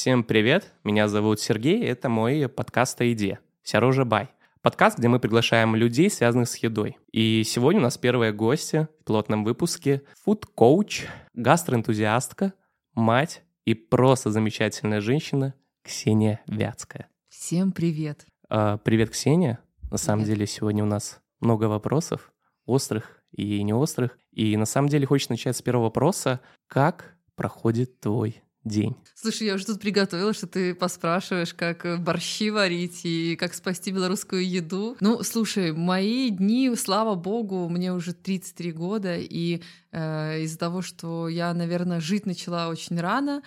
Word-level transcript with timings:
Всем 0.00 0.24
привет, 0.24 0.72
меня 0.82 1.08
зовут 1.08 1.40
Сергей, 1.40 1.84
это 1.84 2.08
мой 2.08 2.48
подкаст 2.48 2.98
о 3.02 3.04
еде 3.04 3.38
«Сярожа 3.62 4.06
Бай». 4.06 4.30
Подкаст, 4.62 4.96
где 4.96 5.08
мы 5.08 5.20
приглашаем 5.20 5.76
людей, 5.76 6.08
связанных 6.08 6.48
с 6.48 6.56
едой. 6.56 6.96
И 7.12 7.42
сегодня 7.44 7.80
у 7.80 7.82
нас 7.82 7.98
первые 7.98 8.32
гости 8.32 8.88
в 9.02 9.04
пилотном 9.04 9.44
выпуске– 9.44 10.00
фуд-коуч, 10.24 11.04
гастроэнтузиастка, 11.34 12.54
мать 12.94 13.42
и 13.66 13.74
просто 13.74 14.30
замечательная 14.30 15.02
женщина 15.02 15.52
Ксения 15.82 16.40
Вятская. 16.46 17.10
Всем 17.28 17.70
привет. 17.70 18.24
А, 18.48 18.78
привет, 18.78 19.10
Ксения. 19.10 19.58
На 19.90 19.98
самом 19.98 20.22
привет. 20.22 20.38
деле 20.38 20.46
сегодня 20.46 20.82
у 20.82 20.86
нас 20.86 21.20
много 21.40 21.64
вопросов, 21.64 22.32
острых 22.64 23.22
и 23.32 23.62
неострых. 23.62 24.18
И 24.32 24.56
на 24.56 24.64
самом 24.64 24.88
деле 24.88 25.04
хочется 25.04 25.34
начать 25.34 25.58
с 25.58 25.60
первого 25.60 25.84
вопроса. 25.84 26.40
Как 26.68 27.18
проходит 27.36 28.00
твой 28.00 28.42
день. 28.64 28.94
Слушай, 29.14 29.48
я 29.48 29.54
уже 29.54 29.66
тут 29.66 29.80
приготовила, 29.80 30.32
что 30.32 30.46
ты 30.46 30.74
поспрашиваешь, 30.74 31.54
как 31.54 31.86
э, 31.86 31.96
борщи 31.96 32.50
варить 32.50 33.00
и 33.04 33.36
как 33.36 33.54
спасти 33.54 33.90
белорусскую 33.90 34.46
еду. 34.46 34.96
Ну, 35.00 35.22
слушай, 35.22 35.72
мои 35.72 36.30
дни, 36.30 36.74
слава 36.76 37.14
богу, 37.14 37.68
мне 37.68 37.92
уже 37.92 38.12
33 38.12 38.72
года, 38.72 39.16
и 39.16 39.62
э, 39.92 40.42
из-за 40.42 40.58
того, 40.58 40.82
что 40.82 41.28
я, 41.28 41.54
наверное, 41.54 42.00
жить 42.00 42.26
начала 42.26 42.68
очень 42.68 43.00
рано, 43.00 43.42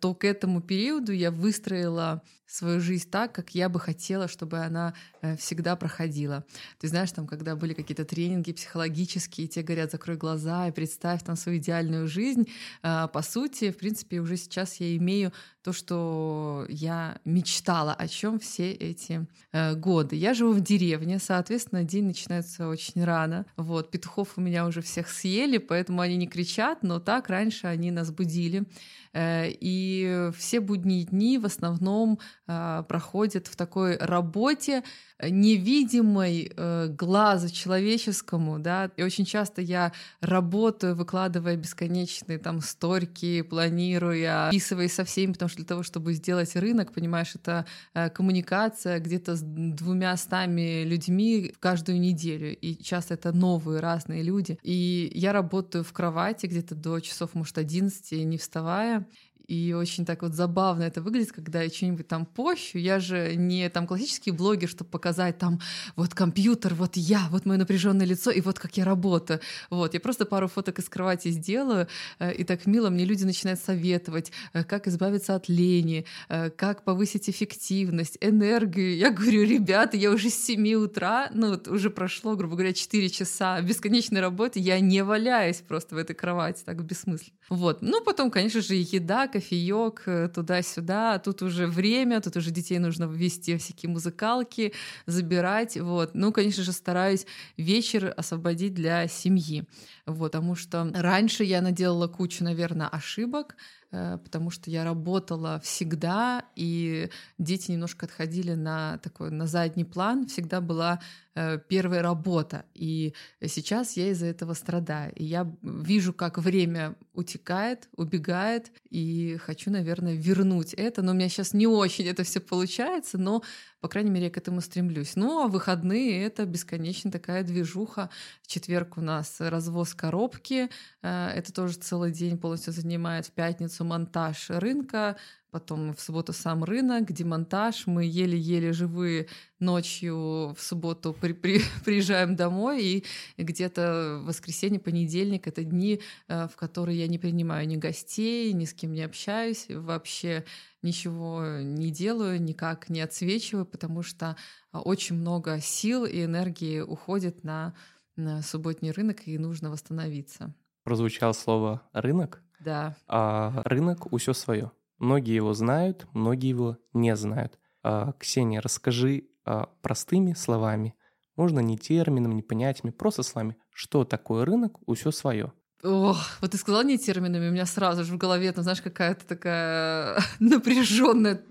то 0.00 0.14
к 0.14 0.24
этому 0.24 0.60
периоду 0.60 1.12
я 1.12 1.30
выстроила 1.30 2.22
свою 2.52 2.80
жизнь 2.80 3.08
так, 3.10 3.32
как 3.32 3.54
я 3.54 3.70
бы 3.70 3.80
хотела, 3.80 4.28
чтобы 4.28 4.58
она 4.58 4.92
э, 5.22 5.36
всегда 5.36 5.74
проходила. 5.74 6.44
Ты 6.78 6.88
знаешь, 6.88 7.10
там, 7.10 7.26
когда 7.26 7.56
были 7.56 7.72
какие-то 7.72 8.04
тренинги 8.04 8.52
психологические, 8.52 9.48
те 9.48 9.62
говорят, 9.62 9.90
закрой 9.90 10.18
глаза 10.18 10.68
и 10.68 10.72
представь 10.72 11.22
там 11.22 11.36
свою 11.36 11.58
идеальную 11.58 12.06
жизнь, 12.08 12.48
э, 12.82 13.08
по 13.10 13.22
сути, 13.22 13.70
в 13.70 13.78
принципе, 13.78 14.20
уже 14.20 14.36
сейчас 14.36 14.80
я 14.80 14.94
имею 14.96 15.32
то, 15.62 15.72
что 15.72 16.66
я 16.68 17.18
мечтала 17.24 17.94
о 17.94 18.08
чем 18.08 18.40
все 18.40 18.72
эти 18.72 19.26
э, 19.52 19.74
годы. 19.74 20.16
Я 20.16 20.34
живу 20.34 20.52
в 20.52 20.60
деревне, 20.60 21.18
соответственно, 21.18 21.84
день 21.84 22.06
начинается 22.06 22.68
очень 22.68 23.04
рано. 23.04 23.46
Вот, 23.56 23.90
петухов 23.90 24.36
у 24.36 24.40
меня 24.40 24.66
уже 24.66 24.82
всех 24.82 25.08
съели, 25.08 25.58
поэтому 25.58 26.00
они 26.00 26.16
не 26.16 26.26
кричат, 26.26 26.82
но 26.82 26.98
так 26.98 27.28
раньше 27.28 27.68
они 27.68 27.90
нас 27.90 28.10
будили. 28.10 28.64
Э, 29.12 29.48
и 29.48 30.30
все 30.36 30.60
будние 30.60 31.04
дни 31.04 31.38
в 31.38 31.46
основном 31.46 32.18
э, 32.48 32.82
проходят 32.88 33.46
в 33.46 33.56
такой 33.56 33.96
работе, 33.98 34.82
невидимой 35.30 36.52
э, 36.56 36.88
глазу 36.88 37.48
человеческому, 37.50 38.58
да, 38.58 38.90
и 38.96 39.02
очень 39.02 39.24
часто 39.24 39.62
я 39.62 39.92
работаю, 40.20 40.94
выкладывая 40.94 41.56
бесконечные 41.56 42.38
там 42.38 42.60
сторики, 42.60 43.42
планируя, 43.42 44.48
описываясь 44.48 44.94
со 44.94 45.04
всеми, 45.04 45.32
потому 45.32 45.48
что 45.48 45.58
для 45.58 45.66
того, 45.66 45.82
чтобы 45.82 46.12
сделать 46.14 46.54
рынок, 46.56 46.92
понимаешь, 46.92 47.34
это 47.34 47.66
э, 47.94 48.10
коммуникация 48.10 48.98
где-то 48.98 49.36
с 49.36 49.42
двумя 49.42 50.16
стами 50.16 50.84
людьми 50.84 51.54
каждую 51.60 52.00
неделю, 52.00 52.56
и 52.56 52.82
часто 52.82 53.14
это 53.14 53.32
новые 53.32 53.80
разные 53.80 54.22
люди, 54.22 54.58
и 54.62 55.10
я 55.14 55.32
работаю 55.32 55.84
в 55.84 55.92
кровати 55.92 56.46
где-то 56.46 56.74
до 56.74 57.00
часов, 57.00 57.34
может, 57.34 57.58
11, 57.58 58.12
не 58.24 58.38
вставая, 58.38 59.06
и 59.52 59.74
очень 59.74 60.06
так 60.06 60.22
вот 60.22 60.32
забавно 60.32 60.84
это 60.84 61.02
выглядит, 61.02 61.32
когда 61.32 61.60
я 61.60 61.68
что-нибудь 61.68 62.08
там 62.08 62.24
пощу. 62.24 62.78
Я 62.78 63.00
же 63.00 63.36
не 63.36 63.68
там 63.68 63.86
классический 63.86 64.30
блогер, 64.30 64.66
чтобы 64.66 64.90
показать 64.90 65.36
там 65.36 65.60
вот 65.94 66.14
компьютер, 66.14 66.72
вот 66.72 66.96
я, 66.96 67.28
вот 67.30 67.44
мое 67.44 67.58
напряженное 67.58 68.06
лицо, 68.06 68.30
и 68.30 68.40
вот 68.40 68.58
как 68.58 68.78
я 68.78 68.84
работаю. 68.86 69.40
Вот, 69.68 69.92
я 69.92 70.00
просто 70.00 70.24
пару 70.24 70.48
фоток 70.48 70.78
из 70.78 70.88
кровати 70.88 71.28
сделаю, 71.28 71.86
э, 72.18 72.32
и 72.32 72.44
так 72.44 72.64
мило 72.64 72.88
мне 72.88 73.04
люди 73.04 73.24
начинают 73.24 73.60
советовать, 73.60 74.32
э, 74.54 74.64
как 74.64 74.88
избавиться 74.88 75.34
от 75.34 75.50
лени, 75.50 76.06
э, 76.30 76.48
как 76.48 76.84
повысить 76.84 77.28
эффективность, 77.28 78.16
энергию. 78.22 78.96
Я 78.96 79.10
говорю, 79.10 79.42
ребята, 79.44 79.98
я 79.98 80.10
уже 80.10 80.30
с 80.30 80.44
7 80.46 80.74
утра, 80.76 81.30
ну 81.34 81.50
вот 81.50 81.68
уже 81.68 81.90
прошло, 81.90 82.36
грубо 82.36 82.54
говоря, 82.54 82.72
4 82.72 83.10
часа 83.10 83.60
бесконечной 83.60 84.22
работы, 84.22 84.60
я 84.60 84.80
не 84.80 85.04
валяюсь 85.04 85.60
просто 85.68 85.94
в 85.94 85.98
этой 85.98 86.14
кровати, 86.16 86.62
так 86.64 86.82
бессмысленно. 86.82 87.36
Вот. 87.50 87.82
Ну, 87.82 88.02
потом, 88.02 88.30
конечно 88.30 88.62
же, 88.62 88.74
еда, 88.76 89.28
кофеек 89.42 90.02
э, 90.06 90.28
туда-сюда. 90.28 91.18
Тут 91.18 91.42
уже 91.42 91.66
время, 91.66 92.20
тут 92.20 92.36
уже 92.36 92.50
детей 92.50 92.78
нужно 92.78 93.04
ввести 93.04 93.56
всякие 93.56 93.90
музыкалки, 93.90 94.72
забирать. 95.06 95.76
Вот. 95.76 96.10
Ну, 96.14 96.32
конечно 96.32 96.62
же, 96.62 96.72
стараюсь 96.72 97.26
вечер 97.56 98.14
освободить 98.16 98.74
для 98.74 99.08
семьи. 99.08 99.64
Вот, 100.06 100.32
потому 100.32 100.54
что 100.54 100.90
раньше 100.94 101.44
я 101.44 101.60
наделала 101.60 102.08
кучу, 102.08 102.44
наверное, 102.44 102.88
ошибок, 102.88 103.56
потому 103.92 104.50
что 104.50 104.70
я 104.70 104.84
работала 104.84 105.60
всегда, 105.60 106.44
и 106.56 107.10
дети 107.38 107.72
немножко 107.72 108.06
отходили 108.06 108.54
на 108.54 108.98
такой 108.98 109.30
на 109.30 109.46
задний 109.46 109.84
план. 109.84 110.26
Всегда 110.26 110.62
была 110.62 111.00
э, 111.34 111.58
первая 111.68 112.02
работа, 112.02 112.64
и 112.74 113.12
сейчас 113.46 113.96
я 113.96 114.08
из-за 114.10 114.26
этого 114.26 114.54
страдаю. 114.54 115.12
И 115.14 115.24
я 115.24 115.50
вижу, 115.62 116.14
как 116.14 116.38
время 116.38 116.96
утекает, 117.12 117.88
убегает, 117.96 118.72
и 118.88 119.36
хочу, 119.36 119.70
наверное, 119.70 120.14
вернуть 120.14 120.72
это. 120.72 121.02
Но 121.02 121.12
у 121.12 121.14
меня 121.14 121.28
сейчас 121.28 121.52
не 121.52 121.66
очень 121.66 122.06
это 122.06 122.24
все 122.24 122.40
получается, 122.40 123.18
но 123.18 123.42
по 123.82 123.88
крайней 123.88 124.10
мере, 124.10 124.26
я 124.26 124.30
к 124.30 124.38
этому 124.38 124.60
стремлюсь. 124.60 125.16
Ну, 125.16 125.42
а 125.42 125.48
выходные— 125.48 126.22
это 126.24 126.46
бесконечно 126.46 127.10
такая 127.10 127.42
движуха. 127.42 128.10
В 128.40 128.46
четверг 128.46 128.96
у 128.96 129.00
нас 129.00 129.40
развоз 129.40 129.92
коробки. 129.92 130.70
Э, 131.02 131.30
это 131.34 131.52
тоже 131.52 131.74
целый 131.74 132.12
день 132.12 132.38
полностью 132.38 132.72
занимает. 132.72 133.26
В 133.26 133.32
пятницу 133.32 133.84
монтаж 133.84 134.50
рынка, 134.50 135.16
потом 135.50 135.94
в 135.94 136.00
субботу 136.00 136.32
сам 136.32 136.62
рынок, 136.62 137.10
демонтаж. 137.10 137.88
Мы 137.88 138.04
еле-еле 138.04 138.72
живые 138.72 139.26
ночью 139.58 140.54
в 140.56 140.58
субботу 140.60 141.12
при, 141.12 141.32
при, 141.32 141.60
приезжаем 141.84 142.36
домой, 142.36 143.04
и 143.36 143.42
где-то 143.42 144.22
воскресенье, 144.24 144.78
понедельник— 144.78 145.46
это 145.48 145.64
дни, 145.64 146.00
э, 146.28 146.46
в 146.46 146.54
которые 146.54 147.00
я 147.00 147.08
не 147.08 147.18
принимаю 147.18 147.66
ни 147.66 147.76
гостей, 147.76 148.52
ни 148.52 148.64
с 148.64 148.74
кем 148.74 148.92
не 148.92 149.02
общаюсь, 149.02 149.66
вообще 149.68 150.44
ничего 150.82 151.60
не 151.60 151.90
делаю, 151.90 152.42
никак 152.42 152.88
не 152.88 153.00
отсвечиваю, 153.00 153.66
потому 153.66 154.02
что 154.02 154.36
а, 154.70 154.80
очень 154.80 155.16
много 155.16 155.60
сил 155.60 156.04
и 156.04 156.24
энергии 156.24 156.80
уходит 156.80 157.44
на, 157.44 157.74
на 158.16 158.42
субботний 158.42 158.90
рынок, 158.90 159.26
и 159.26 159.38
нужно 159.38 159.70
восстановиться. 159.70 160.54
Прозвучало 160.84 161.32
слово 161.32 161.82
«рынок». 161.92 162.42
Да. 162.60 162.96
А 163.08 163.62
рынок 163.64 164.12
усё 164.12 164.32
свое. 164.32 164.70
Многие 164.98 165.34
его 165.34 165.52
знают, 165.52 166.06
многие 166.12 166.48
его 166.48 166.78
не 166.92 167.14
знают. 167.16 167.58
А, 167.82 168.12
Ксения, 168.18 168.60
расскажи 168.60 169.28
а, 169.44 169.68
простыми 169.82 170.34
словами, 170.34 170.94
можно 171.36 171.60
не 171.60 171.78
терминами, 171.78 172.34
не 172.34 172.42
понятиями, 172.42 172.92
просто 172.92 173.22
словами, 173.22 173.56
что 173.70 174.04
такое 174.04 174.44
рынок, 174.44 174.78
усё 174.86 175.10
свое. 175.10 175.52
Ох, 175.84 176.38
вот 176.40 176.52
ты 176.52 176.58
сказал 176.58 176.84
не 176.84 176.96
терминами, 176.96 177.48
у 177.48 177.50
меня 177.50 177.66
сразу 177.66 178.04
же 178.04 178.12
в 178.12 178.16
голове, 178.16 178.52
там, 178.52 178.62
знаешь, 178.62 178.80
какая-то 178.80 179.26
такая 179.26 180.22
напряженная 180.38 181.42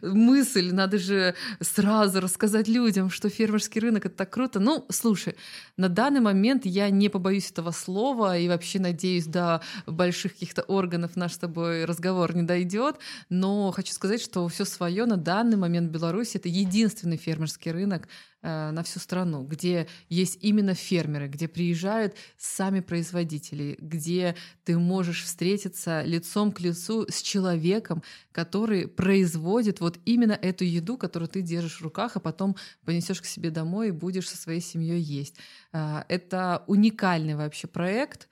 мысль. 0.00 0.72
Надо 0.72 0.96
же 0.98 1.34
сразу 1.60 2.22
рассказать 2.22 2.68
людям, 2.68 3.10
что 3.10 3.28
фермерский 3.28 3.82
рынок 3.82 4.06
это 4.06 4.16
так 4.16 4.30
круто. 4.30 4.60
Ну, 4.60 4.86
слушай, 4.88 5.36
на 5.76 5.90
данный 5.90 6.20
момент 6.20 6.64
я 6.64 6.88
не 6.88 7.10
побоюсь 7.10 7.50
этого 7.50 7.70
слова 7.70 8.38
и 8.38 8.48
вообще 8.48 8.80
надеюсь, 8.80 9.26
до 9.26 9.60
больших 9.86 10.32
каких-то 10.32 10.62
органов 10.62 11.14
наш 11.14 11.34
с 11.34 11.38
тобой 11.38 11.84
разговор 11.84 12.34
не 12.34 12.44
дойдет. 12.44 12.96
Но 13.28 13.72
хочу 13.72 13.92
сказать, 13.92 14.22
что 14.22 14.48
все 14.48 14.64
свое 14.64 15.04
на 15.04 15.18
данный 15.18 15.58
момент 15.58 15.90
в 15.90 15.92
Беларуси 15.92 16.38
это 16.38 16.48
единственный 16.48 17.18
фермерский 17.18 17.72
рынок, 17.72 18.08
на 18.42 18.82
всю 18.84 19.00
страну, 19.00 19.42
где 19.42 19.88
есть 20.08 20.38
именно 20.40 20.74
фермеры, 20.74 21.28
где 21.28 21.48
приезжают 21.48 22.14
сами 22.36 22.80
производители, 22.80 23.76
где 23.80 24.36
ты 24.64 24.78
можешь 24.78 25.24
встретиться 25.24 26.02
лицом 26.02 26.52
к 26.52 26.60
лицу 26.60 27.06
с 27.08 27.22
человеком, 27.22 28.02
который 28.32 28.86
производит 28.88 29.80
вот 29.80 29.98
именно 30.04 30.32
эту 30.32 30.64
еду, 30.64 30.96
которую 30.96 31.28
ты 31.28 31.42
держишь 31.42 31.80
в 31.80 31.82
руках, 31.82 32.16
а 32.16 32.20
потом 32.20 32.56
понесешь 32.84 33.20
к 33.20 33.26
себе 33.26 33.50
домой 33.50 33.88
и 33.88 33.92
будешь 33.92 34.28
со 34.28 34.36
своей 34.36 34.60
семьей 34.60 35.00
есть. 35.00 35.36
Э, 35.72 36.02
это 36.08 36.64
уникальный 36.66 37.34
вообще 37.34 37.66
проект. 37.66 38.28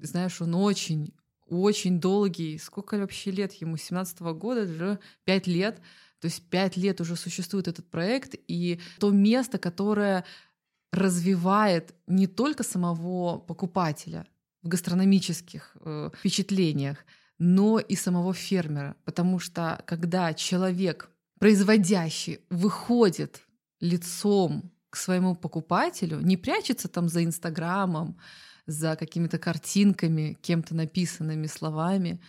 Знаешь, 0.00 0.40
он 0.40 0.54
очень 0.54 1.12
очень 1.48 2.00
долгий. 2.00 2.58
Сколько 2.58 2.96
вообще 2.96 3.30
лет 3.30 3.52
ему? 3.54 3.76
17 3.76 4.20
-го 4.20 4.34
года, 4.34 4.62
уже 4.62 4.98
5 5.24 5.46
лет. 5.46 5.80
То 6.22 6.26
есть 6.26 6.48
пять 6.48 6.76
лет 6.76 7.00
уже 7.00 7.16
существует 7.16 7.66
этот 7.66 7.90
проект, 7.90 8.36
и 8.46 8.80
то 9.00 9.10
место, 9.10 9.58
которое 9.58 10.24
развивает 10.92 11.96
не 12.06 12.28
только 12.28 12.62
самого 12.62 13.38
покупателя 13.38 14.24
в 14.62 14.68
гастрономических 14.68 15.76
э, 15.80 16.10
впечатлениях, 16.16 16.98
но 17.38 17.80
и 17.80 17.96
самого 17.96 18.34
фермера. 18.34 18.94
Потому 19.04 19.40
что 19.40 19.82
когда 19.84 20.32
человек, 20.32 21.10
производящий, 21.40 22.38
выходит 22.50 23.42
лицом 23.80 24.70
к 24.90 24.96
своему 24.96 25.34
покупателю, 25.34 26.20
не 26.20 26.36
прячется 26.36 26.86
там 26.86 27.08
за 27.08 27.24
Инстаграмом, 27.24 28.16
за 28.66 28.94
какими-то 28.94 29.38
картинками, 29.40 30.38
кем-то 30.40 30.76
написанными 30.76 31.48
словами, 31.48 32.20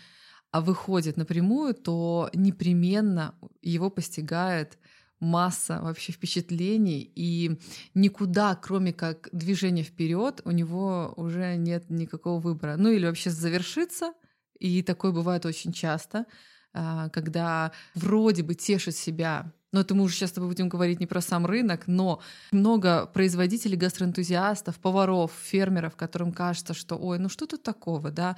выходит 0.61 1.17
напрямую, 1.17 1.73
то 1.73 2.29
непременно 2.33 3.35
его 3.61 3.89
постигает 3.89 4.77
масса 5.19 5.79
вообще 5.81 6.11
впечатлений, 6.11 7.11
и 7.15 7.59
никуда, 7.93 8.55
кроме 8.55 8.93
как 8.93 9.29
движения 9.31 9.83
вперед, 9.83 10.41
у 10.45 10.51
него 10.51 11.13
уже 11.15 11.55
нет 11.55 11.89
никакого 11.89 12.39
выбора. 12.39 12.75
Ну 12.77 12.89
или 12.89 13.05
вообще 13.05 13.29
завершиться, 13.29 14.13
и 14.59 14.83
такое 14.83 15.11
бывает 15.11 15.45
очень 15.45 15.71
часто, 15.71 16.25
а, 16.73 17.09
когда 17.09 17.71
вроде 17.95 18.43
бы 18.43 18.53
тешит 18.55 18.95
себя 18.95 19.53
но 19.73 19.81
это 19.81 19.93
мы 19.95 20.03
уже 20.03 20.15
сейчас 20.15 20.29
с 20.29 20.33
тобой 20.33 20.49
будем 20.49 20.69
говорить 20.69 21.01
не 21.01 21.07
про 21.07 21.19
сам 21.19 21.45
рынок, 21.45 21.87
но 21.87 22.21
много 22.51 23.05
производителей, 23.07 23.75
гастроэнтузиастов, 23.75 24.79
поваров, 24.79 25.33
фермеров, 25.43 25.97
которым 25.97 26.31
кажется, 26.31 26.73
что 26.73 26.95
ой, 26.95 27.19
ну 27.19 27.27
что 27.27 27.45
тут 27.45 27.63
такого, 27.63 28.11
да, 28.11 28.37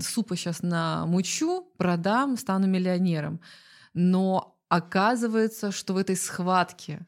супа 0.00 0.36
сейчас 0.36 0.62
намучу, 0.62 1.72
продам, 1.78 2.36
стану 2.36 2.66
миллионером. 2.66 3.40
Но 3.94 4.56
Оказывается, 4.68 5.70
что 5.70 5.94
в 5.94 5.96
этой 5.96 6.16
схватке 6.16 7.06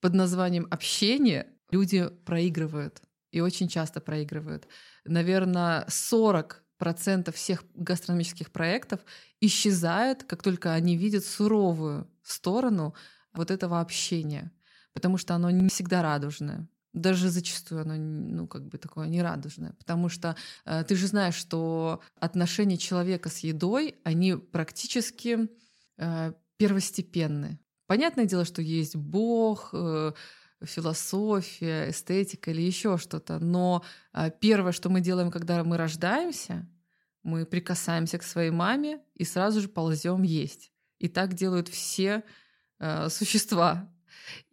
под 0.00 0.14
названием 0.14 0.66
общение 0.70 1.46
люди 1.70 2.08
проигрывают. 2.26 3.00
И 3.30 3.40
очень 3.40 3.68
часто 3.68 4.00
проигрывают. 4.00 4.68
Наверное, 5.04 5.86
40 5.88 6.62
процентов 6.84 7.36
всех 7.36 7.64
гастрономических 7.74 8.50
проектов 8.50 9.00
исчезает, 9.40 10.24
как 10.24 10.42
только 10.42 10.74
они 10.74 10.98
видят 10.98 11.24
суровую 11.24 12.06
сторону 12.22 12.94
вот 13.32 13.50
этого 13.50 13.80
общения, 13.80 14.52
потому 14.92 15.16
что 15.16 15.34
оно 15.34 15.48
не 15.48 15.70
всегда 15.70 16.02
радужное. 16.02 16.68
Даже 16.92 17.30
зачастую 17.30 17.80
оно, 17.80 17.94
ну, 17.96 18.46
как 18.46 18.68
бы 18.68 18.76
такое 18.76 19.08
нерадужное. 19.08 19.72
Потому 19.78 20.10
что 20.10 20.36
э, 20.66 20.84
ты 20.86 20.94
же 20.94 21.06
знаешь, 21.06 21.34
что 21.36 22.02
отношения 22.20 22.76
человека 22.76 23.30
с 23.30 23.38
едой, 23.38 23.94
они 24.04 24.34
практически 24.34 25.48
э, 25.96 26.32
первостепенны. 26.58 27.58
Понятное 27.86 28.26
дело, 28.26 28.44
что 28.44 28.60
есть 28.60 28.94
Бог, 28.94 29.70
э, 29.72 30.12
философия, 30.62 31.88
эстетика 31.88 32.50
или 32.50 32.60
еще 32.60 32.98
что-то, 32.98 33.38
но 33.38 33.82
э, 34.12 34.30
первое, 34.38 34.72
что 34.72 34.90
мы 34.90 35.00
делаем, 35.00 35.30
когда 35.30 35.64
мы 35.64 35.78
рождаемся, 35.78 36.66
мы 37.24 37.46
прикасаемся 37.46 38.18
к 38.18 38.22
своей 38.22 38.50
маме 38.50 39.00
и 39.14 39.24
сразу 39.24 39.60
же 39.60 39.68
ползем 39.68 40.22
есть. 40.22 40.70
И 40.98 41.08
так 41.08 41.34
делают 41.34 41.68
все 41.68 42.22
э, 42.78 43.08
существа. 43.08 43.90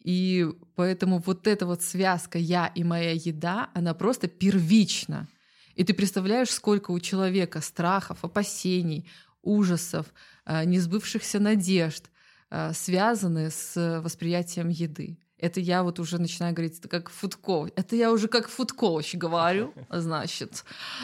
И 0.04 0.48
поэтому 0.76 1.20
вот 1.20 1.48
эта 1.48 1.66
вот 1.66 1.84
связка 1.84 2.40
«я» 2.40 2.68
и 2.68 2.84
«моя 2.84 3.12
еда», 3.12 3.70
она 3.74 3.94
просто 3.94 4.28
первична. 4.28 5.28
И 5.76 5.84
ты 5.84 5.94
представляешь, 5.94 6.50
сколько 6.50 6.92
у 6.92 7.00
человека 7.00 7.62
страхов, 7.62 8.24
опасений, 8.24 9.08
ужасов, 9.42 10.08
э, 10.46 10.64
несбывшихся 10.66 11.40
надежд, 11.40 12.10
э, 12.50 12.74
связаны 12.74 13.52
с 13.52 14.02
восприятием 14.02 14.70
еды. 14.70 15.20
Это 15.42 15.60
я 15.60 15.84
вот 15.84 16.00
уже 16.00 16.18
начинаю 16.20 16.54
говорить 16.54 16.80
это 16.80 16.88
как 16.88 17.10
фудкоуч. 17.10 17.72
Это 17.76 17.96
я 17.96 18.12
уже 18.12 18.28
как 18.28 18.48
фудкоуч 18.48 19.16
говорю, 19.16 19.74
значит. 19.90 20.64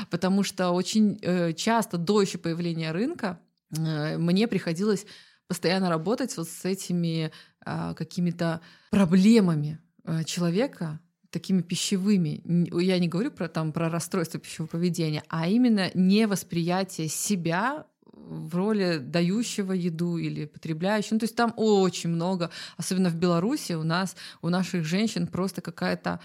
Потому 0.10 0.44
что 0.44 0.72
очень 0.72 1.20
э, 1.22 1.54
часто 1.54 1.98
до 1.98 2.22
еще 2.22 2.38
появления 2.38 2.92
рынка 2.92 3.40
мне 3.70 4.48
приходилось 4.48 5.06
постоянно 5.50 5.90
работать 5.90 6.38
вот 6.38 6.48
с 6.48 6.64
этими 6.64 7.34
какими-то 7.66 8.62
проблемами 8.92 9.82
человека, 10.26 11.02
такими 11.32 11.62
пищевыми. 11.62 12.42
Я 12.82 12.98
не 13.00 13.08
говорю 13.08 13.32
про, 13.32 13.48
там, 13.48 13.72
про 13.72 13.90
расстройство 13.90 14.40
пищевого 14.40 14.70
поведения, 14.70 15.24
а 15.28 15.48
именно 15.48 15.92
невосприятие 15.94 17.10
себя 17.10 17.86
в 18.28 18.56
роли 18.56 18.98
дающего 18.98 19.74
еду 19.74 20.18
или 20.18 20.46
потребляющего. 20.46 21.16
Ну, 21.16 21.20
то 21.20 21.26
есть 21.26 21.36
там 21.36 21.54
очень 21.56 22.10
много, 22.10 22.50
особенно 22.78 23.10
в 23.10 23.16
Беларуси 23.16 23.74
у 23.74 23.84
нас, 23.84 24.16
у 24.42 24.50
наших 24.50 24.84
женщин 24.84 25.28
просто 25.28 25.62
какая-то 25.62 26.20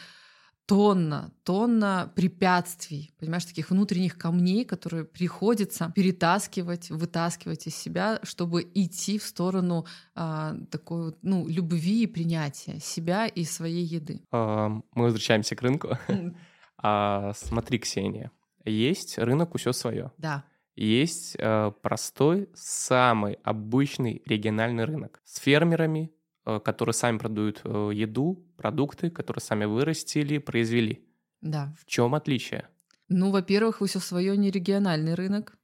тонна, 0.67 1.33
тонна 1.44 2.12
препятствий, 2.15 3.12
понимаешь, 3.19 3.44
таких 3.44 3.71
внутренних 3.71 4.17
камней, 4.17 4.65
которые 4.65 5.05
приходится 5.05 5.93
перетаскивать, 5.94 6.91
вытаскивать 6.91 7.67
из 7.67 7.77
себя, 7.77 8.21
чтобы 8.23 8.62
идти 8.75 9.19
в 9.19 9.25
сторону 9.25 9.87
а, 10.15 10.56
такой 10.71 11.15
ну, 11.23 11.47
любви 11.49 12.05
и 12.05 12.06
принятия 12.06 12.79
себя 12.81 13.27
и 13.27 13.44
своей 13.44 13.85
еды. 13.85 14.23
Мы 14.31 14.83
возвращаемся 14.94 15.56
к 15.56 15.62
рынку. 15.62 15.99
А, 16.85 17.33
смотри, 17.35 17.79
Ксения, 17.79 18.33
есть 18.65 19.17
рынок 19.17 19.56
все 19.56 19.73
свое. 19.73 20.11
Да 20.19 20.43
есть 20.74 21.36
э, 21.38 21.72
простой, 21.82 22.48
самый 22.54 23.34
обычный 23.42 24.22
региональный 24.24 24.84
рынок 24.84 25.20
с 25.24 25.38
фермерами, 25.38 26.12
э, 26.46 26.60
которые 26.60 26.94
сами 26.94 27.19
продают 27.19 27.60
э, 27.64 27.90
еду, 27.92 28.46
продукты, 28.56 29.10
которые 29.10 29.42
сами 29.42 29.64
вырастили, 29.64 30.38
произвели. 30.38 31.06
Да. 31.40 31.74
В 31.78 31.86
чем 31.86 32.14
отличие? 32.14 32.69
Ну, 33.08 33.30
во-первых, 33.30 33.82
все 33.84 33.98
свое 33.98 34.36
не 34.36 34.50
региональный 34.50 35.14
рынок. 35.14 35.58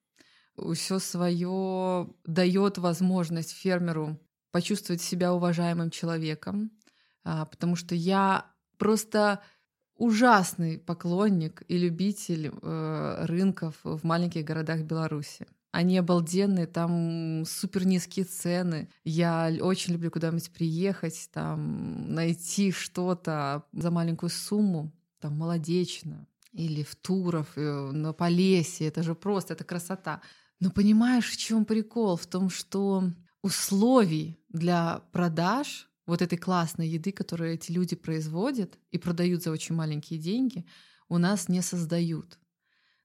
Все 0.74 0.98
свое 0.98 2.08
дает 2.24 2.78
возможность 2.78 3.52
фермеру 3.52 4.18
почувствовать 4.50 5.00
себя 5.00 5.32
уважаемым 5.32 5.90
человеком, 5.90 6.72
а, 7.24 7.46
потому 7.46 7.76
что 7.76 7.94
я 7.94 8.50
просто 8.76 9.40
ужасный 9.98 10.78
поклонник 10.78 11.62
и 11.68 11.76
любитель 11.76 12.50
э, 12.50 13.24
рынков 13.26 13.74
в 13.82 14.04
маленьких 14.04 14.44
городах 14.44 14.82
Беларуси. 14.82 15.46
Они 15.70 15.98
обалденные, 15.98 16.66
там 16.66 17.44
супер 17.44 17.86
низкие 17.86 18.24
цены. 18.24 18.88
Я 19.04 19.52
очень 19.60 19.92
люблю 19.92 20.10
куда-нибудь 20.10 20.50
приехать, 20.50 21.28
там 21.32 22.14
найти 22.14 22.72
что-то 22.72 23.64
за 23.72 23.90
маленькую 23.90 24.30
сумму, 24.30 24.92
там 25.20 25.36
молодечно 25.36 26.26
или 26.52 26.82
в 26.82 26.96
Туров, 26.96 27.48
э, 27.56 27.90
на 27.92 28.12
Полесье. 28.12 28.88
Это 28.88 29.02
же 29.02 29.14
просто, 29.14 29.52
это 29.54 29.64
красота. 29.64 30.22
Но 30.60 30.70
понимаешь, 30.70 31.30
в 31.30 31.36
чем 31.36 31.64
прикол? 31.64 32.16
В 32.16 32.26
том, 32.26 32.50
что 32.50 33.04
условий 33.42 34.38
для 34.48 35.02
продаж 35.12 35.88
вот 36.08 36.22
этой 36.22 36.38
классной 36.38 36.88
еды, 36.88 37.12
которую 37.12 37.52
эти 37.52 37.70
люди 37.70 37.94
производят 37.94 38.78
и 38.90 38.98
продают 38.98 39.42
за 39.42 39.50
очень 39.50 39.74
маленькие 39.74 40.18
деньги, 40.18 40.64
у 41.08 41.18
нас 41.18 41.48
не 41.48 41.60
создают. 41.60 42.38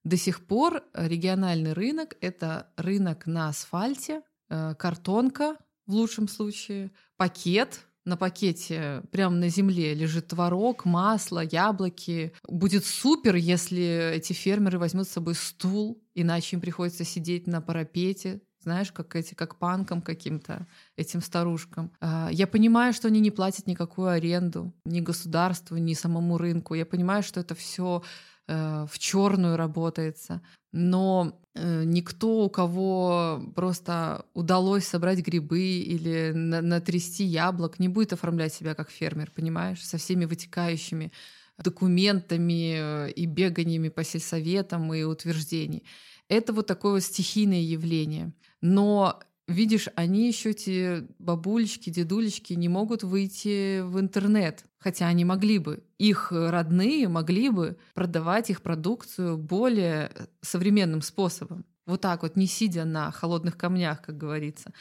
До 0.05 0.15
сих 0.15 0.47
пор 0.47 0.83
региональный 0.93 1.73
рынок— 1.73 2.15
это 2.21 2.71
рынок 2.77 3.27
на 3.27 3.49
асфальте, 3.49 4.21
э, 4.49 4.73
картонка 4.75 5.57
в 5.85 5.93
лучшем 5.93 6.29
случае, 6.29 6.91
пакет, 7.17 7.85
на 8.05 8.15
пакете 8.15 9.03
прямо 9.11 9.35
на 9.35 9.49
земле 9.49 9.93
лежит 9.93 10.27
творог, 10.29 10.85
масло, 10.85 11.39
яблоки. 11.39 12.33
Будет 12.47 12.85
супер, 12.85 13.35
если 13.35 14.13
эти 14.15 14.31
фермеры 14.33 14.79
возьмут 14.79 15.07
с 15.07 15.11
собой 15.11 15.35
стул, 15.35 16.01
иначе 16.13 16.55
им 16.55 16.61
приходится 16.61 17.03
сидеть 17.03 17.47
на 17.47 17.61
парапете 17.61 18.41
знаешь, 18.63 18.91
как 18.91 19.15
эти, 19.15 19.33
как 19.33 19.57
панкам 19.57 20.01
каким-то, 20.01 20.65
этим 20.97 21.21
старушкам. 21.21 21.91
А, 21.99 22.29
я 22.31 22.47
понимаю, 22.47 22.93
что 22.93 23.07
они 23.07 23.19
не 23.19 23.31
платят 23.31 23.67
никакую 23.67 24.09
аренду 24.09 24.73
ни 24.85 25.01
государству, 25.01 25.77
ни 25.77 25.93
самому 25.93 26.37
рынку. 26.37 26.73
Я 26.73 26.85
понимаю, 26.85 27.23
что 27.23 27.39
это 27.39 27.55
все 27.55 28.03
э, 28.47 28.85
в 28.89 28.99
черную 28.99 29.57
работается. 29.57 30.41
Но 30.71 31.39
э, 31.53 31.83
никто, 31.85 32.45
у 32.45 32.49
кого 32.49 33.43
просто 33.55 34.25
удалось 34.33 34.85
собрать 34.85 35.19
грибы 35.19 35.61
или 35.61 36.31
натрясти 36.33 37.23
яблок, 37.23 37.79
не 37.79 37.89
будет 37.89 38.13
оформлять 38.13 38.53
себя 38.53 38.73
как 38.73 38.89
фермер, 38.89 39.31
понимаешь, 39.35 39.85
со 39.85 39.97
всеми 39.97 40.25
вытекающими 40.25 41.11
документами 41.57 43.07
э, 43.07 43.11
и 43.11 43.25
беганиями 43.25 43.89
по 43.89 44.03
сельсоветам 44.03 44.93
и 44.93 45.03
утверждений. 45.03 45.83
Это 46.27 46.53
вот 46.53 46.67
такое 46.67 46.93
вот 46.93 47.03
стихийное 47.03 47.61
явление. 47.61 48.31
Но 48.63 49.19
видишь, 49.45 49.89
они 49.95 50.25
еще 50.25 50.51
эти 50.51 51.05
бабулечки, 51.19 51.89
дедулечки 51.89 52.53
не 52.53 52.69
могут 52.69 53.03
выйти 53.03 53.81
в 53.81 53.99
интернет, 53.99 54.63
хотя 54.79 55.07
они 55.07 55.25
могли 55.25 55.57
бы. 55.57 55.83
Их 55.97 56.31
родные 56.31 57.09
могли 57.09 57.49
бы 57.49 57.77
продавать 57.93 58.49
их 58.49 58.61
продукцию 58.61 59.37
более 59.37 60.11
современным 60.39 61.01
способом. 61.01 61.65
Вот 61.85 61.99
так 61.99 62.21
вот, 62.23 62.37
не 62.37 62.47
сидя 62.47 62.85
на 62.85 63.11
холодных 63.11 63.57
камнях, 63.57 64.01
как 64.01 64.17
говорится. 64.17 64.71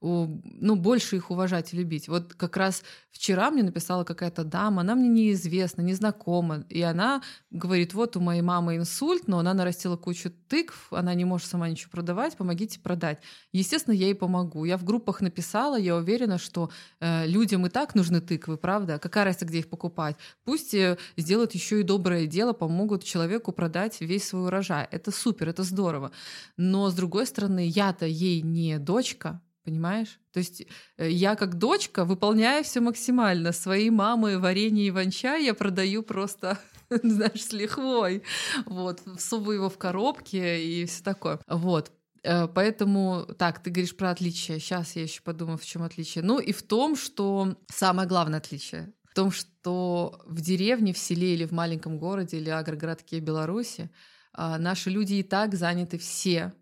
Ну, 0.00 0.76
больше 0.76 1.16
их 1.16 1.30
уважать 1.30 1.74
и 1.74 1.76
любить. 1.76 2.08
Вот 2.08 2.34
как 2.34 2.56
раз 2.56 2.84
вчера 3.10 3.50
мне 3.50 3.62
написала 3.62 4.04
какая-то 4.04 4.44
дама, 4.44 4.82
она 4.82 4.94
мне 4.94 5.08
неизвестна, 5.08 5.82
незнакома, 5.82 6.64
и 6.68 6.80
она 6.82 7.22
говорит, 7.50 7.94
вот 7.94 8.16
у 8.16 8.20
моей 8.20 8.42
мамы 8.42 8.76
инсульт, 8.76 9.26
но 9.26 9.38
она 9.38 9.54
нарастила 9.54 9.96
кучу 9.96 10.30
тыкв, 10.48 10.92
она 10.92 11.14
не 11.14 11.24
может 11.24 11.48
сама 11.48 11.68
ничего 11.68 11.90
продавать, 11.90 12.36
помогите 12.36 12.78
продать. 12.78 13.18
Естественно, 13.52 13.94
я 13.94 14.06
ей 14.06 14.14
помогу. 14.14 14.64
Я 14.64 14.76
в 14.76 14.84
группах 14.84 15.20
написала, 15.20 15.76
я 15.76 15.96
уверена, 15.96 16.38
что 16.38 16.70
э, 17.00 17.26
людям 17.26 17.66
и 17.66 17.70
так 17.70 17.94
нужны 17.96 18.20
тыквы, 18.20 18.56
правда? 18.56 18.98
Какая 18.98 19.24
разница, 19.24 19.46
где 19.46 19.58
их 19.58 19.68
покупать? 19.68 20.16
Пусть 20.44 20.74
э, 20.74 20.96
сделают 21.16 21.54
еще 21.54 21.80
и 21.80 21.82
доброе 21.82 22.26
дело, 22.26 22.52
помогут 22.52 23.02
человеку 23.02 23.50
продать 23.50 24.00
весь 24.00 24.28
свой 24.28 24.46
урожай. 24.46 24.86
Это 24.92 25.10
супер, 25.10 25.48
это 25.48 25.64
здорово. 25.64 26.12
Но, 26.56 26.88
с 26.88 26.94
другой 26.94 27.26
стороны, 27.26 27.66
я-то 27.66 28.06
ей 28.06 28.42
не 28.42 28.78
дочка, 28.78 29.40
Понимаешь? 29.68 30.18
То 30.32 30.38
есть 30.38 30.62
э, 30.96 31.10
я 31.10 31.36
как 31.36 31.58
дочка 31.58 32.06
выполняю 32.06 32.64
все 32.64 32.80
максимально. 32.80 33.52
Своей 33.52 33.90
мамы 33.90 34.38
варенье 34.38 34.86
и 34.86 34.90
ванчай 34.90 35.44
я 35.44 35.52
продаю 35.52 36.02
просто, 36.02 36.58
знаешь, 37.02 37.44
с 37.44 37.52
лихвой. 37.52 38.22
Вот, 38.64 39.02
всовываю 39.18 39.56
его 39.56 39.68
в 39.68 39.76
коробке 39.76 40.64
и 40.64 40.86
все 40.86 41.04
такое. 41.04 41.38
Вот. 41.46 41.92
Э, 42.22 42.48
поэтому, 42.48 43.26
так, 43.38 43.62
ты 43.62 43.68
говоришь 43.68 43.94
про 43.94 44.08
отличие. 44.08 44.58
Сейчас 44.58 44.96
я 44.96 45.02
еще 45.02 45.20
подумаю, 45.20 45.58
в 45.58 45.66
чем 45.66 45.82
отличие. 45.82 46.24
Ну 46.24 46.38
и 46.38 46.52
в 46.52 46.62
том, 46.62 46.96
что 46.96 47.54
самое 47.70 48.08
главное 48.08 48.38
отличие 48.38 48.94
в 49.10 49.14
том, 49.14 49.30
что 49.32 50.22
в 50.24 50.40
деревне, 50.40 50.94
в 50.94 50.98
селе 50.98 51.34
или 51.34 51.44
в 51.44 51.52
маленьком 51.52 51.98
городе 51.98 52.38
или 52.38 52.48
агрогородке 52.48 53.20
Беларуси 53.20 53.90
а, 54.32 54.58
наши 54.58 54.88
люди 54.88 55.14
и 55.14 55.22
так 55.22 55.54
заняты 55.54 55.98
все 55.98 56.54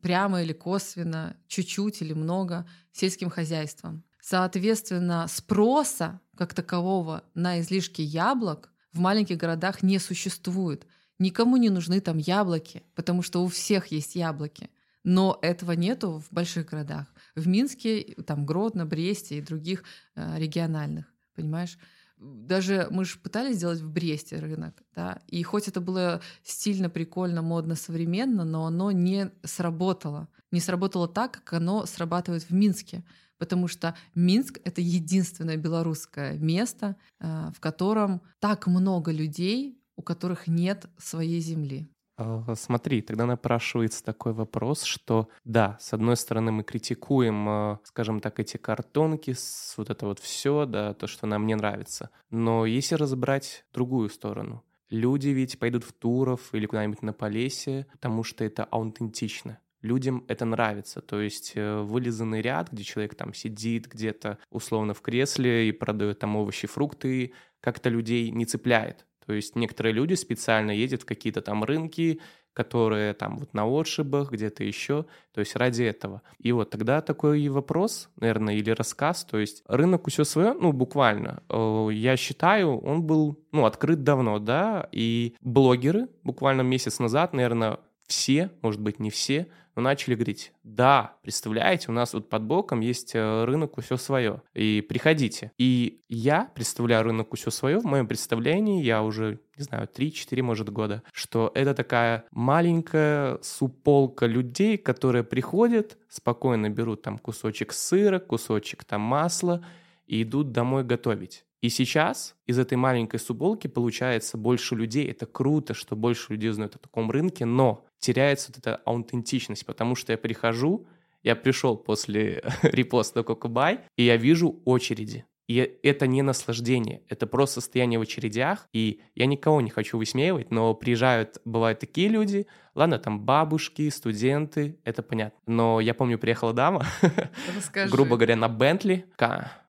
прямо 0.00 0.42
или 0.42 0.52
косвенно, 0.52 1.36
чуть-чуть 1.46 2.02
или 2.02 2.12
много 2.12 2.66
сельским 2.92 3.30
хозяйством. 3.30 4.02
Соответственно, 4.20 5.26
спроса 5.28 6.20
как 6.36 6.54
такового 6.54 7.24
на 7.34 7.60
излишки 7.60 8.02
яблок 8.02 8.70
в 8.92 9.00
маленьких 9.00 9.36
городах 9.36 9.82
не 9.82 9.98
существует. 9.98 10.86
Никому 11.18 11.56
не 11.56 11.70
нужны 11.70 12.00
там 12.00 12.18
яблоки, 12.18 12.82
потому 12.94 13.22
что 13.22 13.42
у 13.42 13.48
всех 13.48 13.86
есть 13.88 14.16
яблоки. 14.16 14.70
Но 15.04 15.38
этого 15.42 15.72
нету 15.72 16.20
в 16.20 16.32
больших 16.32 16.66
городах. 16.70 17.06
В 17.34 17.46
Минске, 17.48 18.16
там 18.26 18.46
Гродно, 18.46 18.86
Бресте 18.86 19.38
и 19.38 19.42
других 19.42 19.82
э, 20.14 20.38
региональных, 20.38 21.06
понимаешь? 21.34 21.78
Даже 22.22 22.86
мы 22.90 23.04
же 23.04 23.18
пытались 23.18 23.56
сделать 23.56 23.80
в 23.80 23.90
Бресте 23.90 24.36
рынок, 24.36 24.82
да, 24.94 25.20
и 25.26 25.42
хоть 25.42 25.68
это 25.68 25.80
было 25.80 26.20
стильно, 26.42 26.88
прикольно, 26.88 27.42
модно, 27.42 27.74
современно, 27.74 28.44
но 28.44 28.66
оно 28.66 28.90
не 28.92 29.30
сработало. 29.42 30.28
Не 30.50 30.60
сработало 30.60 31.08
так, 31.08 31.32
как 31.32 31.54
оно 31.54 31.86
срабатывает 31.86 32.42
в 32.42 32.50
Минске, 32.50 33.04
потому 33.38 33.68
что 33.68 33.96
Минск— 34.14 34.60
это 34.64 34.80
единственное 34.80 35.56
белорусское 35.56 36.38
место, 36.38 36.96
э, 37.18 37.50
в 37.54 37.60
котором 37.60 38.22
так 38.38 38.66
много 38.66 39.10
людей, 39.10 39.82
у 39.96 40.02
которых 40.02 40.46
нет 40.46 40.86
своей 40.98 41.40
земли. 41.40 41.91
А, 42.16 42.54
смотри, 42.54 43.02
тогда 43.02 43.26
напрашивается 43.26 44.04
такой 44.04 44.32
вопрос, 44.32 44.84
что 44.84 45.28
да, 45.44 45.76
с 45.80 45.92
одной 45.92 46.16
стороны 46.16 46.52
мы 46.52 46.62
критикуем, 46.62 47.48
а, 47.48 47.80
скажем 47.84 48.20
так, 48.20 48.38
эти 48.40 48.56
картонки, 48.56 49.34
вот 49.76 49.90
это 49.90 50.06
вот 50.06 50.18
все, 50.18 50.66
да, 50.66 50.94
то, 50.94 51.06
что 51.06 51.26
нам 51.26 51.46
не 51.46 51.54
нравится. 51.54 52.10
Но 52.30 52.66
если 52.66 52.94
разобрать 52.94 53.64
другую 53.72 54.08
сторону, 54.08 54.64
люди 54.90 55.28
ведь 55.28 55.58
пойдут 55.58 55.84
в 55.84 55.92
Туров 55.92 56.54
или 56.54 56.66
куда-нибудь 56.66 57.02
на 57.02 57.12
Полесье, 57.12 57.86
потому 57.92 58.24
что 58.24 58.44
это 58.44 58.64
аутентично 58.64 59.58
людям 59.82 60.24
это 60.28 60.44
нравится. 60.44 61.00
То 61.00 61.20
есть 61.20 61.52
э, 61.56 61.80
вылизанный 61.80 62.40
ряд, 62.40 62.72
где 62.72 62.84
человек 62.84 63.14
там 63.14 63.34
сидит 63.34 63.88
где-то 63.88 64.38
условно 64.50 64.94
в 64.94 65.00
кресле 65.02 65.68
и 65.68 65.72
продает 65.72 66.20
там 66.20 66.36
овощи, 66.36 66.66
фрукты, 66.66 67.32
как-то 67.60 67.88
людей 67.90 68.30
не 68.30 68.46
цепляет. 68.46 69.06
То 69.26 69.32
есть 69.32 69.56
некоторые 69.56 69.92
люди 69.92 70.14
специально 70.14 70.70
ездят 70.70 71.02
в 71.02 71.06
какие-то 71.06 71.42
там 71.42 71.64
рынки, 71.64 72.20
которые 72.52 73.14
там 73.14 73.38
вот 73.38 73.54
на 73.54 73.64
отшибах, 73.64 74.30
где-то 74.30 74.64
еще, 74.64 75.06
то 75.32 75.40
есть 75.40 75.56
ради 75.56 75.84
этого. 75.84 76.22
И 76.38 76.52
вот 76.52 76.70
тогда 76.70 77.00
такой 77.00 77.48
вопрос, 77.48 78.10
наверное, 78.16 78.54
или 78.54 78.70
рассказ, 78.70 79.24
то 79.24 79.38
есть 79.38 79.62
рынок 79.68 80.08
все 80.08 80.24
свое, 80.24 80.52
ну, 80.52 80.72
буквально, 80.72 81.42
э, 81.48 81.88
я 81.92 82.16
считаю, 82.16 82.78
он 82.78 83.02
был, 83.02 83.38
ну, 83.52 83.64
открыт 83.64 84.02
давно, 84.02 84.38
да, 84.38 84.88
и 84.92 85.34
блогеры 85.40 86.08
буквально 86.22 86.62
месяц 86.62 86.98
назад, 86.98 87.32
наверное, 87.32 87.78
все, 88.12 88.50
может 88.60 88.80
быть, 88.80 89.00
не 89.00 89.10
все, 89.10 89.48
но 89.74 89.80
начали 89.80 90.14
говорить, 90.14 90.52
да, 90.62 91.16
представляете, 91.22 91.86
у 91.88 91.92
нас 91.92 92.12
вот 92.12 92.28
под 92.28 92.42
боком 92.42 92.80
есть 92.80 93.14
э, 93.14 93.44
рынок 93.44 93.80
все 93.80 93.96
свое, 93.96 94.42
и 94.52 94.84
приходите. 94.86 95.52
И 95.56 96.02
я 96.08 96.50
представляю 96.54 97.04
рынок 97.04 97.34
все 97.34 97.50
свое, 97.50 97.78
в 97.78 97.84
моем 97.84 98.06
представлении, 98.06 98.82
я 98.82 99.02
уже, 99.02 99.40
не 99.56 99.64
знаю, 99.64 99.88
3-4, 99.88 100.42
может, 100.42 100.68
года, 100.68 101.02
что 101.12 101.50
это 101.54 101.72
такая 101.72 102.26
маленькая 102.32 103.38
суполка 103.40 104.26
людей, 104.26 104.76
которые 104.76 105.24
приходят, 105.24 105.96
спокойно 106.08 106.68
берут 106.68 107.00
там 107.00 107.18
кусочек 107.18 107.72
сыра, 107.72 108.18
кусочек 108.18 108.84
там 108.84 109.00
масла 109.00 109.64
и 110.06 110.22
идут 110.22 110.52
домой 110.52 110.84
готовить. 110.84 111.46
И 111.62 111.68
сейчас 111.68 112.34
из 112.44 112.58
этой 112.58 112.74
маленькой 112.74 113.20
суболки 113.20 113.68
получается 113.68 114.36
больше 114.36 114.74
людей. 114.74 115.08
Это 115.08 115.26
круто, 115.26 115.74
что 115.74 115.94
больше 115.94 116.32
людей 116.32 116.50
знают 116.50 116.74
о 116.74 116.80
таком 116.80 117.08
рынке, 117.08 117.44
но 117.44 117.86
теряется 118.02 118.50
вот 118.50 118.58
эта 118.58 118.76
аутентичность, 118.84 119.64
потому 119.64 119.94
что 119.94 120.12
я 120.12 120.18
прихожу, 120.18 120.86
я 121.22 121.36
пришел 121.36 121.76
после 121.76 122.42
репоста 122.62 123.22
Кокубай, 123.22 123.80
и 123.96 124.02
я 124.02 124.16
вижу 124.16 124.60
очереди. 124.64 125.24
И 125.48 125.78
это 125.82 126.06
не 126.06 126.22
наслаждение, 126.22 127.02
это 127.08 127.26
просто 127.26 127.60
состояние 127.60 127.98
в 127.98 128.02
очередях. 128.02 128.68
И 128.72 129.00
я 129.14 129.26
никого 129.26 129.60
не 129.60 129.70
хочу 129.70 129.98
высмеивать, 129.98 130.50
но 130.50 130.74
приезжают, 130.74 131.40
бывают 131.44 131.78
такие 131.78 132.08
люди, 132.08 132.46
ладно, 132.74 132.98
там 132.98 133.20
бабушки, 133.20 133.88
студенты, 133.90 134.78
это 134.84 135.02
понятно. 135.02 135.38
Но 135.46 135.80
я 135.80 135.94
помню, 135.94 136.18
приехала 136.18 136.52
дама, 136.52 136.86
грубо 137.90 138.16
говоря, 138.16 138.36
на 138.36 138.48
Бентли. 138.48 139.04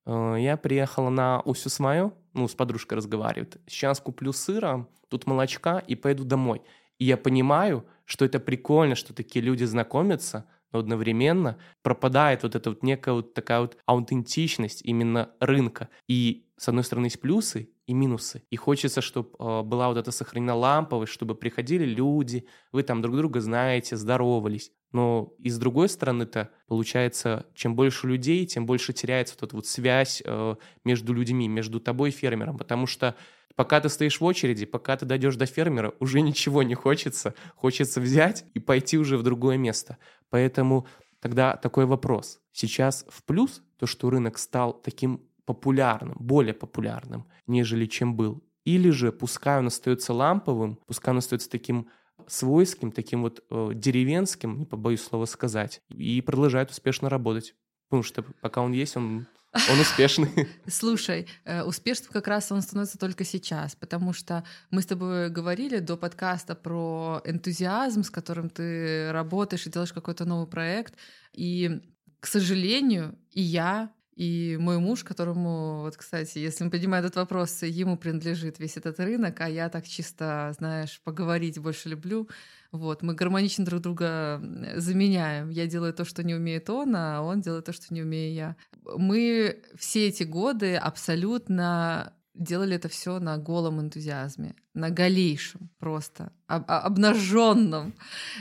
Э, 0.06 0.36
я 0.38 0.56
приехала 0.56 1.10
на 1.10 1.40
Усюсмаю, 1.40 2.14
ну, 2.32 2.48
с 2.48 2.54
подружкой 2.54 2.98
разговаривает. 2.98 3.60
Сейчас 3.66 4.00
куплю 4.00 4.32
сыра, 4.32 4.88
тут 5.08 5.26
молочка 5.26 5.82
и 5.86 5.96
пойду 5.96 6.24
домой. 6.24 6.62
И 6.98 7.04
я 7.04 7.16
понимаю, 7.16 7.84
что 8.04 8.24
это 8.24 8.40
прикольно, 8.40 8.94
что 8.94 9.14
такие 9.14 9.44
люди 9.44 9.64
знакомятся, 9.64 10.48
но 10.72 10.80
одновременно 10.80 11.56
пропадает 11.82 12.42
вот 12.42 12.56
эта 12.56 12.70
вот 12.70 12.82
некая 12.82 13.14
вот 13.14 13.32
такая 13.32 13.60
вот 13.60 13.78
аутентичность 13.86 14.82
именно 14.82 15.30
рынка. 15.40 15.88
И 16.08 16.46
с 16.56 16.68
одной 16.68 16.84
стороны 16.84 17.06
есть 17.06 17.20
плюсы 17.20 17.70
и 17.86 17.94
минусы. 17.94 18.42
И 18.50 18.56
хочется, 18.56 19.00
чтобы 19.00 19.30
э, 19.38 19.62
была 19.62 19.88
вот 19.88 19.98
эта 19.98 20.10
сохранена 20.10 20.54
ламповость, 20.54 21.12
чтобы 21.12 21.34
приходили 21.34 21.84
люди, 21.84 22.46
вы 22.72 22.82
там 22.82 23.02
друг 23.02 23.16
друга 23.16 23.40
знаете, 23.40 23.96
здоровались. 23.96 24.72
Но 24.94 25.34
и 25.40 25.50
с 25.50 25.58
другой 25.58 25.88
стороны-то, 25.88 26.50
получается, 26.68 27.46
чем 27.52 27.74
больше 27.74 28.06
людей, 28.06 28.46
тем 28.46 28.64
больше 28.64 28.92
теряется 28.92 29.34
вот 29.34 29.48
эта 29.48 29.56
вот 29.56 29.66
связь 29.66 30.22
э, 30.24 30.54
между 30.84 31.12
людьми, 31.12 31.48
между 31.48 31.80
тобой 31.80 32.10
и 32.10 32.12
фермером. 32.12 32.56
Потому 32.56 32.86
что 32.86 33.16
пока 33.56 33.80
ты 33.80 33.88
стоишь 33.88 34.20
в 34.20 34.24
очереди, 34.24 34.66
пока 34.66 34.96
ты 34.96 35.04
дойдешь 35.04 35.34
до 35.34 35.46
фермера, 35.46 35.94
уже 35.98 36.20
ничего 36.20 36.62
не 36.62 36.76
хочется. 36.76 37.34
Хочется 37.56 38.00
взять 38.00 38.44
и 38.54 38.60
пойти 38.60 38.96
уже 38.96 39.18
в 39.18 39.24
другое 39.24 39.56
место. 39.56 39.98
Поэтому 40.30 40.86
тогда 41.18 41.56
такой 41.56 41.86
вопрос. 41.86 42.38
Сейчас 42.52 43.04
в 43.08 43.24
плюс 43.24 43.64
то, 43.78 43.86
что 43.86 44.10
рынок 44.10 44.38
стал 44.38 44.74
таким 44.74 45.28
популярным, 45.44 46.16
более 46.20 46.54
популярным, 46.54 47.26
нежели 47.48 47.86
чем 47.86 48.14
был. 48.14 48.44
Или 48.64 48.90
же 48.90 49.10
пускай 49.10 49.58
он 49.58 49.66
остается 49.66 50.14
ламповым, 50.14 50.78
пускай 50.86 51.10
он 51.10 51.18
остается 51.18 51.50
таким 51.50 51.88
свойским, 52.26 52.92
таким 52.92 53.22
вот 53.22 53.44
э, 53.50 53.70
деревенским, 53.74 54.58
не 54.58 54.66
побоюсь 54.66 55.02
слова 55.02 55.26
сказать, 55.26 55.82
и 55.90 56.20
продолжает 56.20 56.70
успешно 56.70 57.08
работать. 57.08 57.54
Потому 57.88 58.02
что 58.02 58.22
пока 58.40 58.62
он 58.62 58.72
есть, 58.72 58.96
он 58.96 59.26
он 59.70 59.80
успешный. 59.80 60.48
Слушай, 60.66 61.28
э, 61.44 61.62
успешным 61.62 62.10
как 62.12 62.26
раз 62.26 62.50
он 62.50 62.60
становится 62.60 62.98
только 62.98 63.24
сейчас, 63.24 63.76
потому 63.76 64.12
что 64.12 64.44
мы 64.70 64.82
с 64.82 64.86
тобой 64.86 65.30
говорили 65.30 65.78
до 65.78 65.96
подкаста 65.96 66.56
про 66.56 67.22
энтузиазм, 67.24 68.02
с 68.02 68.10
которым 68.10 68.50
ты 68.50 69.12
работаешь 69.12 69.66
и 69.66 69.70
делаешь 69.70 69.92
какой-то 69.92 70.24
новый 70.24 70.48
проект. 70.48 70.94
И, 71.32 71.80
к 72.18 72.26
сожалению, 72.26 73.16
и 73.30 73.42
я, 73.42 73.92
и 74.16 74.56
мой 74.60 74.78
муж, 74.78 75.02
которому, 75.02 75.80
вот, 75.80 75.96
кстати, 75.96 76.38
если 76.38 76.64
мы 76.64 76.70
поднимаем 76.70 77.04
этот 77.04 77.16
вопрос, 77.16 77.62
ему 77.62 77.96
принадлежит 77.96 78.58
весь 78.58 78.76
этот 78.76 79.00
рынок, 79.00 79.40
а 79.40 79.48
я 79.48 79.68
так 79.68 79.86
чисто, 79.86 80.52
знаешь, 80.56 81.00
поговорить 81.02 81.58
больше 81.58 81.88
люблю. 81.88 82.28
Вот, 82.70 83.02
мы 83.02 83.14
гармонично 83.14 83.64
друг 83.64 83.82
друга 83.82 84.40
заменяем. 84.76 85.50
Я 85.50 85.66
делаю 85.66 85.92
то, 85.92 86.04
что 86.04 86.22
не 86.22 86.34
умеет 86.34 86.70
он, 86.70 86.94
а 86.96 87.22
он 87.22 87.40
делает 87.40 87.64
то, 87.64 87.72
что 87.72 87.92
не 87.92 88.02
умею 88.02 88.34
я. 88.34 88.56
Мы 88.84 89.62
все 89.76 90.08
эти 90.08 90.22
годы 90.22 90.76
абсолютно 90.76 92.12
делали 92.34 92.76
это 92.76 92.88
все 92.88 93.20
на 93.20 93.38
голом 93.38 93.80
энтузиазме, 93.80 94.54
на 94.74 94.90
голейшем 94.90 95.70
просто, 95.78 96.32
об, 96.46 96.64
обнаженном. 96.66 97.94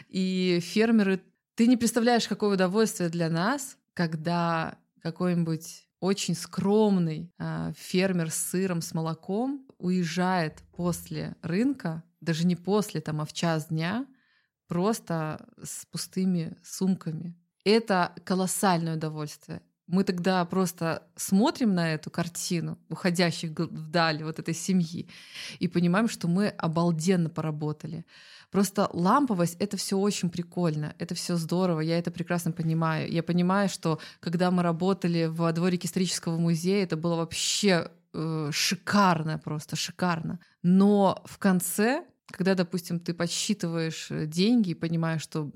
И 0.10 0.60
фермеры, 0.62 1.22
ты 1.56 1.68
не 1.68 1.78
представляешь, 1.78 2.28
какое 2.28 2.54
удовольствие 2.56 3.10
для 3.10 3.30
нас 3.30 3.78
когда 3.94 4.78
какой-нибудь 5.04 5.88
очень 6.00 6.36
скромный 6.36 7.32
э, 7.38 7.74
фермер 7.78 8.32
с 8.32 8.36
сыром, 8.36 8.82
с 8.82 8.94
молоком 8.94 9.68
уезжает 9.78 10.64
после 10.76 11.36
рынка, 11.42 12.04
даже 12.20 12.46
не 12.46 12.56
после, 12.56 13.02
там, 13.02 13.22
а 13.22 13.26
в 13.26 13.34
час 13.34 13.68
дня, 13.68 14.08
просто 14.68 15.46
с 15.62 15.86
пустыми 15.86 16.58
сумками. 16.64 17.36
Это 17.64 18.14
колоссальное 18.26 18.96
удовольствие. 18.96 19.62
Мы 19.88 20.04
тогда 20.04 20.46
просто 20.46 21.04
смотрим 21.16 21.76
на 21.76 21.94
эту 21.94 22.10
картину 22.10 22.78
уходящих 22.90 23.52
вдаль 23.52 24.24
вот 24.24 24.40
этой 24.40 24.54
семьи 24.54 25.10
и 25.60 25.68
понимаем, 25.68 26.08
что 26.08 26.28
мы 26.28 26.48
обалденно 26.48 27.30
поработали. 27.30 28.06
Просто 28.50 28.88
ламповость— 28.94 29.58
это 29.60 29.78
все 29.78 29.98
очень 29.98 30.30
прикольно, 30.30 30.94
это 31.00 31.16
все 31.16 31.36
здорово, 31.38 31.80
я 31.82 31.98
это 31.98 32.12
прекрасно 32.12 32.52
понимаю. 32.52 33.12
Я 33.12 33.24
понимаю, 33.24 33.68
что 33.68 34.00
когда 34.20 34.52
мы 34.52 34.62
работали 34.62 35.26
в 35.26 35.52
дворике 35.54 35.88
исторического 35.88 36.38
музея, 36.38 36.84
это 36.84 36.96
было 36.96 37.16
вообще 37.16 37.90
э, 38.14 38.50
шикарно, 38.52 39.40
просто 39.40 39.76
шикарно. 39.76 40.40
Но 40.62 41.24
в 41.26 41.40
конце, 41.40 42.06
когда, 42.28 42.54
допустим, 42.54 43.00
ты 43.00 43.16
подсчитываешь 43.16 44.12
э, 44.12 44.28
деньги 44.28 44.70
и 44.70 44.76
понимаешь, 44.76 45.24
что, 45.24 45.52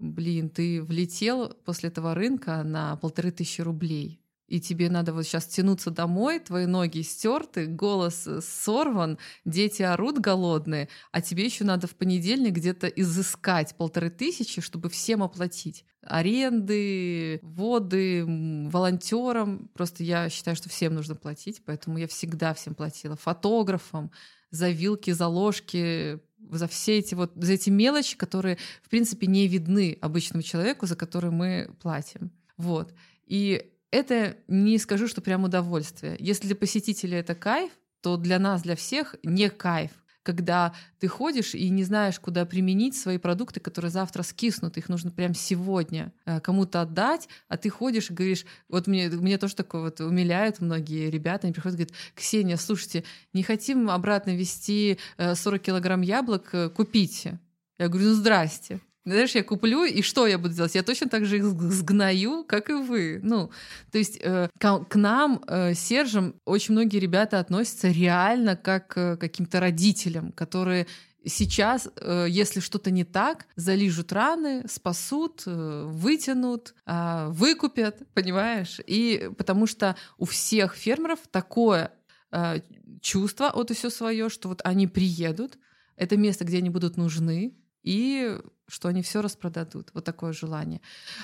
блин, 0.00 0.50
ты 0.50 0.82
влетел 0.82 1.54
после 1.64 1.90
этого 1.90 2.14
рынка 2.14 2.62
на 2.62 2.96
полторы 2.96 3.30
тысячи 3.30 3.60
рублей, 3.60 4.20
и 4.50 4.60
тебе 4.60 4.90
надо 4.90 5.12
вот 5.12 5.24
сейчас 5.24 5.46
тянуться 5.46 5.92
домой, 5.92 6.40
твои 6.40 6.66
ноги 6.66 7.02
стерты, 7.02 7.66
голос 7.66 8.26
э, 8.26 8.40
сорван, 8.42 9.16
дети 9.44 9.82
орут 9.82 10.18
голодные, 10.18 10.88
а 11.12 11.20
тебе 11.20 11.44
еще 11.44 11.62
надо 11.62 11.86
в 11.86 11.94
понедельник 11.94 12.54
где-то 12.54 12.88
изыскать 12.88 13.76
полторы 13.76 14.10
тысячи, 14.10 14.60
чтобы 14.60 14.88
всем 14.88 15.22
оплатить. 15.22 15.84
Аренды, 16.02 17.38
воды, 17.42 18.24
волонтерам. 18.26 19.70
Просто 19.72 20.02
я 20.02 20.28
считаю, 20.28 20.56
что 20.56 20.68
всем 20.68 20.94
нужно 20.94 21.14
платить, 21.14 21.62
поэтому 21.64 21.98
я 21.98 22.08
всегда 22.08 22.52
всем 22.52 22.74
платила. 22.74 23.14
Фотографам, 23.14 24.10
за 24.50 24.70
вилки, 24.70 25.10
за 25.10 25.26
ложки, 25.26 26.18
за 26.50 26.66
все 26.66 26.98
эти 26.98 27.14
вот, 27.14 27.32
за 27.36 27.52
эти 27.52 27.70
мелочи, 27.70 28.16
которые, 28.16 28.58
в 28.82 28.88
принципе, 28.88 29.26
не 29.26 29.46
видны 29.46 29.96
обычному 30.00 30.42
человеку, 30.42 30.86
за 30.86 30.96
которые 30.96 31.30
мы 31.30 31.70
платим. 31.80 32.30
Вот. 32.56 32.92
И 33.26 33.70
это 33.90 34.36
не 34.48 34.78
скажу, 34.78 35.08
что 35.08 35.20
прям 35.20 35.44
удовольствие. 35.44 36.16
Если 36.18 36.46
для 36.46 36.56
посетителя 36.56 37.18
это 37.18 37.34
кайф, 37.34 37.70
то 38.00 38.16
для 38.16 38.38
нас, 38.38 38.62
для 38.62 38.76
всех 38.76 39.16
не 39.22 39.50
кайф 39.50 39.90
когда 40.22 40.74
ты 40.98 41.08
ходишь 41.08 41.54
и 41.54 41.68
не 41.70 41.84
знаешь, 41.84 42.20
куда 42.20 42.44
применить 42.44 42.96
свои 42.96 43.18
продукты, 43.18 43.60
которые 43.60 43.90
завтра 43.90 44.22
скиснут, 44.22 44.76
их 44.76 44.88
нужно 44.88 45.10
прям 45.10 45.34
сегодня 45.34 46.12
э, 46.26 46.40
кому-то 46.40 46.82
отдать, 46.82 47.28
а 47.48 47.56
ты 47.56 47.70
ходишь 47.70 48.10
и 48.10 48.14
говоришь, 48.14 48.44
вот 48.68 48.86
мне, 48.86 49.08
мне 49.08 49.38
тоже 49.38 49.56
такое 49.56 49.82
вот 49.82 50.00
умиляют 50.00 50.60
многие 50.60 51.10
ребята, 51.10 51.46
они 51.46 51.54
приходят 51.54 51.78
и 51.78 51.84
говорят, 51.84 51.96
Ксения, 52.14 52.56
слушайте, 52.56 53.04
не 53.32 53.42
хотим 53.42 53.90
обратно 53.90 54.36
вести 54.36 54.98
40 55.18 55.60
э, 55.60 55.64
килограмм 55.64 56.02
яблок, 56.02 56.50
э, 56.52 56.68
купите. 56.68 57.40
Я 57.78 57.88
говорю, 57.88 58.10
ну 58.10 58.14
здрасте. 58.14 58.80
Знаешь, 59.06 59.34
я 59.34 59.42
куплю, 59.42 59.84
и 59.84 60.02
что 60.02 60.26
я 60.26 60.38
буду 60.38 60.54
делать? 60.54 60.74
Я 60.74 60.82
точно 60.82 61.08
так 61.08 61.24
же 61.24 61.38
их 61.38 61.44
сгною, 61.44 62.44
как 62.44 62.68
и 62.68 62.74
вы. 62.74 63.20
Ну, 63.22 63.50
то 63.90 63.98
есть 63.98 64.18
э, 64.20 64.48
к, 64.58 64.84
к 64.84 64.94
нам, 64.96 65.42
э, 65.46 65.74
Сержем, 65.74 66.34
очень 66.44 66.74
многие 66.74 66.98
ребята 66.98 67.38
относятся 67.38 67.88
реально 67.88 68.56
как 68.56 68.88
к 68.88 69.16
каким-то 69.16 69.58
родителям, 69.58 70.32
которые 70.32 70.86
сейчас, 71.24 71.88
э, 71.96 72.26
если 72.28 72.60
что-то 72.60 72.90
не 72.90 73.04
так, 73.04 73.46
залижут 73.56 74.12
раны, 74.12 74.66
спасут, 74.68 75.44
э, 75.46 75.84
вытянут, 75.86 76.74
э, 76.86 77.28
выкупят, 77.30 78.02
понимаешь? 78.12 78.80
И 78.86 79.30
потому 79.38 79.66
что 79.66 79.96
у 80.18 80.26
всех 80.26 80.74
фермеров 80.74 81.20
такое 81.30 81.92
э, 82.32 82.60
чувство 83.00 83.48
от 83.48 83.70
и 83.70 83.74
все 83.74 83.88
свое, 83.88 84.28
что 84.28 84.48
вот 84.48 84.60
они 84.64 84.86
приедут, 84.86 85.58
это 85.96 86.16
место, 86.16 86.44
где 86.44 86.58
они 86.58 86.70
будут 86.70 86.96
нужны, 86.96 87.54
и 87.82 88.38
что 88.68 88.88
они 88.88 89.02
все 89.02 89.20
распродадут. 89.20 89.90
Вот 89.94 90.04
такое 90.04 90.32
желание. 90.32 90.80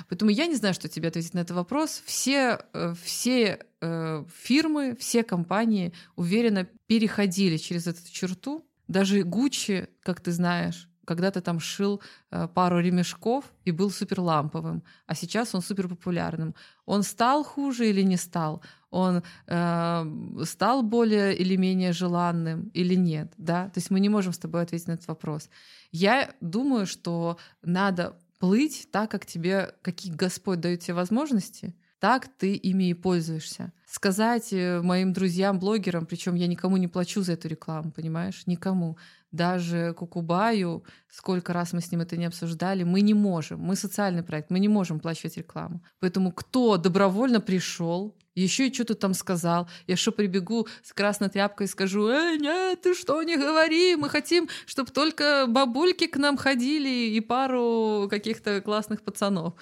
Поэтому 0.09 0.31
я 0.31 0.47
не 0.47 0.57
знаю, 0.57 0.75
что 0.75 0.89
тебе 0.89 1.09
ответить 1.09 1.35
на 1.35 1.41
этот 1.41 1.57
вопрос. 1.57 2.03
Все, 2.05 2.59
э, 2.73 2.95
все 3.03 3.61
э, 3.81 4.25
фирмы, 4.35 4.97
все 4.99 5.23
компании 5.23 5.93
уверенно 6.17 6.65
переходили 6.87 7.57
через 7.57 7.87
эту 7.87 8.01
черту. 8.11 8.67
Даже 8.89 9.23
Гуччи, 9.23 9.89
как 10.03 10.21
ты 10.21 10.33
знаешь, 10.33 10.89
когда-то 11.07 11.41
там 11.41 11.61
шил 11.61 12.01
э, 12.31 12.49
пару 12.49 12.81
ремешков 12.81 13.45
и 13.65 13.71
был 13.71 13.91
супер 13.91 14.21
ламповым, 14.21 14.83
а 15.07 15.15
сейчас 15.15 15.55
он 15.55 15.63
супер 15.63 15.89
популярным. 15.89 16.55
Он 16.85 17.03
стал 17.03 17.45
хуже 17.45 17.89
или 17.89 18.03
не 18.03 18.17
стал? 18.17 18.63
Он 18.91 19.23
э, 19.47 20.05
стал 20.45 20.83
более 20.83 21.35
или 21.35 21.57
менее 21.57 21.93
желанным 21.93 22.71
или 22.75 22.97
нет? 22.97 23.33
Да? 23.39 23.69
То 23.71 23.79
есть 23.79 23.91
мы 23.91 24.01
не 24.01 24.09
можем 24.09 24.33
с 24.33 24.39
тобой 24.39 24.63
ответить 24.63 24.89
на 24.89 24.93
этот 24.93 25.09
вопрос. 25.09 25.49
Я 25.93 26.35
думаю, 26.41 26.87
что 26.87 27.39
надо 27.63 28.17
плыть 28.39 28.89
так, 28.91 29.11
как 29.11 29.27
тебе, 29.27 29.75
какие 29.83 30.13
Господь 30.13 30.61
дает 30.61 30.81
тебе 30.81 30.95
возможности, 30.95 31.75
так 31.99 32.29
ты 32.39 32.55
ими 32.55 32.91
и 32.91 32.95
пользуешься. 32.95 33.73
Сказать 33.87 34.53
э, 34.53 34.83
моим 34.83 35.13
друзьям, 35.13 35.59
блогерам, 35.59 36.05
причем 36.05 36.35
я 36.35 36.47
никому 36.47 36.77
не 36.77 36.89
плачу 36.89 37.23
за 37.23 37.33
эту 37.33 37.49
рекламу, 37.49 37.91
понимаешь? 37.91 38.47
Никому. 38.47 38.99
Даже 39.33 39.93
Кукубаю, 39.95 40.85
сколько 41.09 41.53
раз 41.53 41.73
мы 41.73 41.81
с 41.81 41.91
ним 41.91 42.01
это 42.01 42.17
не 42.17 42.27
обсуждали, 42.27 42.85
мы 42.85 43.01
не 43.01 43.15
можем. 43.15 43.61
Мы 43.61 43.77
социальный 43.77 44.23
проект, 44.23 44.51
мы 44.51 44.61
не 44.61 44.69
можем 44.69 45.01
плачивать 45.01 45.37
рекламу. 45.37 45.83
Поэтому 46.01 46.33
кто 46.33 46.77
добровольно 46.77 47.41
пришел, 47.41 48.17
еще 48.37 48.69
и 48.69 48.73
что-то 48.73 48.95
там 48.95 49.15
сказал. 49.15 49.69
Я 49.87 49.97
что, 49.97 50.13
прибегу 50.13 50.69
с 50.83 50.93
красной 50.93 51.29
тряпкой 51.29 51.67
и 51.67 51.71
скажу, 51.71 52.09
«Эй, 52.09 52.39
нет, 52.39 52.83
ты 52.83 52.95
что, 52.95 53.23
не 53.23 53.37
говори, 53.37 53.97
мы 53.97 54.09
хотим, 54.09 54.49
чтобы 54.67 54.91
только 54.93 55.47
бабульки 55.49 56.07
к 56.07 56.17
нам 56.17 56.37
ходили 56.37 57.15
и 57.17 57.21
пару 57.21 58.07
каких-то 58.11 58.61
классных 58.61 59.03
пацанов, 59.03 59.55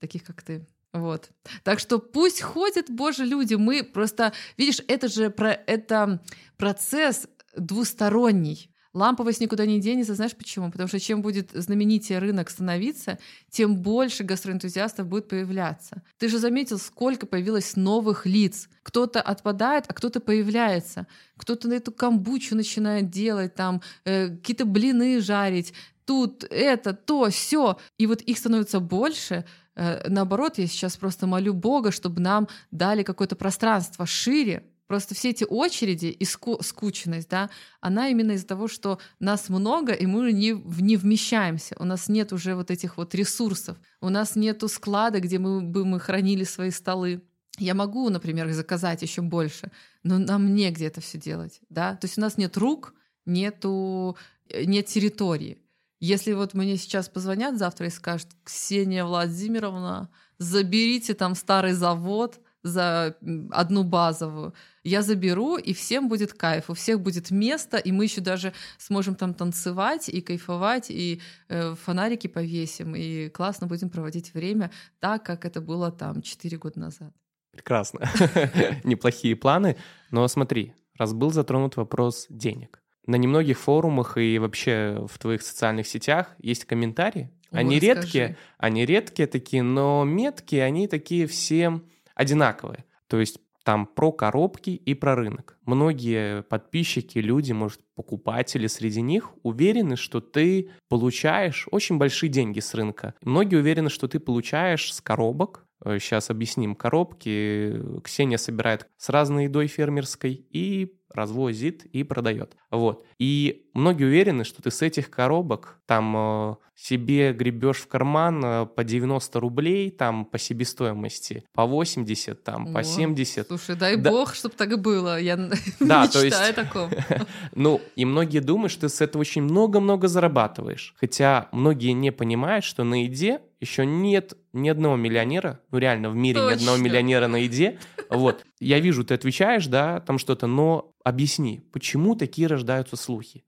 таких 0.00 0.24
как 0.24 0.42
ты. 0.42 0.66
Вот. 0.92 1.30
Так 1.62 1.78
что 1.78 1.98
пусть 1.98 2.40
ходят, 2.40 2.86
боже, 2.88 3.24
люди. 3.24 3.54
Мы 3.54 3.84
просто, 3.84 4.32
видишь, 4.56 4.80
это 4.88 5.08
же 5.08 5.30
про, 5.30 5.52
это 5.52 6.20
процесс 6.56 7.28
двусторонний. 7.56 8.69
Ламповость 8.92 9.40
никуда 9.40 9.66
не 9.66 9.80
денется, 9.80 10.14
знаешь 10.14 10.34
почему? 10.34 10.70
Потому 10.70 10.88
что 10.88 10.98
чем 10.98 11.22
будет 11.22 11.50
знаменитее 11.52 12.18
рынок 12.18 12.50
становиться, 12.50 13.18
тем 13.48 13.76
больше 13.76 14.24
гастроэнтузиастов 14.24 15.06
будет 15.06 15.28
появляться. 15.28 16.02
Ты 16.18 16.28
же 16.28 16.38
заметил, 16.38 16.78
сколько 16.78 17.26
появилось 17.26 17.76
новых 17.76 18.26
лиц. 18.26 18.68
Кто-то 18.82 19.20
отпадает, 19.20 19.84
а 19.88 19.94
кто-то 19.94 20.20
появляется. 20.20 21.06
Кто-то 21.36 21.68
на 21.68 21.74
эту 21.74 21.92
камбучу 21.92 22.56
начинает 22.56 23.10
делать, 23.10 23.54
там 23.54 23.80
э, 24.04 24.28
какие-то 24.30 24.64
блины 24.64 25.20
жарить, 25.20 25.72
тут 26.04 26.44
это, 26.50 26.92
то, 26.92 27.30
все. 27.30 27.78
И 27.96 28.06
вот 28.06 28.20
их 28.22 28.38
становится 28.38 28.80
больше, 28.80 29.44
Э, 29.80 30.06
наоборот, 30.08 30.58
я 30.58 30.66
сейчас 30.66 30.96
просто 30.98 31.26
молю 31.26 31.54
Бога, 31.54 31.90
чтобы 31.90 32.20
нам 32.20 32.48
дали 32.70 33.02
какое-то 33.02 33.34
пространство 33.34 34.04
шире. 34.04 34.64
Просто 34.90 35.14
все 35.14 35.30
эти 35.30 35.44
очереди 35.44 36.06
и 36.06 36.24
ску- 36.24 36.60
скучность, 36.64 37.28
да, 37.28 37.48
она 37.80 38.08
именно 38.08 38.32
из-за 38.32 38.48
того, 38.48 38.66
что 38.66 38.98
нас 39.20 39.48
много, 39.48 39.92
и 39.92 40.04
мы 40.04 40.32
не, 40.32 40.50
не 40.80 40.96
вмещаемся. 40.96 41.76
У 41.78 41.84
нас 41.84 42.08
нет 42.08 42.32
уже 42.32 42.56
вот 42.56 42.72
этих 42.72 42.96
вот 42.96 43.14
ресурсов. 43.14 43.78
У 44.00 44.08
нас 44.08 44.34
нету 44.34 44.66
склада, 44.66 45.20
где 45.20 45.38
мы 45.38 45.60
бы 45.60 45.84
мы 45.84 46.00
хранили 46.00 46.42
свои 46.42 46.72
столы. 46.72 47.22
Я 47.56 47.74
могу, 47.74 48.10
например, 48.10 48.50
заказать 48.50 49.02
еще 49.02 49.22
больше, 49.22 49.70
но 50.02 50.18
нам 50.18 50.56
негде 50.56 50.86
это 50.86 51.00
все 51.00 51.18
делать, 51.18 51.60
да. 51.68 51.94
То 51.94 52.08
есть 52.08 52.18
у 52.18 52.20
нас 52.20 52.36
нет 52.36 52.56
рук, 52.56 52.92
нету, 53.26 54.16
э, 54.48 54.64
нет 54.64 54.86
территории. 54.86 55.58
Если 56.00 56.32
вот 56.32 56.52
мне 56.54 56.76
сейчас 56.76 57.08
позвонят 57.08 57.58
завтра 57.58 57.86
и 57.86 57.90
скажут, 57.90 58.26
Ксения 58.42 59.04
Владимировна, 59.04 60.10
заберите 60.38 61.14
там 61.14 61.36
старый 61.36 61.74
завод 61.74 62.40
за 62.62 63.16
одну 63.50 63.84
базовую, 63.84 64.54
я 64.84 65.02
заберу, 65.02 65.56
и 65.56 65.72
всем 65.72 66.08
будет 66.08 66.32
кайф, 66.32 66.70
у 66.70 66.74
всех 66.74 67.00
будет 67.00 67.30
место, 67.30 67.76
и 67.76 67.92
мы 67.92 68.04
еще 68.04 68.20
даже 68.20 68.52
сможем 68.78 69.14
там 69.14 69.34
танцевать 69.34 70.08
и 70.08 70.20
кайфовать, 70.20 70.90
и 70.90 71.20
э, 71.48 71.74
фонарики 71.74 72.26
повесим, 72.26 72.94
и 72.94 73.28
классно 73.28 73.66
будем 73.66 73.90
проводить 73.90 74.34
время 74.34 74.70
так, 74.98 75.24
как 75.24 75.44
это 75.44 75.60
было 75.60 75.90
там 75.90 76.22
4 76.22 76.58
года 76.58 76.80
назад. 76.80 77.12
Прекрасно. 77.52 78.08
Неплохие 78.84 79.36
планы. 79.36 79.76
Но 80.10 80.26
смотри, 80.28 80.74
раз 80.98 81.12
был 81.12 81.30
затронут 81.30 81.76
вопрос 81.76 82.26
денег, 82.28 82.82
на 83.06 83.16
немногих 83.16 83.58
форумах 83.58 84.16
и 84.16 84.38
вообще 84.38 85.04
в 85.08 85.18
твоих 85.18 85.42
социальных 85.42 85.86
сетях 85.86 86.36
есть 86.38 86.64
комментарии. 86.64 87.30
Они 87.50 87.78
редкие, 87.80 88.36
они 88.58 88.86
редкие 88.86 89.26
такие, 89.26 89.62
но 89.62 90.04
меткие, 90.04 90.64
они 90.64 90.86
такие 90.86 91.26
все 91.26 91.80
одинаковые. 92.20 92.84
То 93.06 93.18
есть 93.18 93.38
там 93.64 93.86
про 93.86 94.12
коробки 94.12 94.70
и 94.70 94.94
про 94.94 95.14
рынок. 95.14 95.58
Многие 95.64 96.42
подписчики, 96.42 97.18
люди, 97.18 97.52
может, 97.52 97.80
покупатели 97.94 98.66
среди 98.66 99.00
них 99.02 99.32
уверены, 99.42 99.96
что 99.96 100.20
ты 100.20 100.70
получаешь 100.88 101.66
очень 101.70 101.98
большие 101.98 102.30
деньги 102.30 102.60
с 102.60 102.74
рынка. 102.74 103.14
Многие 103.22 103.56
уверены, 103.56 103.90
что 103.90 104.08
ты 104.08 104.18
получаешь 104.18 104.92
с 104.92 105.00
коробок 105.00 105.66
Сейчас 105.82 106.28
объясним 106.28 106.74
коробки. 106.74 108.00
Ксения 108.04 108.36
собирает 108.36 108.86
с 108.98 109.08
разной 109.08 109.44
едой 109.44 109.66
фермерской 109.66 110.32
и 110.50 110.92
развозит 111.12 111.84
и 111.86 112.02
продает. 112.02 112.56
Вот. 112.70 113.04
И 113.18 113.66
многие 113.74 114.04
уверены, 114.04 114.44
что 114.44 114.62
ты 114.62 114.70
с 114.70 114.82
этих 114.82 115.10
коробок 115.10 115.80
там 115.86 116.14
э, 116.16 116.54
себе 116.76 117.32
гребешь 117.32 117.78
в 117.78 117.88
карман 117.88 118.44
э, 118.44 118.66
по 118.66 118.84
90 118.84 119.40
рублей, 119.40 119.90
там 119.90 120.24
по 120.24 120.38
себестоимости, 120.38 121.44
по 121.52 121.66
80, 121.66 122.42
там 122.42 122.68
О, 122.68 122.72
по 122.72 122.84
70. 122.84 123.46
Слушай, 123.46 123.76
дай 123.76 123.96
да. 123.96 124.10
бог, 124.10 124.34
чтобы 124.34 124.54
так 124.54 124.72
и 124.72 124.76
было. 124.76 125.20
Я 125.20 125.36
да, 125.80 126.04
мечтаю 126.04 126.10
то 126.10 126.24
есть, 126.24 126.40
о 126.40 126.52
таком. 126.52 126.90
ну, 127.54 127.80
и 127.96 128.04
многие 128.04 128.40
думают, 128.40 128.72
что 128.72 128.82
ты 128.82 128.88
с 128.88 129.00
этого 129.00 129.20
очень 129.20 129.42
много-много 129.42 130.08
зарабатываешь. 130.08 130.94
Хотя 130.98 131.48
многие 131.52 131.92
не 131.92 132.12
понимают, 132.12 132.64
что 132.64 132.84
на 132.84 133.02
еде 133.02 133.40
еще 133.60 133.84
нет 133.84 134.34
ни 134.52 134.68
одного 134.68 134.96
миллионера, 134.96 135.60
ну 135.70 135.78
реально 135.78 136.08
в 136.10 136.16
мире 136.16 136.40
Точно. 136.40 136.50
ни 136.50 136.54
одного 136.54 136.78
миллионера 136.78 137.26
на 137.26 137.36
еде. 137.36 137.78
Вот. 138.08 138.44
Я 138.58 138.80
вижу, 138.80 139.04
ты 139.04 139.14
отвечаешь, 139.14 139.66
да, 139.66 140.00
там 140.00 140.18
что-то, 140.18 140.46
но 140.46 140.92
объясни, 141.04 141.62
почему 141.72 142.14
такие 142.14 142.46
рождаются 142.46 142.96
слухи? 142.96 143.44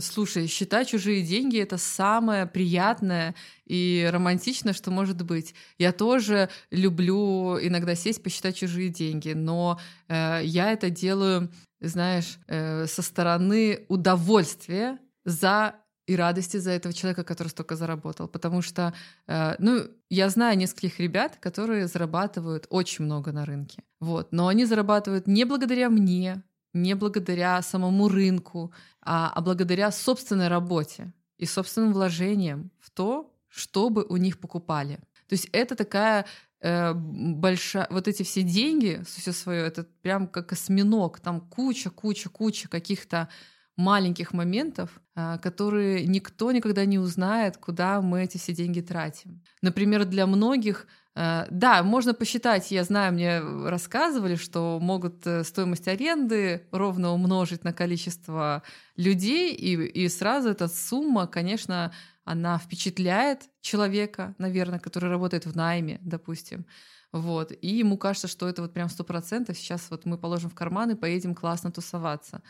слушай, 0.00 0.46
считать 0.46 0.88
чужие 0.88 1.22
деньги— 1.22 1.58
это 1.60 1.78
самое 1.78 2.46
приятное 2.46 3.34
и 3.66 4.08
романтичное, 4.12 4.72
что 4.72 4.90
может 4.90 5.22
быть. 5.22 5.54
Я 5.78 5.92
тоже 5.92 6.48
люблю 6.70 7.58
иногда 7.58 7.94
сесть, 7.94 8.22
посчитать 8.22 8.56
чужие 8.56 8.90
деньги, 8.90 9.32
но 9.32 9.80
э, 10.08 10.40
я 10.44 10.72
это 10.72 10.90
делаю, 10.90 11.50
знаешь, 11.80 12.38
э, 12.46 12.86
со 12.86 13.02
стороны 13.02 13.84
удовольствия 13.88 14.98
за 15.24 15.74
и 16.06 16.16
радости 16.16 16.58
за 16.58 16.72
этого 16.72 16.92
человека, 16.92 17.24
который 17.24 17.48
столько 17.48 17.76
заработал. 17.76 18.28
Потому 18.28 18.62
что, 18.62 18.92
э, 19.26 19.54
ну, 19.58 19.84
я 20.10 20.28
знаю 20.28 20.58
нескольких 20.58 21.00
ребят, 21.00 21.38
которые 21.40 21.86
зарабатывают 21.86 22.66
очень 22.68 23.06
много 23.06 23.32
на 23.32 23.44
рынке. 23.44 23.82
Вот. 24.00 24.32
Но 24.32 24.48
они 24.48 24.66
зарабатывают 24.66 25.26
не 25.26 25.44
благодаря 25.44 25.88
мне, 25.88 26.42
не 26.74 26.94
благодаря 26.94 27.62
самому 27.62 28.08
рынку, 28.08 28.72
а, 29.00 29.32
а 29.34 29.40
благодаря 29.40 29.90
собственной 29.90 30.48
работе 30.48 31.12
и 31.38 31.46
собственным 31.46 31.92
вложениям 31.92 32.70
в 32.80 32.90
то, 32.90 33.32
чтобы 33.48 34.04
у 34.08 34.16
них 34.16 34.38
покупали. 34.38 34.96
То 35.28 35.34
есть 35.34 35.48
это 35.52 35.76
такая 35.76 36.26
э, 36.60 36.92
большая... 36.92 37.86
Вот 37.90 38.08
эти 38.08 38.22
все 38.22 38.42
деньги, 38.42 39.02
все 39.06 39.32
свое, 39.32 39.64
это 39.64 39.84
прям 40.02 40.26
как 40.26 40.52
осьминог, 40.52 41.20
там 41.20 41.40
куча, 41.40 41.90
куча, 41.90 42.28
куча 42.28 42.68
каких-то 42.68 43.28
маленьких 43.76 44.32
моментов, 44.32 45.00
а, 45.14 45.38
которые 45.38 46.06
никто 46.06 46.52
никогда 46.52 46.84
не 46.84 46.98
узнает, 46.98 47.56
куда 47.56 48.00
мы 48.00 48.24
эти 48.24 48.38
все 48.38 48.52
деньги 48.52 48.80
тратим. 48.80 49.42
Например, 49.62 50.04
для 50.04 50.26
многих 50.26 50.86
а, 51.16 51.46
да, 51.50 51.82
можно 51.82 52.12
посчитать, 52.12 52.70
я 52.70 52.82
знаю, 52.84 53.12
мне 53.12 53.40
рассказывали, 53.40 54.34
что 54.34 54.78
могут 54.80 55.24
э, 55.26 55.44
стоимость 55.44 55.86
аренды 55.86 56.66
ровно 56.72 57.12
умножить 57.12 57.62
на 57.62 57.72
количество 57.72 58.64
людей, 58.96 59.54
и, 59.54 59.74
и 59.74 60.08
сразу 60.08 60.48
эта 60.48 60.66
сумма, 60.66 61.28
конечно, 61.28 61.92
она 62.24 62.58
впечатляет 62.58 63.42
человека, 63.60 64.34
наверное, 64.38 64.80
который 64.80 65.08
работает 65.08 65.46
в 65.46 65.54
найме, 65.54 66.00
допустим. 66.02 66.66
Вот. 67.12 67.52
И 67.60 67.68
ему 67.68 67.96
кажется, 67.96 68.26
что 68.26 68.48
это 68.48 68.62
вот 68.62 68.72
прям 68.72 68.88
сто 68.88 69.04
процентов. 69.04 69.56
Сейчас 69.56 69.86
вот 69.90 70.04
мы 70.04 70.18
положим 70.18 70.50
в 70.50 70.54
карман 70.54 70.90
и 70.90 70.96
поедем 70.96 71.36
классно 71.36 71.70
тусоваться. 71.70 72.42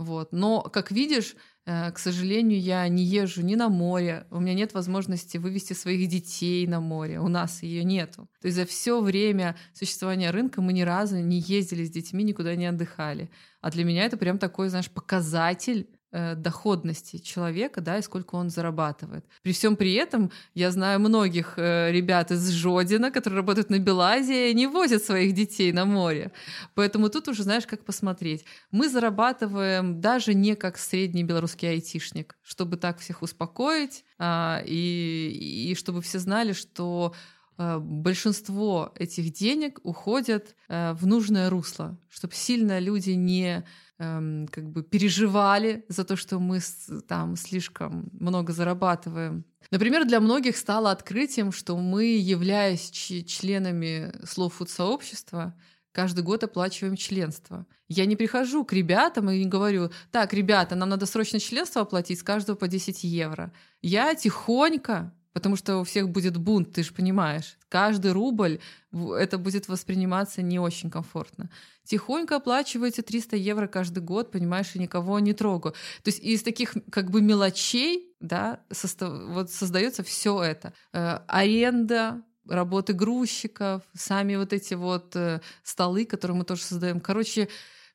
Вот. 0.00 0.32
Но, 0.32 0.62
как 0.62 0.90
видишь, 0.90 1.36
э, 1.66 1.92
к 1.92 1.98
сожалению, 1.98 2.58
я 2.58 2.88
не 2.88 3.04
езжу 3.04 3.42
ни 3.42 3.54
на 3.54 3.68
море, 3.68 4.26
у 4.30 4.40
меня 4.40 4.54
нет 4.54 4.72
возможности 4.72 5.36
вывести 5.36 5.74
своих 5.74 6.08
детей 6.08 6.66
на 6.66 6.80
море, 6.80 7.20
у 7.20 7.28
нас 7.28 7.62
ее 7.62 7.84
нету. 7.84 8.30
То 8.40 8.46
есть 8.46 8.56
за 8.56 8.64
все 8.64 9.02
время 9.02 9.56
существования 9.74 10.30
рынка 10.30 10.62
мы 10.62 10.72
ни 10.72 10.80
разу 10.80 11.18
не 11.18 11.38
ездили 11.40 11.84
с 11.84 11.90
детьми, 11.90 12.24
никуда 12.24 12.56
не 12.56 12.64
отдыхали. 12.64 13.30
А 13.60 13.70
для 13.70 13.84
меня 13.84 14.06
это 14.06 14.16
прям 14.16 14.38
такой, 14.38 14.70
знаешь, 14.70 14.90
показатель 14.90 15.86
доходности 16.12 17.18
человека, 17.18 17.80
да, 17.80 17.98
и 17.98 18.02
сколько 18.02 18.34
он 18.34 18.50
зарабатывает. 18.50 19.24
При 19.42 19.52
всем 19.52 19.76
при 19.76 19.94
этом 19.94 20.32
я 20.54 20.72
знаю 20.72 20.98
многих 20.98 21.54
э, 21.56 21.92
ребят 21.92 22.32
из 22.32 22.48
Жодина, 22.50 23.12
которые 23.12 23.38
работают 23.38 23.70
на 23.70 23.78
Белазе, 23.78 24.50
и 24.50 24.54
не 24.54 24.66
возят 24.66 25.04
своих 25.04 25.34
детей 25.34 25.72
на 25.72 25.84
море. 25.84 26.32
Поэтому 26.74 27.10
тут 27.10 27.28
уже 27.28 27.44
знаешь, 27.44 27.66
как 27.66 27.84
посмотреть. 27.84 28.44
Мы 28.72 28.88
зарабатываем 28.88 30.00
даже 30.00 30.34
не 30.34 30.56
как 30.56 30.78
средний 30.78 31.22
белорусский 31.22 31.70
айтишник, 31.70 32.36
чтобы 32.42 32.76
так 32.76 32.98
всех 32.98 33.22
успокоить, 33.22 34.04
а, 34.18 34.62
и, 34.66 35.70
и 35.70 35.74
чтобы 35.76 36.02
все 36.02 36.18
знали, 36.18 36.52
что 36.52 37.14
э, 37.56 37.78
большинство 37.78 38.92
этих 38.96 39.32
денег 39.32 39.78
уходят 39.84 40.56
в 40.68 41.06
нужное 41.06 41.50
русло, 41.50 41.98
чтобы 42.08 42.34
сильно 42.34 42.80
люди 42.80 43.10
не 43.10 43.64
эм, 44.00 44.48
как 44.48 44.68
бы 44.70 44.82
переживали 44.82 45.84
за 45.88 46.04
то, 46.04 46.16
что 46.16 46.40
мы 46.40 46.60
там 47.06 47.36
слишком 47.36 48.10
много 48.12 48.52
зарабатываем. 48.52 49.44
Например, 49.70 50.06
для 50.06 50.20
многих 50.20 50.56
стало 50.56 50.90
открытием, 50.90 51.52
что 51.52 51.76
мы, 51.76 52.04
являясь 52.16 52.90
членами 52.90 54.12
Slow 54.24 54.50
Food 54.58 54.70
сообщества, 54.70 55.54
каждый 55.92 56.24
год 56.24 56.42
оплачиваем 56.42 56.96
членство. 56.96 57.66
Я 57.88 58.06
не 58.06 58.16
прихожу 58.16 58.64
к 58.64 58.72
ребятам 58.72 59.30
и 59.30 59.44
не 59.44 59.46
говорю, 59.46 59.90
так, 60.10 60.32
ребята, 60.32 60.74
нам 60.76 60.88
надо 60.88 61.04
срочно 61.06 61.38
членство 61.38 61.82
оплатить, 61.82 62.20
с 62.20 62.22
каждого 62.22 62.56
по 62.56 62.68
10 62.68 63.04
евро. 63.04 63.52
Я 63.82 64.14
тихонько 64.14 65.12
Потому 65.32 65.56
что 65.56 65.78
у 65.78 65.84
всех 65.84 66.08
будет 66.08 66.36
бунт, 66.36 66.72
ты 66.72 66.82
же 66.82 66.92
понимаешь. 66.92 67.56
Каждый 67.68 68.12
рубль 68.12 68.58
это 68.92 69.38
будет 69.38 69.68
восприниматься 69.68 70.42
не 70.42 70.58
очень 70.58 70.90
комфортно. 70.90 71.50
Тихонько 71.84 72.36
оплачиваете 72.36 73.02
300 73.02 73.36
евро 73.36 73.66
каждый 73.68 74.02
год, 74.02 74.32
понимаешь, 74.32 74.74
и 74.74 74.78
никого 74.78 75.18
не 75.20 75.32
трогаю. 75.32 75.74
То 76.02 76.08
есть 76.08 76.20
из 76.20 76.42
таких 76.42 76.74
как 76.90 77.10
бы 77.10 77.22
мелочей, 77.22 78.14
да, 78.20 78.60
состав, 78.72 79.12
вот 79.28 79.50
создается 79.50 80.02
все 80.02 80.42
это. 80.42 80.72
Э, 80.92 81.20
аренда, 81.28 82.22
работы 82.48 82.92
грузчиков, 82.92 83.82
сами 83.94 84.36
вот 84.36 84.52
эти 84.52 84.74
вот 84.74 85.14
э, 85.14 85.40
столы, 85.62 86.04
которые 86.04 86.36
мы 86.36 86.44
тоже 86.44 86.62
создаем. 86.62 87.00
Короче, 87.00 87.48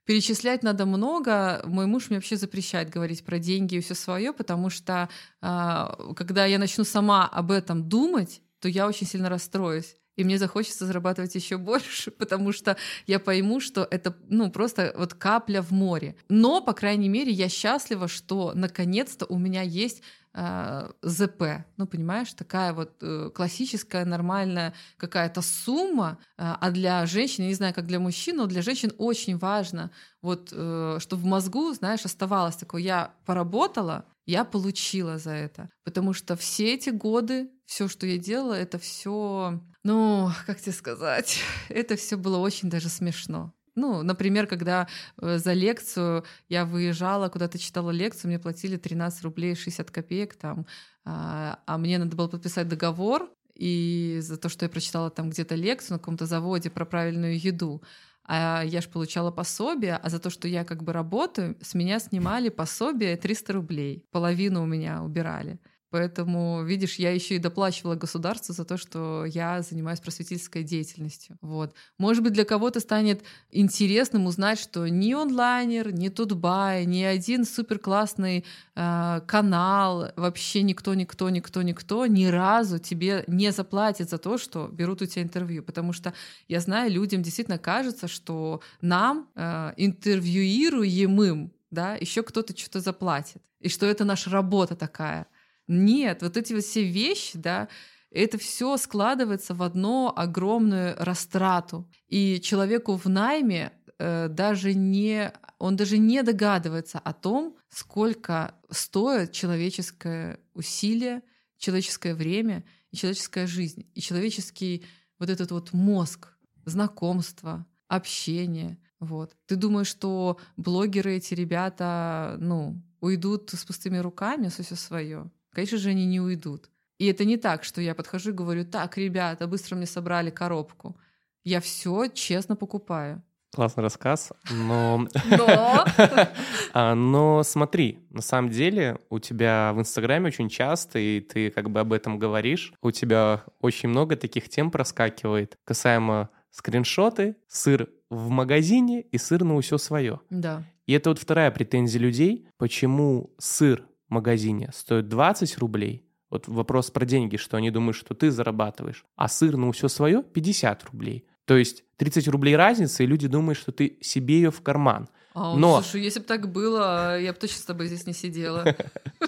перечислять 0.05 0.63
надо 0.63 0.85
много. 0.85 1.61
Мой 1.65 1.87
муж 1.87 2.09
мне 2.09 2.17
вообще 2.17 2.37
запрещает 2.37 2.89
говорить 2.89 3.25
про 3.25 3.39
деньги 3.39 3.75
и 3.75 3.81
все 3.81 3.95
свое, 3.95 4.33
потому 4.33 4.69
что 4.69 5.09
а, 5.41 6.13
когда 6.15 6.45
я 6.45 6.59
начну 6.59 6.83
сама 6.83 7.27
об 7.27 7.51
этом 7.51 7.89
думать, 7.89 8.41
то 8.65 8.69
я 8.69 8.87
очень 8.87 9.05
сильно 9.05 9.29
расстроюсь. 9.29 9.95
И 10.15 10.23
мне 10.23 10.39
захочется 10.39 10.87
зарабатывать 10.87 11.35
еще 11.35 11.57
больше, 11.57 12.09
потому 12.17 12.51
что 12.51 12.77
я 13.05 13.19
пойму, 13.19 13.59
что 13.59 13.87
это 13.91 14.15
ну, 14.27 14.49
просто 14.49 14.91
вот 14.97 15.13
капля 15.13 15.61
в 15.61 15.69
море. 15.69 16.15
Но, 16.29 16.61
по 16.61 16.73
крайней 16.73 17.07
мере, 17.07 17.31
я 17.31 17.47
счастлива, 17.47 18.07
что 18.07 18.53
наконец-то 18.55 19.27
у 19.27 19.37
меня 19.37 19.61
есть 19.61 20.01
э, 20.33 20.89
ЗП. 21.03 21.43
Ну, 21.77 21.85
понимаешь, 21.85 22.33
такая 22.33 22.73
вот 22.73 22.93
э, 23.03 23.29
классическая, 23.35 24.03
нормальная 24.03 24.73
какая-то 24.97 25.43
сумма. 25.43 26.17
Э, 26.39 26.55
а 26.59 26.71
для 26.71 27.05
женщин, 27.05 27.43
я 27.43 27.49
не 27.49 27.55
знаю, 27.55 27.75
как 27.75 27.85
для 27.85 27.99
мужчин, 27.99 28.37
но 28.37 28.47
для 28.47 28.63
женщин 28.63 28.93
очень 28.97 29.37
важно, 29.37 29.91
вот, 30.23 30.49
э, 30.51 30.97
чтобы 31.01 31.21
в 31.21 31.25
мозгу, 31.25 31.71
знаешь, 31.73 32.03
оставалось 32.03 32.55
такое, 32.55 32.81
я 32.81 33.13
поработала, 33.27 34.05
я 34.25 34.43
получила 34.43 35.17
за 35.17 35.31
это. 35.31 35.69
Потому 35.83 36.13
что 36.13 36.35
все 36.35 36.73
эти 36.73 36.89
годы, 36.89 37.49
все, 37.65 37.87
что 37.87 38.05
я 38.05 38.17
делала, 38.17 38.53
это 38.53 38.77
все, 38.79 39.61
ну, 39.83 40.29
как 40.45 40.59
тебе 40.59 40.73
сказать, 40.73 41.39
это 41.69 41.95
все 41.95 42.17
было 42.17 42.37
очень 42.37 42.69
даже 42.69 42.89
смешно. 42.89 43.53
Ну, 43.75 44.03
например, 44.03 44.47
когда 44.47 44.87
э, 45.21 45.37
за 45.37 45.51
лекцию 45.51 46.23
я 46.47 46.65
выезжала, 46.65 47.27
куда-то 47.27 47.59
читала 47.59 47.91
лекцию, 47.91 48.29
мне 48.29 48.39
платили 48.39 48.77
13 48.77 49.23
рублей 49.23 49.53
60 49.53 49.91
копеек 49.91 50.35
там, 50.35 50.65
а, 51.03 51.59
а 51.65 51.77
мне 51.77 51.97
надо 51.97 52.15
было 52.15 52.29
подписать 52.29 52.69
договор, 52.69 53.29
и 53.53 54.19
за 54.21 54.37
то, 54.37 54.49
что 54.49 54.65
я 54.65 54.69
прочитала 54.69 55.09
там 55.09 55.29
где-то 55.29 55.55
лекцию 55.55 55.93
на 55.93 55.99
каком-то 55.99 56.25
заводе 56.25 56.69
про 56.69 56.85
правильную 56.85 57.39
еду, 57.39 57.81
а 58.27 58.63
я 58.63 58.81
же 58.81 58.89
получала 58.89 59.31
пособие, 59.31 59.95
а 59.95 60.09
за 60.09 60.19
то, 60.19 60.29
что 60.29 60.47
я 60.47 60.63
как 60.65 60.83
бы 60.83 60.93
работаю, 60.93 61.57
с 61.61 61.73
меня 61.75 61.99
снимали 61.99 62.49
пособие 62.49 63.17
300 63.17 63.53
рублей, 63.53 64.05
половину 64.11 64.63
у 64.63 64.65
меня 64.65 65.03
убирали. 65.03 65.59
Поэтому, 65.95 66.61
видишь, 66.65 66.95
я 66.95 67.11
еще 67.11 67.35
и 67.35 67.39
доплачивала 67.39 67.95
государству 67.95 68.53
за 68.53 68.65
то, 68.65 68.75
что 68.75 69.23
я 69.23 69.61
занимаюсь 69.61 70.01
просветительской 70.01 70.61
деятельностью. 70.61 71.37
Вот. 71.39 71.73
Может 71.97 72.21
быть, 72.21 72.33
для 72.33 72.43
кого-то 72.43 72.81
станет 72.81 73.23
интересным 73.49 74.25
узнать, 74.25 74.59
что 74.59 74.89
ни 74.89 75.13
онлайнер, 75.13 75.93
ни 75.93 76.09
Тутбай, 76.09 76.85
ни 76.85 77.01
один 77.01 77.45
супер 77.45 77.79
классный 77.79 78.43
э, 78.75 79.21
канал, 79.25 80.11
вообще 80.17 80.63
никто, 80.63 80.93
никто, 80.95 81.29
никто, 81.29 81.61
никто 81.61 82.05
ни 82.07 82.25
разу 82.25 82.77
тебе 82.77 83.23
не 83.27 83.53
заплатит 83.53 84.09
за 84.09 84.17
то, 84.17 84.37
что 84.37 84.67
берут 84.67 85.01
у 85.01 85.05
тебя 85.05 85.23
интервью. 85.23 85.63
Потому 85.63 85.93
что 85.93 86.13
я 86.49 86.59
знаю, 86.59 86.91
людям 86.91 87.21
действительно 87.21 87.57
кажется, 87.57 88.09
что 88.09 88.59
нам, 88.81 89.29
э, 89.35 89.71
интервьюируемым, 89.77 91.53
да, 91.71 91.95
еще 91.95 92.21
кто-то 92.21 92.53
что-то 92.57 92.81
заплатит. 92.81 93.41
И 93.61 93.69
что 93.69 93.85
это 93.85 94.03
наша 94.03 94.29
работа 94.29 94.75
такая. 94.75 95.27
Нет, 95.67 96.21
вот 96.21 96.37
эти 96.37 96.53
вот 96.53 96.63
все 96.63 96.83
вещи, 96.83 97.37
да, 97.37 97.67
Это 98.11 98.37
все 98.37 98.77
складывается 98.77 99.53
в 99.53 99.61
одну 99.61 100.13
огромную 100.15 100.95
растрату. 100.97 101.89
И 102.07 102.39
человеку 102.39 102.95
в 102.95 103.07
найме 103.09 103.73
э, 103.99 104.29
даже 104.29 104.73
не, 104.73 105.33
он 105.59 105.75
даже 105.75 105.97
не 105.97 106.23
догадывается 106.23 106.99
о 106.99 107.11
том, 107.13 107.57
сколько 107.69 108.55
стоит 108.69 109.33
человеческое 109.33 110.39
усилие, 110.53 111.23
человеческое 111.57 112.15
время 112.15 112.63
и 112.91 112.95
человеческая 112.95 113.47
жизнь, 113.47 113.85
и 113.93 113.99
человеческий 113.99 114.85
вот 115.19 115.29
этот 115.29 115.51
вот 115.51 115.73
мозг, 115.73 116.29
знакомство, 116.63 117.65
общение. 117.89 118.77
Вот. 118.99 119.35
Ты 119.45 119.57
думаешь, 119.57 119.87
что 119.87 120.39
блогеры 120.55 121.17
эти 121.17 121.33
ребята, 121.33 122.37
ну, 122.39 122.81
уйдут 123.01 123.49
с 123.49 123.65
пустыми 123.65 123.97
руками, 123.97 124.47
все 124.47 124.63
свое? 124.75 125.29
Конечно 125.55 125.77
же, 125.77 125.89
они 125.89 126.05
не 126.05 126.19
уйдут. 126.19 126.69
И 126.97 127.07
это 127.07 127.23
не 127.23 127.37
так, 127.37 127.63
что 127.63 127.81
я 127.81 127.95
подхожу 127.95 128.31
и 128.31 128.33
говорю, 128.33 128.65
так, 128.65 128.97
ребята, 128.97 129.47
быстро 129.47 129.75
мне 129.75 129.85
собрали 129.85 130.29
коробку. 130.29 130.97
Я 131.45 131.61
все 131.61 132.07
честно 132.07 132.57
покупаю. 132.57 133.23
Классный 133.53 133.83
рассказ, 133.83 134.33
но... 134.51 135.07
Но... 135.25 135.85
А, 136.73 136.93
но 136.93 137.41
смотри, 137.43 138.05
на 138.09 138.21
самом 138.21 138.49
деле 138.49 138.99
у 139.09 139.19
тебя 139.19 139.71
в 139.73 139.79
Инстаграме 139.79 140.27
очень 140.27 140.49
часто, 140.49 140.99
и 140.99 141.21
ты 141.21 141.49
как 141.51 141.69
бы 141.69 141.79
об 141.79 141.93
этом 141.93 142.19
говоришь, 142.19 142.73
у 142.81 142.91
тебя 142.91 143.45
очень 143.61 143.87
много 143.87 144.17
таких 144.17 144.49
тем 144.49 144.71
проскакивает 144.71 145.57
касаемо 145.63 146.29
скриншоты, 146.51 147.37
сыр 147.47 147.87
в 148.09 148.27
магазине 148.27 149.01
и 149.03 149.17
сыр 149.17 149.45
на 149.45 149.61
все 149.61 149.77
свое. 149.77 150.19
Да. 150.29 150.63
И 150.85 150.91
это 150.91 151.11
вот 151.11 151.19
вторая 151.19 151.49
претензия 151.51 152.01
людей, 152.01 152.45
почему 152.57 153.33
сыр 153.37 153.85
магазине 154.15 154.71
стоит 154.73 155.07
20 155.07 155.57
рублей, 155.57 156.05
вот 156.29 156.47
вопрос 156.47 156.91
про 156.91 157.05
деньги, 157.05 157.37
что 157.37 157.57
они 157.57 157.71
думают, 157.71 157.95
что 157.95 158.13
ты 158.13 158.31
зарабатываешь, 158.31 159.05
а 159.15 159.27
сыр 159.27 159.57
на 159.57 159.71
все 159.71 159.87
свое 159.87 160.23
50 160.23 160.83
рублей. 160.85 161.27
То 161.45 161.55
есть 161.55 161.83
30 161.97 162.27
рублей 162.27 162.55
разница, 162.55 163.03
и 163.03 163.05
люди 163.05 163.27
думают, 163.27 163.57
что 163.57 163.71
ты 163.71 163.97
себе 164.01 164.35
ее 164.35 164.51
в 164.51 164.61
карман. 164.61 165.07
А, 165.33 165.55
Но... 165.55 165.81
Слушай, 165.81 166.01
если 166.01 166.19
бы 166.19 166.25
так 166.25 166.51
было, 166.51 167.19
я 167.19 167.33
бы 167.33 167.39
точно 167.39 167.57
с 167.57 167.65
тобой 167.65 167.87
здесь 167.87 168.07
не 168.07 168.13
сидела. 168.13 168.65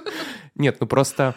Нет, 0.56 0.78
ну 0.80 0.88
просто 0.88 1.36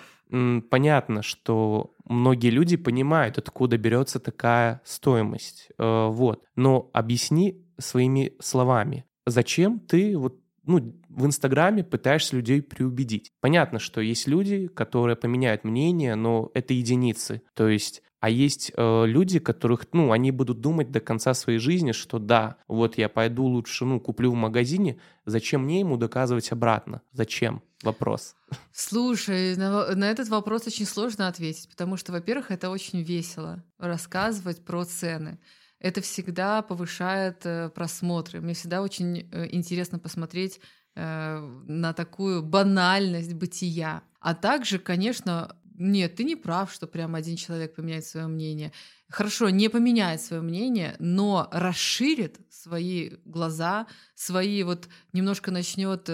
понятно, 0.70 1.22
что 1.22 1.94
многие 2.04 2.50
люди 2.50 2.76
понимают, 2.76 3.36
откуда 3.38 3.76
берется 3.76 4.20
такая 4.20 4.80
стоимость. 4.84 5.68
Э, 5.76 6.06
вот. 6.08 6.44
Но 6.54 6.88
объясни 6.92 7.66
своими 7.78 8.34
словами, 8.40 9.04
зачем 9.26 9.80
ты 9.80 10.16
вот 10.16 10.38
ну, 10.70 10.94
в 11.09 11.26
Инстаграме 11.26 11.83
пытаешься 11.83 12.37
людей 12.37 12.62
преубедить. 12.62 13.33
Понятно, 13.40 13.78
что 13.78 14.00
есть 14.00 14.28
люди, 14.28 14.68
которые 14.68 15.16
поменяют 15.16 15.64
мнение, 15.64 16.14
но 16.14 16.50
это 16.54 16.74
единицы. 16.74 17.42
То 17.54 17.68
есть 17.68 18.02
а 18.20 18.28
есть 18.28 18.70
э, 18.76 19.06
люди, 19.06 19.38
которых, 19.38 19.87
ну, 19.92 20.12
они 20.12 20.30
будут 20.30 20.61
думать 20.61 20.90
до 20.90 21.00
конца 21.00 21.33
своей 21.33 21.59
жизни, 21.59 21.92
что 21.92 22.18
да, 22.18 22.56
вот 22.68 22.98
я 22.98 23.09
пойду 23.09 23.44
лучше, 23.44 23.87
ну, 23.87 23.98
куплю 23.98 24.30
в 24.30 24.35
магазине, 24.35 25.00
зачем 25.24 25.64
мне 25.64 25.80
ему 25.80 25.96
доказывать 25.96 26.52
обратно? 26.52 27.00
Зачем? 27.12 27.62
Вопрос. 27.83 28.35
Слушай, 28.72 29.56
на, 29.56 29.94
на 29.94 30.11
этот 30.11 30.28
вопрос 30.28 30.66
очень 30.66 30.85
сложно 30.85 31.28
ответить, 31.28 31.70
потому 31.70 31.96
что, 31.96 32.12
во-первых, 32.12 32.50
это 32.50 32.68
очень 32.68 33.00
весело 33.00 33.64
рассказывать 33.78 34.62
про 34.66 34.85
цены. 34.85 35.38
Это 35.80 36.02
всегда 36.02 36.60
повышает 36.60 37.46
э, 37.46 37.70
просмотры. 37.70 38.40
Мне 38.40 38.52
всегда 38.52 38.82
очень 38.82 39.28
э, 39.32 39.48
интересно 39.50 39.98
посмотреть 39.98 40.60
э, 40.94 41.38
на 41.66 41.94
такую 41.94 42.42
банальность 42.42 43.32
бытия. 43.32 44.02
А 44.20 44.34
также, 44.34 44.78
конечно, 44.78 45.56
нет, 45.78 46.16
ты 46.16 46.24
не 46.24 46.36
прав, 46.36 46.70
что 46.70 46.86
прям 46.86 47.14
один 47.14 47.36
человек 47.36 47.74
поменяет 47.74 48.04
свое 48.04 48.26
мнение. 48.26 48.72
Хорошо, 49.08 49.48
не 49.48 49.70
поменяет 49.70 50.20
свое 50.20 50.42
мнение, 50.42 50.96
но 50.98 51.48
расширит 51.50 52.36
свои 52.50 53.12
глаза, 53.24 53.86
свои 54.14 54.62
вот 54.62 54.88
немножко 55.14 55.50
начнет 55.50 56.08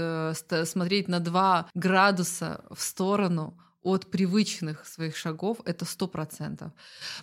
смотреть 0.68 1.08
на 1.08 1.18
два 1.18 1.68
градуса 1.74 2.64
в 2.70 2.80
сторону 2.80 3.58
от 3.86 4.10
привычных 4.10 4.84
своих 4.86 5.16
шагов, 5.16 5.58
это 5.64 5.84
сто 5.84 6.08
процентов. 6.08 6.72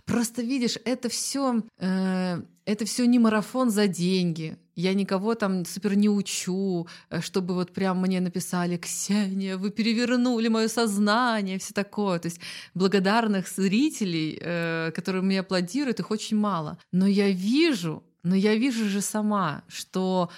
Просто 0.05 0.41
видишь, 0.41 0.77
это 0.85 1.09
все, 1.09 1.61
э, 1.79 2.41
это 2.65 2.85
все 2.85 3.05
не 3.05 3.19
марафон 3.19 3.69
за 3.69 3.87
деньги. 3.87 4.57
Я 4.75 4.93
никого 4.93 5.35
там 5.35 5.65
супер 5.65 5.95
не 5.95 6.07
учу, 6.09 6.87
э, 7.09 7.21
чтобы 7.21 7.53
вот 7.53 7.73
прям 7.73 8.01
мне 8.01 8.21
написали 8.21 8.77
«Ксения, 8.77 9.57
вы 9.57 9.71
перевернули 9.71 10.47
мое 10.47 10.69
сознание», 10.69 11.57
все 11.57 11.73
такое. 11.73 12.19
То 12.19 12.27
есть 12.27 12.39
благодарных 12.73 13.49
зрителей, 13.49 14.39
э, 14.41 14.91
которые 14.95 15.21
мне 15.21 15.41
аплодируют, 15.41 15.99
их 15.99 16.11
очень 16.11 16.37
мало. 16.37 16.77
Но 16.93 17.07
я 17.07 17.29
вижу, 17.29 18.03
но 18.23 18.35
я 18.35 18.55
вижу 18.55 18.87
же 18.87 19.01
сама, 19.01 19.63
что 19.67 20.31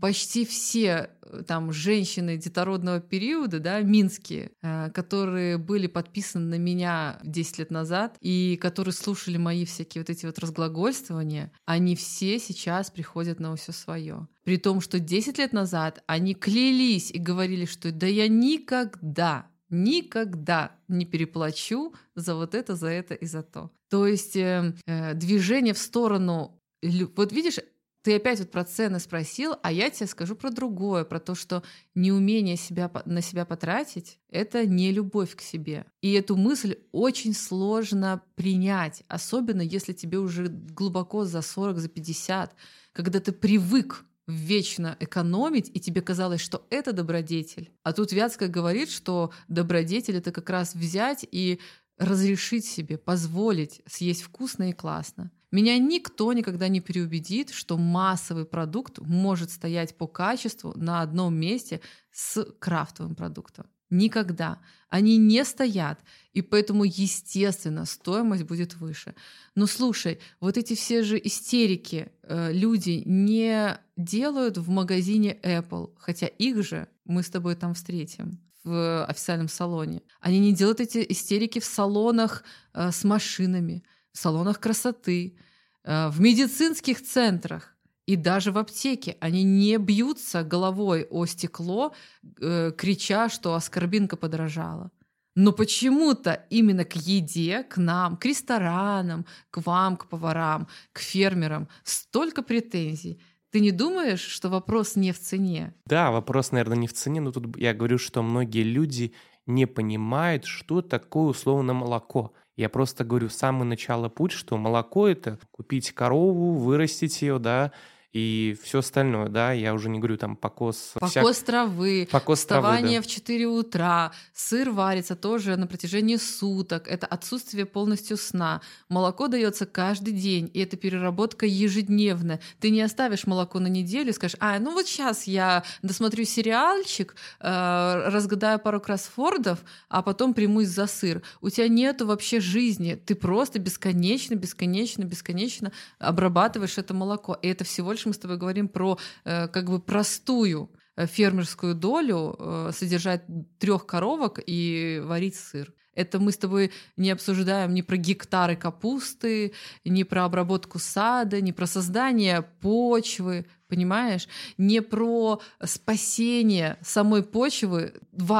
почти 0.00 0.44
все 0.44 1.10
э, 1.22 1.42
там 1.46 1.72
женщины 1.72 2.36
детородного 2.36 3.00
периода, 3.00 3.60
да, 3.60 3.80
минские, 3.80 4.52
э, 4.62 4.90
которые 4.90 5.56
были 5.56 5.86
подписаны 5.86 6.56
на 6.56 6.58
меня 6.58 7.18
10 7.24 7.58
лет 7.58 7.70
назад 7.70 8.16
и 8.20 8.58
которые 8.60 8.92
слушали 8.92 9.38
мои 9.38 9.64
всякие 9.64 10.02
вот 10.02 10.10
эти 10.10 10.26
вот 10.26 10.38
разглагольствования, 10.38 11.50
они 11.64 11.96
все 11.96 12.38
сейчас 12.38 12.90
приходят 12.90 13.40
на 13.40 13.56
все 13.56 13.72
свое. 13.72 14.28
При 14.44 14.58
том, 14.58 14.82
что 14.82 15.00
10 15.00 15.38
лет 15.38 15.52
назад 15.52 16.02
они 16.06 16.34
клялись 16.34 17.10
и 17.10 17.18
говорили, 17.18 17.64
что 17.64 17.90
да 17.90 18.06
я 18.06 18.28
никогда 18.28 19.46
никогда 19.70 20.72
не 20.88 21.06
переплачу 21.06 21.94
за 22.16 22.34
вот 22.34 22.54
это, 22.54 22.74
за 22.74 22.88
это 22.88 23.14
и 23.14 23.24
за 23.26 23.42
то. 23.42 23.70
То 23.88 24.06
есть 24.06 24.36
э, 24.36 24.74
э, 24.86 25.14
движение 25.14 25.74
в 25.74 25.78
сторону 25.78 26.59
вот 26.82 27.32
видишь, 27.32 27.58
ты 28.02 28.16
опять 28.16 28.38
вот 28.38 28.50
про 28.50 28.64
цены 28.64 28.98
спросил, 28.98 29.56
а 29.62 29.70
я 29.70 29.90
тебе 29.90 30.06
скажу 30.06 30.34
про 30.34 30.50
другое, 30.50 31.04
про 31.04 31.20
то, 31.20 31.34
что 31.34 31.62
неумение 31.94 32.56
себя, 32.56 32.90
на 33.04 33.20
себя 33.20 33.44
потратить— 33.44 34.18
это 34.30 34.64
не 34.64 34.90
любовь 34.90 35.36
к 35.36 35.42
себе. 35.42 35.84
И 36.00 36.12
эту 36.12 36.36
мысль 36.36 36.76
очень 36.92 37.34
сложно 37.34 38.22
принять, 38.36 39.02
особенно 39.08 39.60
если 39.60 39.92
тебе 39.92 40.18
уже 40.18 40.46
глубоко 40.48 41.24
за 41.24 41.42
40, 41.42 41.78
за 41.78 41.88
50, 41.88 42.54
когда 42.92 43.20
ты 43.20 43.32
привык 43.32 44.06
вечно 44.26 44.96
экономить, 45.00 45.70
и 45.74 45.80
тебе 45.80 46.00
казалось, 46.00 46.40
что 46.40 46.66
это 46.70 46.92
добродетель. 46.92 47.70
А 47.82 47.92
тут 47.92 48.12
Вятская 48.12 48.48
говорит, 48.48 48.90
что 48.90 49.32
добродетель— 49.48 50.16
это 50.16 50.32
как 50.32 50.48
раз 50.48 50.74
взять 50.74 51.26
и 51.30 51.60
разрешить 51.98 52.64
себе, 52.64 52.96
позволить 52.96 53.82
съесть 53.86 54.22
вкусно 54.22 54.70
и 54.70 54.72
классно. 54.72 55.30
Меня 55.50 55.78
никто 55.78 56.32
никогда 56.32 56.68
не 56.68 56.80
переубедит, 56.80 57.50
что 57.50 57.76
массовый 57.76 58.44
продукт 58.44 58.98
может 58.98 59.50
стоять 59.50 59.96
по 59.96 60.06
качеству 60.06 60.72
на 60.76 61.02
одном 61.02 61.34
месте 61.34 61.80
с 62.12 62.44
крафтовым 62.58 63.16
продуктом. 63.16 63.66
Никогда. 63.90 64.60
Они 64.88 65.16
не 65.16 65.44
стоят, 65.44 65.98
и 66.32 66.42
поэтому, 66.42 66.84
естественно, 66.84 67.84
стоимость 67.84 68.44
будет 68.44 68.76
выше. 68.76 69.16
Но 69.56 69.66
слушай, 69.66 70.20
вот 70.40 70.56
эти 70.56 70.74
все 70.76 71.02
же 71.02 71.20
истерики 71.22 72.12
э, 72.22 72.52
люди 72.52 73.02
не 73.04 73.78
делают 73.96 74.58
в 74.58 74.70
магазине 74.70 75.36
Apple, 75.42 75.92
хотя 75.98 76.28
их 76.28 76.64
же 76.64 76.86
мы 77.04 77.24
с 77.24 77.30
тобой 77.30 77.56
там 77.56 77.74
встретим 77.74 78.38
в 78.62 79.04
официальном 79.04 79.48
салоне. 79.48 80.02
Они 80.20 80.38
не 80.38 80.52
делают 80.52 80.80
эти 80.80 81.04
истерики 81.08 81.58
в 81.58 81.64
салонах 81.64 82.44
э, 82.72 82.92
с 82.92 83.02
машинами 83.02 83.82
салонах 84.12 84.60
красоты, 84.60 85.36
э, 85.84 86.08
в 86.08 86.20
медицинских 86.20 87.02
центрах 87.02 87.76
и 88.06 88.16
даже 88.16 88.52
в 88.52 88.58
аптеке. 88.58 89.16
Они 89.20 89.42
не 89.44 89.76
бьются 89.78 90.42
головой 90.42 91.06
о 91.10 91.26
стекло, 91.26 91.94
э, 92.40 92.72
крича, 92.76 93.28
что 93.28 93.54
аскорбинка 93.54 94.16
подорожала. 94.16 94.90
Но 95.36 95.52
почему-то 95.52 96.44
именно 96.50 96.84
к 96.84 96.96
еде, 96.96 97.62
к 97.62 97.76
нам, 97.76 98.16
к 98.16 98.24
ресторанам, 98.24 99.26
к 99.50 99.64
вам, 99.64 99.96
к 99.96 100.08
поварам, 100.08 100.66
к 100.92 100.98
фермерам 100.98 101.68
столько 101.84 102.42
претензий. 102.42 103.20
Ты 103.50 103.60
не 103.60 103.70
думаешь, 103.70 104.20
что 104.20 104.48
вопрос 104.48 104.96
не 104.96 105.12
в 105.12 105.18
цене? 105.18 105.74
Да, 105.86 106.10
вопрос, 106.10 106.52
наверное, 106.52 106.76
не 106.78 106.86
в 106.86 106.92
цене, 106.92 107.20
но 107.20 107.32
тут 107.32 107.56
я 107.56 107.74
говорю, 107.74 107.98
что 107.98 108.22
многие 108.22 108.62
люди 108.62 109.12
не 109.46 109.66
понимают, 109.66 110.44
что 110.44 110.82
такое 110.82 111.30
условно 111.30 111.74
молоко. 111.74 112.32
Я 112.60 112.68
просто 112.68 113.04
говорю 113.04 113.30
с 113.30 113.36
самого 113.36 113.64
начала 113.64 114.10
путь, 114.10 114.32
что 114.32 114.58
молоко— 114.58 115.08
это 115.08 115.38
купить 115.50 115.92
корову, 115.92 116.52
вырастить 116.52 117.22
ее, 117.22 117.38
да, 117.38 117.72
и 118.12 118.56
все 118.60 118.80
остальное, 118.80 119.28
да, 119.28 119.52
я 119.52 119.72
уже 119.72 119.88
не 119.88 119.98
говорю 120.00 120.16
там 120.16 120.34
покос... 120.34 120.92
Покос 120.94 121.36
вся... 121.36 121.46
травы, 121.46 122.08
покос 122.10 122.40
вставание 122.40 123.00
травы, 123.00 123.02
да. 123.02 123.02
в 123.02 123.06
4 123.06 123.46
утра, 123.46 124.12
сыр 124.34 124.70
варится 124.70 125.14
тоже 125.14 125.56
на 125.56 125.68
протяжении 125.68 126.16
суток, 126.16 126.88
это 126.88 127.06
отсутствие 127.06 127.66
полностью 127.66 128.16
сна. 128.16 128.62
Молоко 128.88 129.28
дается 129.28 129.64
каждый 129.64 130.12
день, 130.12 130.50
и 130.52 130.60
это 130.60 130.76
переработка 130.76 131.46
ежедневная. 131.46 132.40
Ты 132.58 132.70
не 132.70 132.82
оставишь 132.82 133.28
молоко 133.28 133.60
на 133.60 133.68
неделю 133.68 134.10
и 134.10 134.12
скажешь, 134.12 134.36
а, 134.40 134.58
ну 134.58 134.72
вот 134.72 134.88
сейчас 134.88 135.28
я 135.28 135.62
досмотрю 135.82 136.24
сериальчик, 136.24 137.14
э, 137.38 138.08
разгадаю 138.08 138.58
пару 138.58 138.80
кроссфордов, 138.80 139.60
а 139.88 140.02
потом 140.02 140.34
примусь 140.34 140.68
за 140.68 140.88
сыр. 140.88 141.22
У 141.40 141.48
тебя 141.48 141.68
нету 141.68 142.06
вообще 142.06 142.40
жизни, 142.40 142.94
ты 142.94 143.14
просто 143.14 143.60
бесконечно, 143.60 144.34
бесконечно, 144.34 145.04
бесконечно 145.04 145.70
обрабатываешь 146.00 146.76
это 146.76 146.92
молоко, 146.92 147.38
и 147.40 147.46
это 147.46 147.62
всего 147.62 147.92
лишь 147.92 147.99
больше 148.00 148.08
мы 148.08 148.14
с 148.14 148.18
тобой 148.18 148.38
говорим 148.38 148.68
про 148.68 148.98
э, 149.24 149.48
как 149.48 149.70
бы 149.70 149.80
простую 149.80 150.70
э, 150.96 151.06
фермерскую 151.06 151.74
долю, 151.74 152.36
э, 152.38 152.70
содержать 152.72 153.22
трех 153.58 153.86
коровок 153.86 154.40
и 154.46 155.02
варить 155.04 155.34
сыр. 155.34 155.74
Это 155.94 156.18
мы 156.18 156.32
с 156.32 156.38
тобой 156.38 156.70
не 156.96 157.10
обсуждаем 157.10 157.74
ни 157.74 157.82
про 157.82 157.96
гектары 157.96 158.56
капусты, 158.56 159.52
ни 159.84 160.04
про 160.04 160.24
обработку 160.24 160.78
сада, 160.78 161.40
ни 161.42 161.52
про 161.52 161.66
создание 161.66 162.42
почвы, 162.60 163.44
понимаешь? 163.68 164.28
Не 164.56 164.80
про 164.80 165.40
спасение 165.62 166.78
самой 166.82 167.22
почвы 167.22 167.92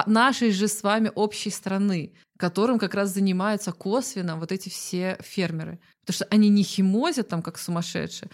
нашей 0.07 0.53
же 0.53 0.69
с 0.69 0.83
вами 0.83 1.11
общей 1.15 1.51
страны, 1.51 2.13
которым 2.39 2.79
как 2.79 2.95
раз 2.95 3.11
занимаются 3.11 3.73
косвенно 3.73 4.37
вот 4.37 4.53
эти 4.53 4.69
все 4.71 5.19
фермеры. 5.21 5.81
Потому 6.01 6.15
что 6.15 6.25
они 6.31 6.49
не 6.49 6.63
химозят 6.63 7.29
там 7.29 7.43
как 7.43 7.59
сумасшедшие, 7.59 8.31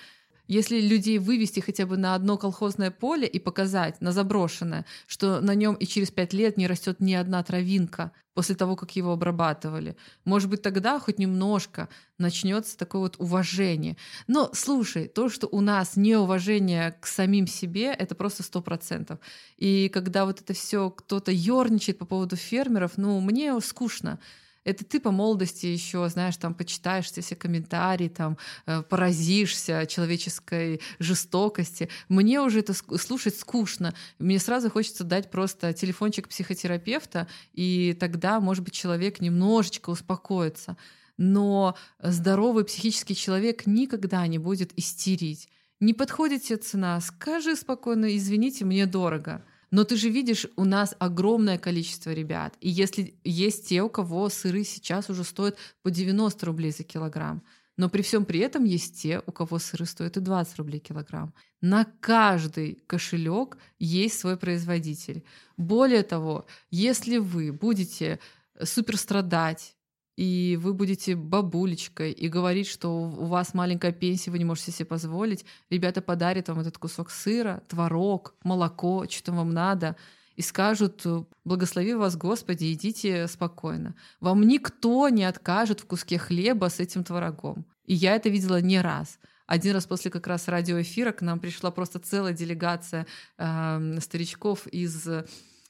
если 0.48 0.80
людей 0.80 1.18
вывести 1.18 1.60
хотя 1.60 1.86
бы 1.86 1.96
на 1.96 2.14
одно 2.14 2.36
колхозное 2.36 2.90
поле 2.90 3.26
и 3.26 3.38
показать, 3.38 4.00
на 4.00 4.12
заброшенное, 4.12 4.84
что 5.06 5.40
на 5.40 5.54
нем 5.54 5.74
и 5.74 5.86
через 5.86 6.10
пять 6.10 6.32
лет 6.32 6.56
не 6.56 6.66
растет 6.66 7.00
ни 7.00 7.14
одна 7.14 7.42
травинка 7.42 8.12
после 8.34 8.54
того, 8.54 8.76
как 8.76 8.94
его 8.96 9.12
обрабатывали, 9.12 9.96
может 10.24 10.50
быть, 10.50 10.62
тогда 10.62 10.98
хоть 11.00 11.18
немножко 11.18 11.88
начнется 12.18 12.76
такое 12.76 13.02
вот 13.02 13.16
уважение. 13.18 13.96
Но 14.26 14.50
слушай, 14.52 15.08
то, 15.08 15.28
что 15.28 15.46
у 15.46 15.60
нас 15.60 15.96
неуважение 15.96 16.96
к 17.00 17.06
самим 17.06 17.46
себе, 17.46 17.92
это 17.92 18.14
просто 18.14 18.42
сто 18.42 18.60
процентов. 18.60 19.18
И 19.56 19.88
когда 19.88 20.26
вот 20.26 20.40
это 20.40 20.52
все 20.52 20.90
кто-то 20.90 21.32
ерничает 21.32 21.98
по 21.98 22.04
поводу 22.04 22.36
фермеров, 22.36 22.92
ну, 22.96 23.20
мне 23.20 23.58
скучно 23.60 24.18
это 24.66 24.84
ты 24.84 24.98
по 24.98 25.12
молодости 25.12 25.66
еще, 25.66 26.08
знаешь, 26.08 26.36
там 26.36 26.52
почитаешь 26.52 27.06
все 27.06 27.36
комментарии, 27.36 28.08
там 28.08 28.36
э, 28.66 28.82
поразишься 28.82 29.86
человеческой 29.86 30.80
жестокости. 30.98 31.88
Мне 32.08 32.40
уже 32.40 32.60
это 32.60 32.74
слушать 32.74 33.38
скучно. 33.38 33.94
Мне 34.18 34.40
сразу 34.40 34.68
хочется 34.68 35.04
дать 35.04 35.30
просто 35.30 35.72
телефончик 35.72 36.28
психотерапевта, 36.28 37.28
и 37.52 37.96
тогда, 37.98 38.40
может 38.40 38.64
быть, 38.64 38.74
человек 38.74 39.20
немножечко 39.20 39.90
успокоится. 39.90 40.76
Но 41.16 41.76
здоровый 42.02 42.64
психический 42.64 43.14
человек 43.14 43.66
никогда 43.66 44.26
не 44.26 44.38
будет 44.38 44.76
истерить. 44.76 45.48
Не 45.78 45.94
подходит 45.94 46.42
тебе 46.42 46.56
цена, 46.56 47.00
скажи 47.00 47.54
спокойно, 47.54 48.16
извините, 48.16 48.64
мне 48.64 48.86
дорого. 48.86 49.44
Но 49.76 49.84
ты 49.84 49.96
же 49.96 50.08
видишь, 50.08 50.46
у 50.56 50.64
нас 50.64 50.96
огромное 50.98 51.58
количество 51.58 52.10
ребят. 52.10 52.54
И 52.62 52.70
если 52.70 53.14
есть 53.24 53.68
те, 53.68 53.82
у 53.82 53.90
кого 53.90 54.30
сыры 54.30 54.64
сейчас 54.64 55.10
уже 55.10 55.22
стоят 55.22 55.58
по 55.82 55.90
90 55.90 56.46
рублей 56.46 56.70
за 56.70 56.82
килограмм, 56.82 57.42
но 57.76 57.90
при 57.90 58.00
всем 58.00 58.24
при 58.24 58.40
этом 58.40 58.64
есть 58.64 59.02
те, 59.02 59.20
у 59.26 59.32
кого 59.32 59.58
сыры 59.58 59.84
стоят 59.84 60.16
и 60.16 60.20
20 60.20 60.56
рублей 60.56 60.80
килограмм. 60.80 61.34
На 61.60 61.84
каждый 62.00 62.82
кошелек 62.86 63.58
есть 63.78 64.18
свой 64.18 64.38
производитель. 64.38 65.24
Более 65.58 66.04
того, 66.04 66.46
если 66.70 67.18
вы 67.18 67.52
будете 67.52 68.18
супер 68.62 68.96
страдать 68.96 69.75
и 70.16 70.58
вы 70.60 70.72
будете 70.72 71.14
бабулечкой 71.14 72.10
и 72.12 72.28
говорить, 72.28 72.66
что 72.66 72.88
у 72.90 73.26
вас 73.26 73.52
маленькая 73.54 73.92
пенсия, 73.92 74.30
вы 74.30 74.38
не 74.38 74.44
можете 74.44 74.72
себе 74.72 74.86
позволить, 74.86 75.44
ребята 75.70 76.00
подарят 76.00 76.48
вам 76.48 76.60
этот 76.60 76.78
кусок 76.78 77.10
сыра, 77.10 77.62
творог, 77.68 78.34
молоко, 78.42 79.06
что 79.08 79.32
вам 79.32 79.50
надо, 79.50 79.96
и 80.34 80.42
скажут, 80.42 81.04
благослови 81.44 81.94
вас 81.94 82.16
Господи, 82.16 82.72
идите 82.72 83.26
спокойно. 83.26 83.94
Вам 84.20 84.42
никто 84.42 85.08
не 85.08 85.24
откажет 85.24 85.80
в 85.80 85.86
куске 85.86 86.18
хлеба 86.18 86.68
с 86.68 86.80
этим 86.80 87.04
творогом. 87.04 87.66
И 87.86 87.94
я 87.94 88.16
это 88.16 88.28
видела 88.28 88.60
не 88.60 88.80
раз. 88.80 89.18
Один 89.46 89.74
раз 89.74 89.86
после 89.86 90.10
как 90.10 90.26
раз 90.26 90.48
радиоэфира 90.48 91.12
к 91.12 91.22
нам 91.22 91.40
пришла 91.40 91.70
просто 91.70 92.00
целая 92.00 92.32
делегация 92.32 93.06
э, 93.38 93.98
старичков 94.00 94.66
из 94.66 95.06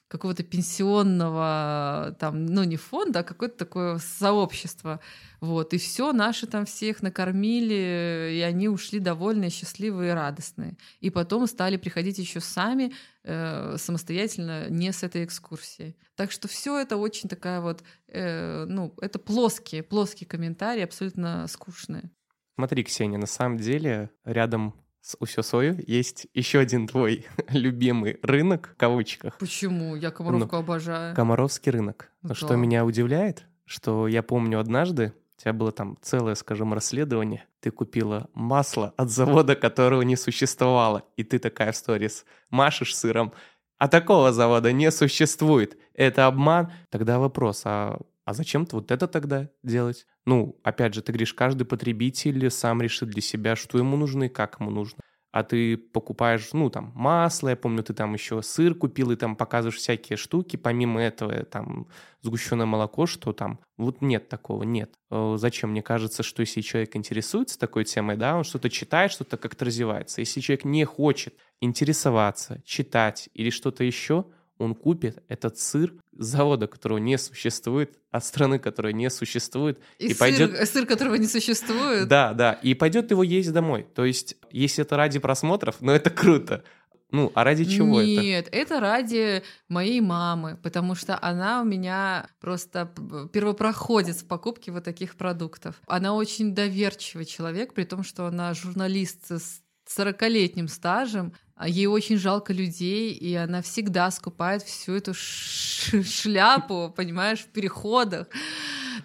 какого-то 0.07 0.43
пенсионного, 0.43 2.15
там, 2.19 2.45
ну 2.45 2.63
не 2.63 2.77
фонда, 2.77 3.19
а 3.19 3.23
какое-то 3.23 3.57
такое 3.57 3.97
сообщество. 3.97 4.99
Вот. 5.41 5.73
И 5.73 5.77
все, 5.77 6.13
наши 6.13 6.47
там 6.47 6.65
всех 6.65 7.01
накормили, 7.03 8.33
и 8.33 8.41
они 8.41 8.69
ушли 8.69 8.99
довольные, 8.99 9.49
счастливые 9.49 10.11
и 10.11 10.13
радостные. 10.13 10.77
И 11.01 11.09
потом 11.09 11.45
стали 11.47 11.77
приходить 11.77 12.17
еще 12.17 12.39
сами 12.39 12.93
э, 13.23 13.75
самостоятельно, 13.77 14.69
не 14.69 14.91
с 14.91 15.03
этой 15.03 15.25
экскурсии. 15.25 15.95
Так 16.15 16.31
что 16.31 16.47
все 16.47 16.79
это 16.79 16.97
очень 16.97 17.27
такая 17.27 17.59
вот, 17.59 17.83
э, 18.07 18.65
ну, 18.65 18.93
это 19.01 19.19
плоские, 19.19 19.83
плоские 19.83 20.27
комментарии, 20.27 20.83
абсолютно 20.83 21.45
скучные. 21.47 22.09
Смотри, 22.55 22.83
Ксения, 22.83 23.19
на 23.19 23.27
самом 23.27 23.57
деле 23.57 24.09
рядом 24.25 24.73
с 25.07 25.15
Усесою 25.21 25.81
есть 25.87 26.27
еще 26.33 26.59
один 26.59 26.85
твой 26.85 27.25
любимый 27.49 28.19
рынок, 28.21 28.71
в 28.75 28.77
кавычках. 28.77 29.37
Почему? 29.37 29.95
Я 29.95 30.11
Комаровку 30.11 30.55
ну, 30.57 30.61
обожаю. 30.61 31.15
Комаровский 31.15 31.71
рынок. 31.71 32.11
Но 32.21 32.29
да. 32.29 32.35
что 32.35 32.57
меня 32.57 32.83
удивляет, 32.83 33.45
что 33.63 34.09
я 34.09 34.21
помню 34.21 34.59
однажды, 34.59 35.13
у 35.37 35.41
тебя 35.41 35.53
было 35.53 35.71
там 35.71 35.97
целое, 36.01 36.35
скажем, 36.35 36.73
расследование. 36.73 37.45
Ты 37.61 37.71
купила 37.71 38.29
масло 38.33 38.93
от 38.97 39.09
завода, 39.09 39.55
которого 39.55 40.01
не 40.01 40.17
существовало. 40.17 41.03
И 41.15 41.23
ты 41.23 41.39
такая 41.39 41.71
в 41.71 41.77
сторис 41.77 42.25
машешь 42.49 42.93
сыром. 42.93 43.31
А 43.77 43.87
такого 43.87 44.33
завода 44.33 44.73
не 44.73 44.91
существует. 44.91 45.77
Это 45.93 46.27
обман. 46.27 46.73
Тогда 46.89 47.17
вопрос, 47.17 47.61
а 47.63 47.97
а 48.27 48.33
зачем-то 48.33 48.75
вот 48.75 48.91
это 48.91 49.07
тогда 49.07 49.47
делать? 49.63 50.05
Ну, 50.27 50.59
опять 50.61 50.93
же, 50.93 51.01
ты 51.01 51.13
говоришь, 51.13 51.33
каждый 51.33 51.63
потребитель 51.63 52.51
сам 52.51 52.81
решит 52.81 53.09
для 53.09 53.21
себя, 53.21 53.55
что 53.55 53.77
ему 53.77 53.95
нужно 53.95 54.25
и 54.25 54.29
как 54.29 54.59
ему 54.59 54.69
нужно. 54.71 54.99
А 55.31 55.43
ты 55.43 55.77
покупаешь, 55.77 56.49
ну, 56.51 56.69
там, 56.69 56.91
масло, 56.95 57.47
я 57.47 57.55
помню, 57.55 57.81
ты 57.81 57.93
там 57.93 58.13
еще 58.13 58.41
сыр 58.41 58.75
купил, 58.75 59.11
и 59.11 59.15
там 59.15 59.37
показываешь 59.37 59.77
всякие 59.77 60.17
штуки, 60.17 60.57
помимо 60.57 61.01
этого, 61.01 61.45
там, 61.45 61.87
сгущенное 62.23 62.65
молоко, 62.65 63.05
что 63.05 63.31
там, 63.31 63.61
вот 63.77 64.01
нет 64.01 64.27
такого, 64.27 64.63
нет. 64.63 64.95
Э, 65.11 65.35
зачем? 65.37 65.69
Мне 65.69 65.81
кажется, 65.81 66.23
что 66.23 66.41
если 66.41 66.59
человек 66.59 66.97
интересуется 66.97 67.57
такой 67.57 67.85
темой, 67.85 68.17
да, 68.17 68.35
он 68.35 68.43
что-то 68.43 68.69
читает, 68.69 69.13
что-то 69.13 69.37
как-то 69.37 69.63
развивается. 69.63 70.19
Если 70.19 70.41
человек 70.41 70.65
не 70.65 70.83
хочет 70.83 71.35
интересоваться, 71.61 72.61
читать 72.65 73.29
или 73.33 73.49
что-то 73.49 73.85
еще, 73.85 74.25
он 74.57 74.75
купит 74.75 75.23
этот 75.27 75.57
сыр 75.57 75.93
завода, 76.11 76.67
которого 76.67 76.97
не 76.97 77.17
существует, 77.17 77.97
от 78.11 78.25
страны, 78.25 78.59
которая 78.59 78.93
не 78.93 79.09
существует, 79.09 79.79
и, 79.99 80.07
и 80.07 80.09
сыр, 80.09 80.17
пойдет 80.17 80.69
сыр, 80.69 80.85
которого 80.85 81.15
не 81.15 81.27
существует. 81.27 82.07
Да, 82.07 82.33
да, 82.33 82.53
и 82.53 82.73
пойдет 82.73 83.11
его 83.11 83.23
есть 83.23 83.51
домой. 83.51 83.87
То 83.95 84.05
есть, 84.05 84.35
если 84.51 84.83
это 84.83 84.97
ради 84.97 85.19
просмотров, 85.19 85.77
ну 85.79 85.91
это 85.91 86.09
круто. 86.09 86.63
Ну, 87.09 87.31
а 87.35 87.45
ради 87.45 87.63
чего 87.63 88.01
Нет, 88.01 88.17
это? 88.17 88.21
Нет, 88.21 88.49
это 88.51 88.79
ради 88.81 89.43
моей 89.69 90.01
мамы, 90.01 90.57
потому 90.61 90.93
что 90.93 91.17
она 91.21 91.61
у 91.61 91.65
меня 91.65 92.27
просто 92.41 92.91
первопроходец 93.31 94.23
в 94.23 94.27
покупке 94.27 94.71
вот 94.71 94.83
таких 94.83 95.15
продуктов. 95.15 95.81
Она 95.87 96.13
очень 96.13 96.53
доверчивый 96.53 97.25
человек, 97.25 97.73
при 97.73 97.85
том, 97.85 98.03
что 98.03 98.25
она 98.25 98.53
журналист 98.53 99.31
с 99.31 99.61
40-летним 99.87 100.67
стажем, 100.67 101.33
ей 101.65 101.87
очень 101.87 102.17
жалко 102.17 102.53
людей, 102.53 103.13
и 103.13 103.33
она 103.33 103.61
всегда 103.61 104.11
скупает 104.11 104.61
всю 104.63 104.93
эту 104.93 105.13
шляпу, 105.15 106.93
понимаешь, 106.95 107.39
в 107.39 107.47
переходах 107.47 108.27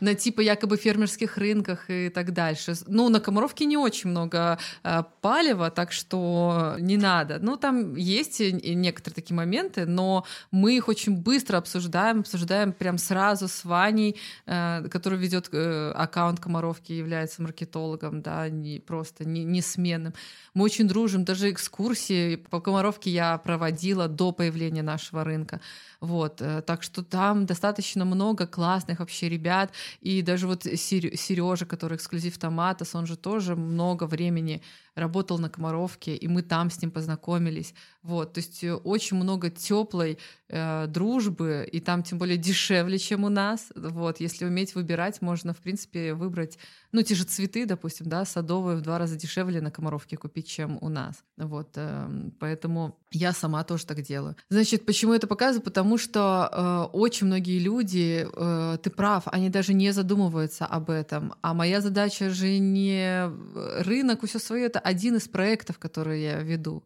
на 0.03 0.15
типа 0.15 0.41
якобы 0.41 0.77
фермерских 0.77 1.38
рынках 1.38 1.88
и 1.88 2.09
так 2.09 2.33
дальше. 2.33 2.75
Ну, 2.88 3.09
на 3.09 3.21
Комаровке 3.21 3.67
не 3.67 3.77
очень 3.77 4.11
много 4.11 4.59
э, 4.83 5.03
палева, 5.21 5.71
так 5.71 5.93
что 5.93 6.75
не 6.81 6.97
надо. 6.97 7.38
Ну, 7.41 7.57
там 7.57 7.95
есть 7.95 8.41
некоторые 8.41 9.15
такие 9.15 9.37
моменты, 9.37 9.87
но 9.87 10.25
мы 10.51 10.77
их 10.77 10.88
очень 10.88 11.17
быстро 11.17 11.59
обсуждаем, 11.59 12.21
обсуждаем 12.21 12.73
прям 12.73 12.99
сразу 12.99 13.47
с 13.47 13.65
Ваней, 13.65 14.17
э, 14.47 14.88
который 14.88 15.19
ведет 15.19 15.49
э, 15.53 15.93
аккаунт 15.93 16.41
Комаровки, 16.41 16.93
является 16.93 17.41
маркетологом, 17.41 18.23
да, 18.23 18.49
не 18.49 18.81
просто 18.81 19.25
не, 19.25 19.45
не 19.45 19.62
сменным. 19.62 20.15
Мы 20.55 20.65
очень 20.65 20.88
дружим, 20.88 21.25
даже 21.25 21.49
экскурсии 21.51 22.37
по 22.37 22.61
Комаровке 22.61 23.11
я 23.11 23.38
проводила 23.38 24.09
до 24.09 24.33
появления 24.33 24.83
нашего 24.83 25.23
рынка. 25.23 25.61
Вот, 26.01 26.43
э, 26.43 26.62
так 26.62 26.83
что 26.83 27.05
там 27.05 27.47
достаточно 27.47 28.05
много 28.05 28.49
классных 28.49 28.99
вообще 28.99 29.29
ребят, 29.29 29.71
и 30.00 30.22
даже 30.22 30.46
вот 30.46 30.64
Сережа, 30.64 31.66
который 31.66 31.96
эксклюзив 31.96 32.38
Томатос, 32.38 32.94
он 32.94 33.07
же 33.07 33.16
тоже 33.16 33.57
много 33.57 34.05
времени 34.07 34.62
работал 34.94 35.38
на 35.38 35.48
Комаровке, 35.48 36.14
и 36.14 36.28
мы 36.28 36.42
там 36.42 36.70
с 36.70 36.81
ним 36.83 36.90
познакомились. 36.90 37.74
Вот, 38.02 38.33
то 38.33 38.40
есть 38.40 38.64
э, 38.64 38.74
очень 38.74 39.16
много 39.16 39.48
теплой 39.48 40.18
э, 40.48 40.87
дружбы, 40.88 41.68
и 41.70 41.81
там 41.81 42.02
тем 42.02 42.18
более 42.18 42.37
дешевле, 42.37 42.98
чем 42.98 43.24
у 43.24 43.28
нас. 43.28 43.72
Вот, 43.74 44.20
если 44.20 44.45
уметь 44.45 44.74
выбирать, 44.74 45.22
можно, 45.22 45.55
в 45.55 45.59
принципе, 45.59 46.12
выбрать, 46.14 46.59
ну, 46.90 47.03
те 47.03 47.14
же 47.14 47.24
цветы, 47.24 47.64
допустим, 47.64 48.09
да, 48.09 48.24
садовые 48.24 48.76
в 48.76 48.82
два 48.82 48.99
раза 48.99 49.16
дешевле 49.16 49.61
на 49.61 49.70
Комаровке 49.70 50.16
купить, 50.16 50.49
чем 50.49 50.78
у 50.80 50.88
нас. 50.88 51.22
Вот, 51.36 51.70
э, 51.76 52.30
поэтому 52.40 52.99
я 53.12 53.32
сама 53.32 53.62
тоже 53.64 53.86
так 53.86 54.03
делаю. 54.03 54.36
Значит, 54.51 54.84
почему 54.84 55.14
это 55.14 55.26
показываю? 55.26 55.64
Потому 55.64 55.97
что 55.97 56.51
э, 56.93 56.97
очень 56.97 57.28
многие 57.28 57.61
люди, 57.61 58.26
э, 58.30 58.78
ты 58.82 58.90
прав, 58.90 59.24
они 59.26 59.49
даже 59.49 59.74
не 59.74 59.93
задумываются 59.93 60.66
об 60.66 60.90
этом. 60.90 61.34
А 61.40 61.55
моя 61.55 61.80
задача 61.80 62.30
же 62.30 62.59
не 62.59 63.30
рынок, 63.82 64.26
все 64.26 64.38
свое, 64.38 64.66
это 64.66 64.82
один 64.83 65.16
из 65.16 65.28
проектов, 65.28 65.78
которые 65.78 66.22
я 66.22 66.43
веду. 66.43 66.85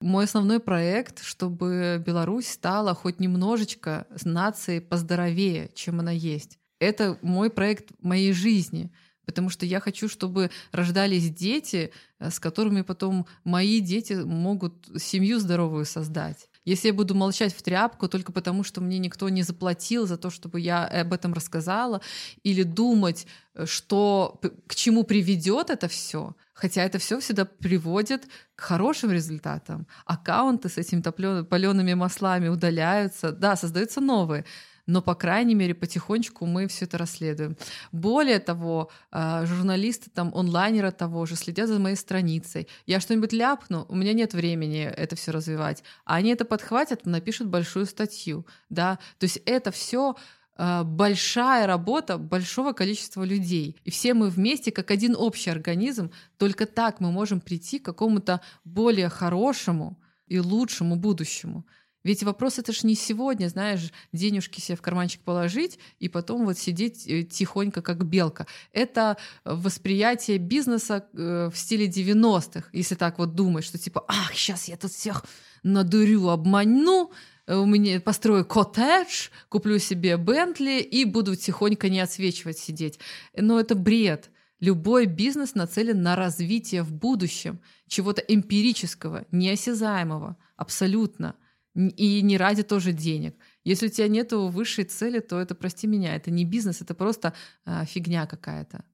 Мой 0.00 0.24
основной 0.24 0.60
проект, 0.60 1.22
чтобы 1.22 2.02
Беларусь 2.04 2.48
стала 2.48 2.94
хоть 2.94 3.20
немножечко 3.20 4.06
с 4.14 4.24
нацией 4.24 4.80
поздоровее, 4.80 5.70
чем 5.74 6.00
она 6.00 6.10
есть. 6.10 6.58
Это 6.78 7.18
мой 7.22 7.50
проект 7.50 7.90
моей 8.00 8.32
жизни, 8.32 8.92
потому 9.24 9.48
что 9.48 9.64
я 9.64 9.80
хочу, 9.80 10.08
чтобы 10.08 10.50
рождались 10.72 11.30
дети, 11.30 11.92
э, 12.18 12.30
с 12.30 12.38
которыми 12.40 12.82
потом 12.82 13.26
мои 13.44 13.80
дети 13.80 14.12
могут 14.12 14.88
семью 14.98 15.38
здоровую 15.38 15.84
создать. 15.86 16.48
Если 16.64 16.88
я 16.88 16.94
буду 16.94 17.14
молчать 17.14 17.54
в 17.54 17.62
тряпку 17.62 18.08
только 18.08 18.32
потому, 18.32 18.64
что 18.64 18.80
мне 18.80 18.98
никто 18.98 19.28
не 19.28 19.42
заплатил 19.42 20.06
за 20.06 20.16
то, 20.16 20.30
чтобы 20.30 20.60
я 20.60 20.86
об 20.86 21.12
этом 21.12 21.34
рассказала, 21.34 22.00
или 22.42 22.62
думать, 22.62 23.26
э, 23.54 23.66
что 23.66 24.40
к 24.66 24.74
чему 24.74 25.04
приведет 25.04 25.70
это 25.70 25.88
все, 25.88 26.34
хотя 26.54 26.82
это 26.82 26.98
все 26.98 27.20
всегда 27.20 27.44
приводит 27.44 28.26
к 28.56 28.60
хорошим 28.62 29.12
результатам. 29.12 29.86
Аккаунты 30.06 30.68
с 30.68 30.78
этими 30.78 31.02
палеными 31.42 31.94
маслами 31.94 32.48
удаляются, 32.48 33.32
да, 33.32 33.56
создаются 33.56 34.00
новые 34.00 34.44
но, 34.86 35.02
по 35.02 35.14
крайней 35.14 35.54
мере, 35.54 35.74
потихонечку 35.74 36.46
мы 36.46 36.66
все 36.66 36.84
это 36.84 36.98
расследуем. 36.98 37.56
Более 37.92 38.38
того, 38.38 38.90
а, 39.10 39.46
журналисты, 39.46 40.10
там, 40.10 40.32
онлайнеры 40.34 40.92
того 40.92 41.26
же 41.26 41.36
следят 41.36 41.68
за 41.68 41.78
моей 41.78 41.96
страницей. 41.96 42.68
Я 42.86 43.00
что-нибудь 43.00 43.32
ляпну, 43.32 43.86
у 43.88 43.94
меня 43.94 44.12
нет 44.12 44.34
времени 44.34 44.82
это 44.82 45.16
все 45.16 45.32
развивать. 45.32 45.82
А 46.04 46.16
они 46.16 46.30
это 46.30 46.44
подхватят, 46.44 47.06
напишут 47.06 47.48
большую 47.48 47.86
статью. 47.86 48.46
Да? 48.68 48.98
То 49.18 49.24
есть 49.24 49.40
это 49.46 49.70
все 49.70 50.16
а, 50.56 50.84
большая 50.84 51.66
работа 51.66 52.18
большого 52.18 52.72
количества 52.72 53.24
людей. 53.24 53.76
И 53.84 53.90
все 53.90 54.14
мы 54.14 54.28
вместе, 54.28 54.70
как 54.70 54.90
один 54.90 55.16
общий 55.16 55.50
организм, 55.50 56.10
только 56.38 56.66
так 56.66 57.00
мы 57.00 57.10
можем 57.10 57.40
прийти 57.40 57.78
к 57.78 57.84
какому-то 57.84 58.40
более 58.64 59.08
хорошему 59.08 59.98
и 60.26 60.38
лучшему 60.38 60.96
будущему. 60.96 61.66
Ведь 62.04 62.22
вопрос 62.22 62.58
это 62.58 62.72
ж 62.72 62.84
не 62.84 62.94
сегодня, 62.94 63.48
знаешь, 63.48 63.90
денежки 64.12 64.60
себе 64.60 64.76
в 64.76 64.82
карманчик 64.82 65.22
положить 65.22 65.78
и 65.98 66.08
потом 66.08 66.44
вот 66.44 66.58
сидеть 66.58 67.06
э, 67.08 67.22
тихонько, 67.22 67.80
как 67.80 68.04
белка. 68.04 68.46
Это 68.72 69.16
восприятие 69.44 70.36
бизнеса 70.36 71.06
э, 71.14 71.50
в 71.52 71.56
стиле 71.56 71.88
90-х, 71.88 72.68
если 72.72 72.94
так 72.94 73.18
вот 73.18 73.34
думать, 73.34 73.64
что 73.64 73.78
типа, 73.78 74.04
ах, 74.06 74.34
сейчас 74.34 74.68
я 74.68 74.76
тут 74.76 74.92
всех 74.92 75.24
надурю, 75.62 76.28
обманю, 76.28 77.10
э, 77.46 77.56
у 77.56 77.64
меня 77.64 77.98
построю 78.00 78.44
коттедж, 78.44 79.30
куплю 79.48 79.78
себе 79.78 80.18
Бентли 80.18 80.80
и 80.80 81.06
буду 81.06 81.34
тихонько 81.36 81.88
не 81.88 82.00
отсвечивать 82.00 82.58
сидеть. 82.58 82.98
Но 83.34 83.58
это 83.58 83.74
бред. 83.74 84.30
Любой 84.60 85.06
бизнес 85.06 85.54
нацелен 85.54 86.02
на 86.02 86.16
развитие 86.16 86.82
в 86.82 86.92
будущем 86.92 87.60
чего-то 87.88 88.20
эмпирического, 88.20 89.24
неосязаемого, 89.30 90.36
абсолютно. 90.56 91.34
И 91.74 92.22
не 92.22 92.36
ради 92.36 92.62
тоже 92.62 92.92
денег. 92.92 93.36
Если 93.64 93.86
у 93.86 93.90
тебя 93.90 94.06
нет 94.08 94.32
высшей 94.32 94.84
цели, 94.84 95.18
то 95.18 95.40
это, 95.40 95.54
прости 95.54 95.86
меня, 95.86 96.14
это 96.14 96.30
не 96.30 96.44
бизнес, 96.44 96.80
это 96.80 96.94
просто 96.94 97.34
а, 97.64 97.84
фигня 97.84 98.26
какая-то. 98.26 98.84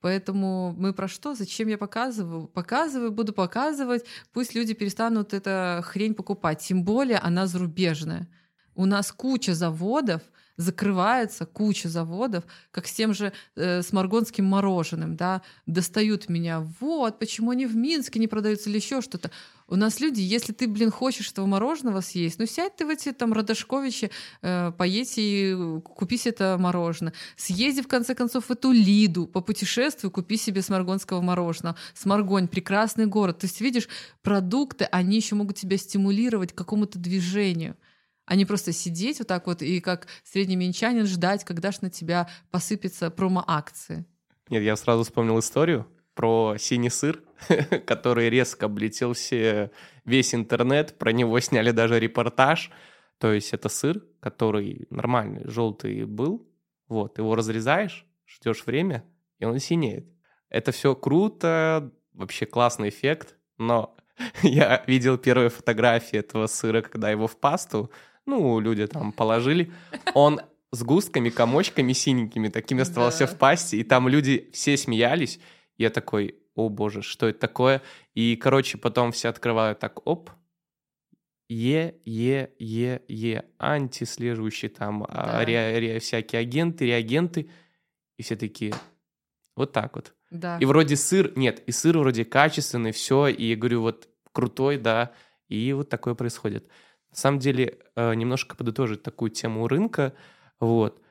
Поэтому 0.00 0.74
мы 0.76 0.92
про 0.92 1.08
что? 1.08 1.34
Зачем 1.34 1.68
я 1.68 1.78
показываю? 1.78 2.46
Показываю, 2.46 3.10
буду 3.10 3.32
показывать. 3.32 4.04
Пусть 4.32 4.54
люди 4.54 4.74
перестанут 4.74 5.34
эту 5.34 5.82
хрень 5.82 6.14
покупать. 6.14 6.60
Тем 6.60 6.84
более 6.84 7.18
она 7.18 7.46
зарубежная. 7.46 8.28
У 8.74 8.84
нас 8.84 9.10
куча 9.10 9.54
заводов, 9.54 10.22
закрывается 10.58 11.46
куча 11.46 11.88
заводов, 11.88 12.44
как 12.70 12.86
с 12.86 12.92
тем 12.92 13.14
же 13.14 13.32
э, 13.56 13.80
сморгонским 13.80 14.44
мороженым, 14.44 15.16
да, 15.16 15.40
достают 15.66 16.28
меня, 16.28 16.60
вот, 16.80 17.18
почему 17.18 17.52
они 17.52 17.64
в 17.64 17.76
Минске 17.76 18.18
не 18.18 18.26
продаются 18.26 18.68
или 18.68 18.76
еще 18.76 19.00
что-то. 19.00 19.30
У 19.68 19.76
нас 19.76 20.00
люди, 20.00 20.20
если 20.20 20.52
ты, 20.52 20.66
блин, 20.66 20.90
хочешь 20.90 21.30
этого 21.30 21.46
мороженого 21.46 22.00
съесть, 22.00 22.38
ну 22.38 22.46
сядь 22.46 22.74
ты 22.76 22.86
в 22.86 22.88
эти 22.88 23.12
там 23.12 23.32
Радошковичи, 23.32 24.10
э, 24.42 24.72
поедь 24.76 25.14
и 25.16 25.56
купи 25.84 26.16
себе 26.16 26.32
это 26.32 26.56
мороженое. 26.58 27.12
Съезди, 27.36 27.82
в 27.82 27.88
конце 27.88 28.14
концов, 28.14 28.46
в 28.46 28.50
эту 28.50 28.72
Лиду, 28.72 29.26
по 29.26 29.40
путешествию, 29.40 30.10
купи 30.10 30.36
себе 30.36 30.62
сморгонского 30.62 31.20
мороженого. 31.20 31.76
Сморгонь— 31.94 32.48
прекрасный 32.48 33.06
город. 33.06 33.38
То 33.38 33.46
есть, 33.46 33.60
видишь, 33.60 33.88
продукты, 34.22 34.86
они 34.86 35.16
еще 35.16 35.36
могут 35.36 35.56
тебя 35.56 35.76
стимулировать 35.76 36.52
к 36.52 36.58
какому-то 36.58 36.98
движению 36.98 37.76
а 38.28 38.36
не 38.36 38.44
просто 38.44 38.72
сидеть 38.72 39.18
вот 39.18 39.28
так 39.28 39.46
вот 39.46 39.62
и 39.62 39.80
как 39.80 40.06
средний 40.22 40.56
минчанин 40.56 41.06
ждать, 41.06 41.44
когда 41.44 41.72
ж 41.72 41.80
на 41.80 41.90
тебя 41.90 42.28
посыпятся 42.50 43.10
промо-акции. 43.10 44.04
Нет, 44.50 44.62
я 44.62 44.76
сразу 44.76 45.02
вспомнил 45.02 45.38
историю 45.38 45.86
про 46.14 46.56
синий 46.58 46.90
сыр, 46.90 47.22
который 47.86 48.28
резко 48.28 48.66
облетел 48.66 49.14
все, 49.14 49.70
весь 50.04 50.34
интернет, 50.34 50.98
про 50.98 51.12
него 51.12 51.40
сняли 51.40 51.70
даже 51.70 51.98
репортаж. 51.98 52.70
То 53.16 53.32
есть 53.32 53.54
это 53.54 53.70
сыр, 53.70 54.04
который 54.20 54.86
нормальный, 54.90 55.48
желтый 55.48 56.04
был, 56.04 56.46
вот, 56.86 57.18
его 57.18 57.34
разрезаешь, 57.34 58.06
ждешь 58.26 58.66
время, 58.66 59.04
и 59.38 59.46
он 59.46 59.58
синеет. 59.58 60.06
Это 60.50 60.70
все 60.70 60.94
круто, 60.94 61.92
вообще 62.12 62.44
классный 62.44 62.90
эффект, 62.90 63.36
но 63.56 63.96
я 64.42 64.84
видел 64.86 65.16
первые 65.16 65.48
фотографии 65.48 66.18
этого 66.18 66.46
сыра, 66.46 66.82
когда 66.82 67.10
его 67.10 67.26
в 67.26 67.38
пасту 67.38 67.90
ну, 68.28 68.60
люди 68.60 68.86
там 68.86 69.12
положили. 69.12 69.72
Он 70.14 70.40
с 70.70 70.82
густками, 70.82 71.30
комочками 71.30 71.92
синенькими 71.94 72.48
такими 72.48 72.82
оставался 72.82 73.26
да. 73.26 73.32
в 73.32 73.38
пасти, 73.38 73.76
и 73.76 73.84
там 73.84 74.08
люди 74.08 74.50
все 74.52 74.76
смеялись. 74.76 75.40
Я 75.78 75.90
такой, 75.90 76.36
о 76.54 76.68
боже, 76.68 77.02
что 77.02 77.26
это 77.26 77.38
такое? 77.40 77.82
И, 78.14 78.36
короче, 78.36 78.78
потом 78.78 79.12
все 79.12 79.28
открывают 79.28 79.78
так, 79.78 80.06
оп, 80.06 80.30
Е, 81.48 81.94
Е, 82.04 82.50
Е, 82.58 83.00
Е, 83.08 83.44
антислеживающие 83.58 84.68
там 84.68 85.04
а, 85.08 85.38
да. 85.38 85.44
ре, 85.46 85.78
ре, 85.80 85.98
всякие 85.98 86.40
агенты, 86.40 86.84
реагенты, 86.84 87.48
и 88.18 88.22
все 88.22 88.36
такие, 88.36 88.74
вот 89.56 89.72
так 89.72 89.96
вот. 89.96 90.12
Да. 90.30 90.58
И 90.58 90.66
вроде 90.66 90.96
сыр, 90.96 91.32
нет, 91.36 91.62
и 91.66 91.72
сыр 91.72 91.96
вроде 91.96 92.26
качественный, 92.26 92.92
все, 92.92 93.28
и 93.28 93.46
я 93.46 93.56
говорю, 93.56 93.80
вот 93.80 94.08
крутой, 94.32 94.76
да, 94.76 95.12
и 95.48 95.72
вот 95.72 95.88
такое 95.88 96.14
происходит. 96.14 96.68
На 97.10 97.16
самом 97.16 97.38
деле, 97.38 97.78
э, 97.96 98.14
немножко 98.14 98.56
подытожить 98.56 99.02
такую 99.02 99.30
тему 99.30 99.68
рынка, 99.68 100.14
вот. 100.60 101.02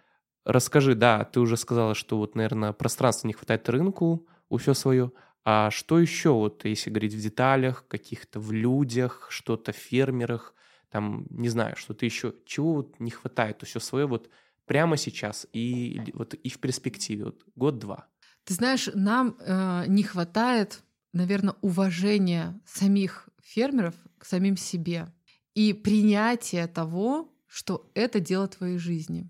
Расскажи, 0.45 0.95
да, 0.95 1.25
ты 1.25 1.39
уже 1.41 1.57
сказала, 1.57 1.93
что 1.93 2.17
вот, 2.17 2.35
наверное, 2.35 2.71
пространства 2.71 3.27
не 3.27 3.33
хватает 3.33 3.67
рынку, 3.69 4.27
у 4.49 4.57
все 4.57 4.73
свое. 4.73 5.11
А 5.43 5.71
что 5.71 5.99
еще, 5.99 6.31
вот, 6.31 6.65
если 6.65 6.89
говорить 6.89 7.13
в 7.13 7.21
деталях, 7.21 7.85
каких-то 7.87 8.39
в 8.39 8.51
людях, 8.51 9.27
что-то 9.29 9.71
в 9.71 9.75
фермерах, 9.75 10.53
там, 10.89 11.25
не 11.29 11.49
знаю, 11.49 11.75
что-то 11.75 12.05
еще, 12.05 12.33
чего 12.45 12.75
вот 12.75 12.99
не 12.99 13.11
хватает, 13.11 13.61
у 13.63 13.65
все 13.65 13.79
свое 13.79 14.05
вот 14.05 14.29
прямо 14.65 14.97
сейчас 14.97 15.47
и 15.53 16.01
вот 16.13 16.33
и 16.33 16.49
в 16.49 16.59
перспективе, 16.59 17.25
вот 17.25 17.43
год-два? 17.55 18.07
Ты 18.43 18.53
знаешь, 18.53 18.89
нам 18.93 19.35
э, 19.39 19.85
не 19.87 20.03
хватает, 20.03 20.83
наверное, 21.13 21.55
уважения 21.61 22.59
самих 22.65 23.29
фермеров 23.41 23.95
к 24.17 24.25
самим 24.25 24.55
себе 24.55 25.07
и 25.57 25.73
принятие 25.73 26.67
того, 26.67 27.33
что 27.47 27.89
это 27.95 28.19
дело 28.19 28.47
твоей 28.47 28.77
жизни. 28.77 29.27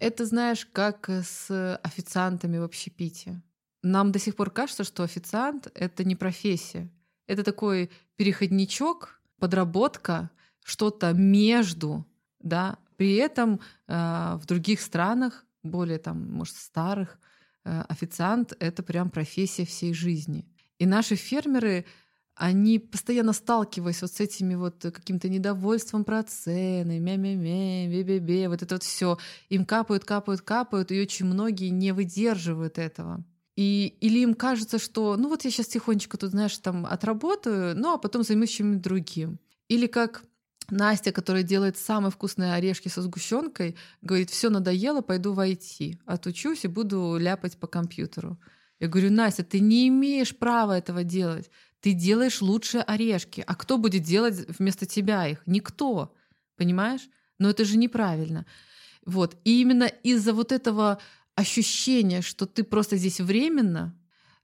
Это, 0.00 0.26
знаешь, 0.26 0.66
как 0.66 1.08
с 1.08 1.76
официантами 1.84 2.58
в 2.58 2.64
общепите. 2.64 3.40
Нам 3.84 4.10
до 4.10 4.18
сих 4.18 4.34
пор 4.34 4.50
кажется, 4.50 4.82
что 4.82 5.04
официант— 5.04 5.70
это 5.74 6.02
не 6.02 6.16
профессия. 6.16 6.90
Это 7.28 7.44
такой 7.44 7.90
переходничок, 8.16 9.22
подработка, 9.38 10.30
что-то 10.64 11.12
между, 11.12 12.04
да. 12.40 12.78
При 12.96 13.14
этом 13.14 13.60
э, 13.86 14.38
в 14.42 14.46
других 14.46 14.80
странах, 14.80 15.46
более 15.62 15.98
там, 15.98 16.28
может, 16.32 16.56
старых, 16.56 17.20
э, 17.64 17.82
официант— 17.88 18.52
это 18.58 18.82
прям 18.82 19.10
профессия 19.10 19.64
всей 19.64 19.94
жизни. 19.94 20.44
И 20.80 20.86
наши 20.86 21.14
фермеры 21.14 21.84
они 22.38 22.78
постоянно 22.78 23.32
сталкиваясь 23.32 24.00
вот 24.00 24.12
с 24.12 24.20
этими 24.20 24.54
вот 24.54 24.80
каким-то 24.80 25.28
недовольством 25.28 26.04
про 26.04 26.22
цены, 26.22 27.00
мя-мя-мя, 27.00 27.88
бе-бе-бе, 27.88 28.48
вот 28.48 28.62
это 28.62 28.76
вот 28.76 28.84
все, 28.84 29.18
им 29.48 29.64
капают, 29.66 30.04
капают, 30.04 30.42
капают, 30.42 30.92
и 30.92 31.02
очень 31.02 31.26
многие 31.26 31.68
не 31.68 31.92
выдерживают 31.92 32.78
этого. 32.78 33.24
И, 33.56 33.96
или 34.00 34.20
им 34.20 34.34
кажется, 34.34 34.78
что 34.78 35.16
ну 35.16 35.28
вот 35.28 35.44
я 35.44 35.50
сейчас 35.50 35.66
тихонечко 35.66 36.16
тут, 36.16 36.30
знаешь, 36.30 36.56
там 36.58 36.86
отработаю, 36.86 37.76
ну 37.76 37.92
а 37.92 37.98
потом 37.98 38.22
займусь 38.22 38.50
чем-нибудь 38.50 38.82
другим. 38.82 39.40
Или 39.66 39.88
как 39.88 40.22
Настя, 40.70 41.10
которая 41.10 41.42
делает 41.42 41.76
самые 41.76 42.12
вкусные 42.12 42.54
орешки 42.54 42.88
со 42.88 43.02
сгущенкой, 43.02 43.76
говорит, 44.00 44.30
все 44.30 44.48
надоело, 44.48 45.00
пойду 45.00 45.32
в 45.32 45.40
IT, 45.40 45.98
отучусь 46.06 46.64
и 46.64 46.68
буду 46.68 47.16
ляпать 47.18 47.58
по 47.58 47.66
компьютеру. 47.66 48.38
Я 48.80 48.86
говорю, 48.86 49.10
Настя, 49.10 49.42
ты 49.42 49.58
не 49.58 49.88
имеешь 49.88 50.36
права 50.36 50.78
этого 50.78 51.02
делать. 51.02 51.50
Ты 51.80 51.92
делаешь 51.92 52.40
лучшие 52.42 52.82
орешки. 52.82 53.44
А 53.46 53.54
кто 53.54 53.78
будет 53.78 54.02
делать 54.02 54.46
вместо 54.58 54.86
тебя 54.86 55.26
их? 55.26 55.42
Никто. 55.46 56.14
Понимаешь? 56.56 57.08
Но 57.38 57.50
это 57.50 57.64
же 57.64 57.76
неправильно. 57.76 58.46
Вот. 59.06 59.36
И 59.44 59.60
именно 59.60 59.84
из-за 59.84 60.32
вот 60.32 60.52
этого 60.52 60.98
ощущения, 61.34 62.20
что 62.20 62.46
ты 62.46 62.64
просто 62.64 62.96
здесь 62.96 63.20
временно, 63.20 63.96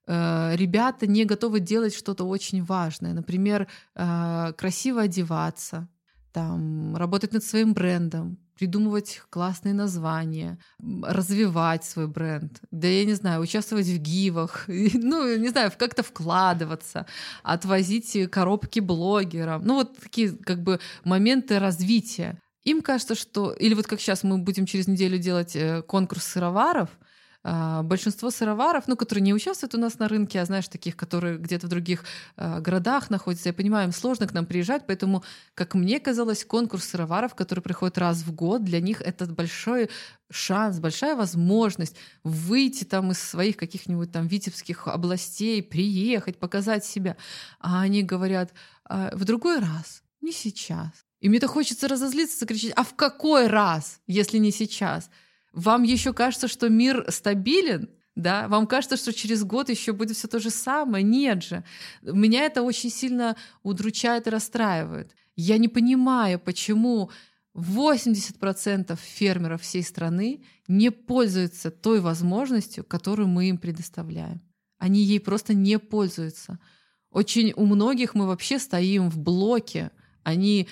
э, 0.06 0.54
ребята 0.54 1.06
не 1.06 1.24
готовы 1.24 1.58
делать 1.60 1.94
что-то 1.94 2.24
очень 2.24 2.62
важное. 2.62 3.12
Например, 3.12 3.66
э, 3.94 4.52
красиво 4.56 5.02
одеваться, 5.02 5.88
там, 6.32 6.96
работать 6.96 7.32
над 7.32 7.44
своим 7.44 7.74
брендом, 7.74 8.38
придумывать 8.56 9.22
классные 9.30 9.74
названия, 9.74 10.58
развивать 11.02 11.84
свой 11.84 12.06
бренд, 12.06 12.60
да 12.70 12.88
я 12.88 13.04
не 13.04 13.14
знаю, 13.14 13.40
участвовать 13.40 13.86
в 13.86 13.98
гивах, 13.98 14.64
ну, 14.68 15.36
не 15.36 15.48
знаю, 15.48 15.72
как-то 15.76 16.02
вкладываться, 16.02 17.06
отвозить 17.42 18.30
коробки 18.30 18.80
блогерам, 18.80 19.62
ну, 19.64 19.74
вот 19.74 19.98
такие 19.98 20.30
как 20.30 20.62
бы 20.62 20.80
моменты 21.04 21.58
развития. 21.58 22.38
Им 22.62 22.80
кажется, 22.80 23.14
что... 23.14 23.52
Или 23.52 23.74
вот 23.74 23.86
как 23.86 24.00
сейчас 24.00 24.22
мы 24.22 24.38
будем 24.38 24.64
через 24.64 24.88
неделю 24.88 25.18
делать 25.18 25.54
э, 25.54 25.82
конкурс 25.82 26.24
сыроваров— 26.24 26.88
большинство 27.44 28.30
сыроваров, 28.30 28.88
ну, 28.88 28.96
которые 28.96 29.22
не 29.22 29.34
участвуют 29.34 29.74
у 29.74 29.78
нас 29.78 29.98
на 29.98 30.08
рынке, 30.08 30.40
а 30.40 30.46
знаешь, 30.46 30.66
таких, 30.68 30.96
которые 30.96 31.36
где-то 31.36 31.66
в 31.66 31.70
других 31.70 32.04
а, 32.36 32.60
городах 32.60 33.10
находятся, 33.10 33.50
я 33.50 33.52
понимаю, 33.52 33.88
им 33.88 33.92
сложно 33.92 34.26
к 34.26 34.32
нам 34.32 34.46
приезжать, 34.46 34.86
поэтому, 34.86 35.22
как 35.54 35.74
мне 35.74 36.00
казалось, 36.00 36.44
конкурс 36.44 36.84
сыроваров, 36.84 37.34
который 37.34 37.60
приходит 37.60 37.98
раз 37.98 38.22
в 38.22 38.34
год, 38.34 38.64
для 38.64 38.80
них 38.80 39.02
это 39.02 39.26
большой 39.26 39.90
шанс, 40.30 40.78
большая 40.78 41.16
возможность 41.16 41.96
выйти 42.22 42.84
там 42.84 43.10
из 43.10 43.18
своих 43.18 43.58
каких-нибудь 43.58 44.10
там 44.10 44.26
витебских 44.26 44.88
областей, 44.88 45.62
приехать, 45.62 46.38
показать 46.38 46.84
себя. 46.84 47.16
А 47.60 47.82
они 47.82 48.02
говорят, 48.02 48.54
«А, 48.86 49.14
в 49.14 49.24
другой 49.24 49.58
раз, 49.58 50.02
не 50.22 50.32
сейчас. 50.32 50.90
И 51.20 51.28
мне-то 51.28 51.46
хочется 51.46 51.88
разозлиться, 51.88 52.38
закричать, 52.38 52.72
а 52.74 52.84
в 52.84 52.94
какой 52.94 53.46
раз, 53.48 54.00
если 54.06 54.38
не 54.38 54.50
сейчас? 54.50 55.10
Вам 55.54 55.84
еще 55.84 56.12
кажется, 56.12 56.48
что 56.48 56.68
мир 56.68 57.06
стабилен, 57.08 57.88
да, 58.16 58.48
вам 58.48 58.66
кажется, 58.66 58.96
что 58.96 59.12
через 59.12 59.44
год 59.44 59.70
еще 59.70 59.92
будет 59.92 60.16
все 60.16 60.28
то 60.28 60.40
же 60.40 60.50
самое. 60.50 61.04
Нет 61.04 61.42
же. 61.42 61.64
Меня 62.02 62.42
это 62.44 62.62
очень 62.62 62.90
сильно 62.90 63.36
удручает 63.62 64.26
и 64.26 64.30
расстраивает. 64.30 65.14
Я 65.36 65.58
не 65.58 65.68
понимаю, 65.68 66.40
почему 66.40 67.10
80% 67.54 68.98
фермеров 69.00 69.62
всей 69.62 69.84
страны 69.84 70.42
не 70.66 70.90
пользуются 70.90 71.70
той 71.70 72.00
возможностью, 72.00 72.84
которую 72.84 73.28
мы 73.28 73.48
им 73.48 73.58
предоставляем. 73.58 74.42
Они 74.78 75.02
ей 75.02 75.20
просто 75.20 75.54
не 75.54 75.78
пользуются. 75.78 76.58
Очень 77.10 77.52
у 77.54 77.64
многих 77.64 78.14
мы 78.14 78.26
вообще 78.26 78.58
стоим 78.58 79.08
в 79.08 79.18
блоке. 79.18 79.92
Они 80.24 80.68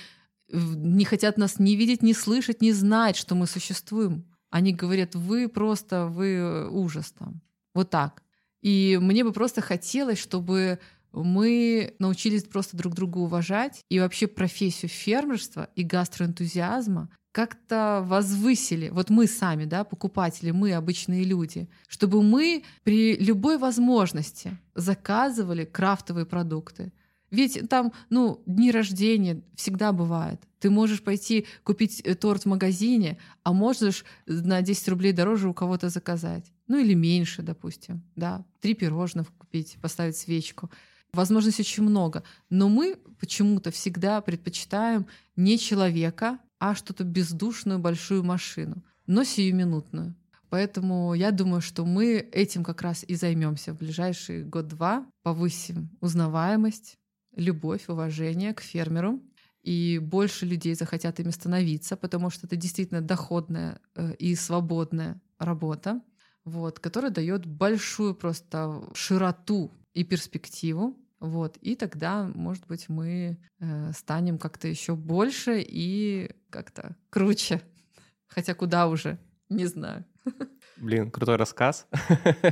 не 0.49 1.05
хотят 1.05 1.39
нас 1.39 1.61
не 1.61 1.77
видеть, 1.77 2.03
не 2.03 2.15
слышать, 2.15 2.63
не 2.63 2.73
знать, 2.73 3.17
что 3.17 3.37
мы 3.37 3.47
существуем. 3.47 4.27
Они 4.53 4.75
говорят, 4.75 5.15
вы 5.15 5.49
просто, 5.49 6.07
вы 6.07 6.69
ужас 6.71 7.11
там. 7.19 7.41
Вот 7.75 7.89
так. 7.89 8.23
И 8.61 8.99
мне 9.01 9.25
бы 9.25 9.33
просто 9.33 9.63
хотелось, 9.63 10.19
чтобы 10.19 10.79
мы 11.11 11.95
научились 11.99 12.45
просто 12.45 12.77
друг 12.77 12.95
друга 12.95 13.17
уважать 13.17 13.81
и 13.89 13.99
вообще 13.99 14.27
профессию 14.27 14.91
фермерства 14.91 15.71
и 15.75 15.83
гастроэнтузиазма 15.83 17.09
как-то 17.33 18.05
возвысили, 18.05 18.91
вот 18.91 19.09
мы 19.09 19.27
сами, 19.27 19.65
да, 19.65 19.85
покупатели, 19.85 20.51
мы 20.51 20.75
обычные 20.75 21.25
люди, 21.25 21.71
чтобы 21.89 22.23
мы 22.23 22.63
при 22.85 23.17
любой 23.17 23.57
возможности 23.57 24.59
заказывали 24.75 25.65
крафтовые 25.65 26.27
продукты, 26.27 26.93
ведь 27.31 27.71
там, 27.71 27.95
ну, 28.11 28.43
дни 28.45 28.71
рождения 28.71 29.43
всегда 29.55 29.93
бывает. 29.93 30.43
Ты 30.63 30.71
можешь 30.71 31.03
пойти 31.03 31.47
купить 31.65 32.01
э, 32.05 32.15
торт 32.15 32.45
в 32.45 32.47
магазине, 32.47 33.19
а 33.43 33.53
можешь 33.53 34.05
на 34.27 34.63
10 34.63 34.89
рублей 34.91 35.13
дороже 35.13 35.49
у 35.49 35.55
кого-то 35.55 35.89
заказать. 35.89 36.53
Ну 36.69 36.79
или 36.79 36.95
меньше, 36.95 37.43
допустим. 37.43 38.01
Да, 38.15 38.45
три 38.61 38.75
пирожных 38.75 39.35
купить, 39.35 39.77
поставить 39.83 40.17
свечку. 40.17 40.71
Возможностей 41.13 41.63
очень 41.63 41.83
много. 41.83 42.23
Но 42.49 42.69
мы 42.69 42.97
почему-то 43.19 43.73
всегда 43.73 44.21
предпочитаем 44.21 45.09
не 45.35 45.59
человека, 45.59 46.39
а 46.61 46.77
что-то 46.77 47.03
бездушную 47.03 47.81
большую 47.81 48.23
машину, 48.23 48.85
но 49.09 49.25
сиюминутную. 49.25 50.15
Поэтому 50.49 51.13
я 51.15 51.33
думаю, 51.33 51.61
что 51.61 51.85
мы 51.85 52.29
этим 52.31 52.63
как 52.63 52.83
раз 52.83 53.05
и 53.09 53.17
займемся 53.17 53.73
в 53.73 53.79
ближайший 53.79 54.45
год-два, 54.45 55.05
повысим 55.25 55.91
узнаваемость, 56.01 56.99
любовь, 57.35 57.89
уважение 57.89 58.55
к 58.55 58.61
фермеру, 58.61 59.21
и 59.63 59.99
больше 59.99 60.45
людей 60.45 60.75
захотят 60.75 61.21
ими 61.21 61.31
становиться, 61.31 61.97
потому 61.97 62.31
что 62.31 62.47
это 62.47 62.57
действительно 62.57 63.01
доходная 63.01 63.81
э, 63.95 64.15
и 64.15 64.35
свободная 64.35 65.21
работа, 65.39 66.01
вот, 66.45 66.81
которая 66.81 67.11
дает 67.11 67.47
большую 67.47 68.15
просто 68.15 68.83
широту 68.95 69.71
и 69.95 70.05
перспективу. 70.05 70.97
Вот, 71.21 71.57
и 71.59 71.77
тогда, 71.77 72.25
может 72.35 72.67
быть, 72.67 72.89
мы 72.89 73.39
э, 73.61 73.93
станем 73.93 74.39
как-то 74.39 74.67
еще 74.67 74.97
больше 74.97 75.63
и 75.65 76.35
как-то 76.51 76.97
круче. 77.11 77.63
Хотя 78.27 78.55
куда 78.55 78.89
уже, 78.89 79.19
не 79.49 79.67
знаю. 79.67 80.05
Блин, 80.77 81.13
крутой 81.13 81.37
рассказ. 81.37 81.87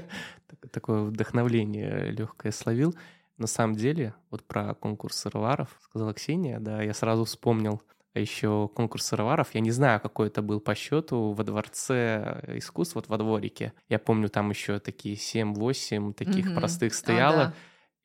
Такое 0.73 1.03
вдохновление 1.03 2.13
легкое 2.13 2.53
словил. 2.53 2.95
На 3.41 3.47
самом 3.47 3.75
деле, 3.75 4.15
вот 4.31 4.45
про 4.45 4.75
конкурс 4.75 5.17
сыроваров 5.17 5.71
сказала 5.81 6.13
Ксения, 6.13 6.61
да, 6.61 6.83
я 6.83 6.93
сразу 6.93 7.25
вспомнил 7.25 7.81
еще 8.15 8.69
конкурс 8.75 9.07
сыроваров. 9.07 9.55
Я 9.55 9.61
не 9.61 9.71
знаю, 9.71 9.99
какой 9.99 10.27
это 10.27 10.43
был 10.43 10.61
по 10.61 10.75
счету 10.75 11.33
во 11.33 11.43
дворце 11.43 12.43
искусств, 12.59 12.97
вот 12.97 13.09
во 13.09 13.17
дворике. 13.17 13.73
Я 13.89 13.99
помню, 13.99 14.29
там 14.29 14.51
еще 14.51 14.79
такие 14.79 15.15
7-8 15.15 16.13
таких 16.13 16.49
угу. 16.49 16.55
простых 16.55 16.93
стояло. 16.93 17.43
А, 17.43 17.47
да. 17.47 17.55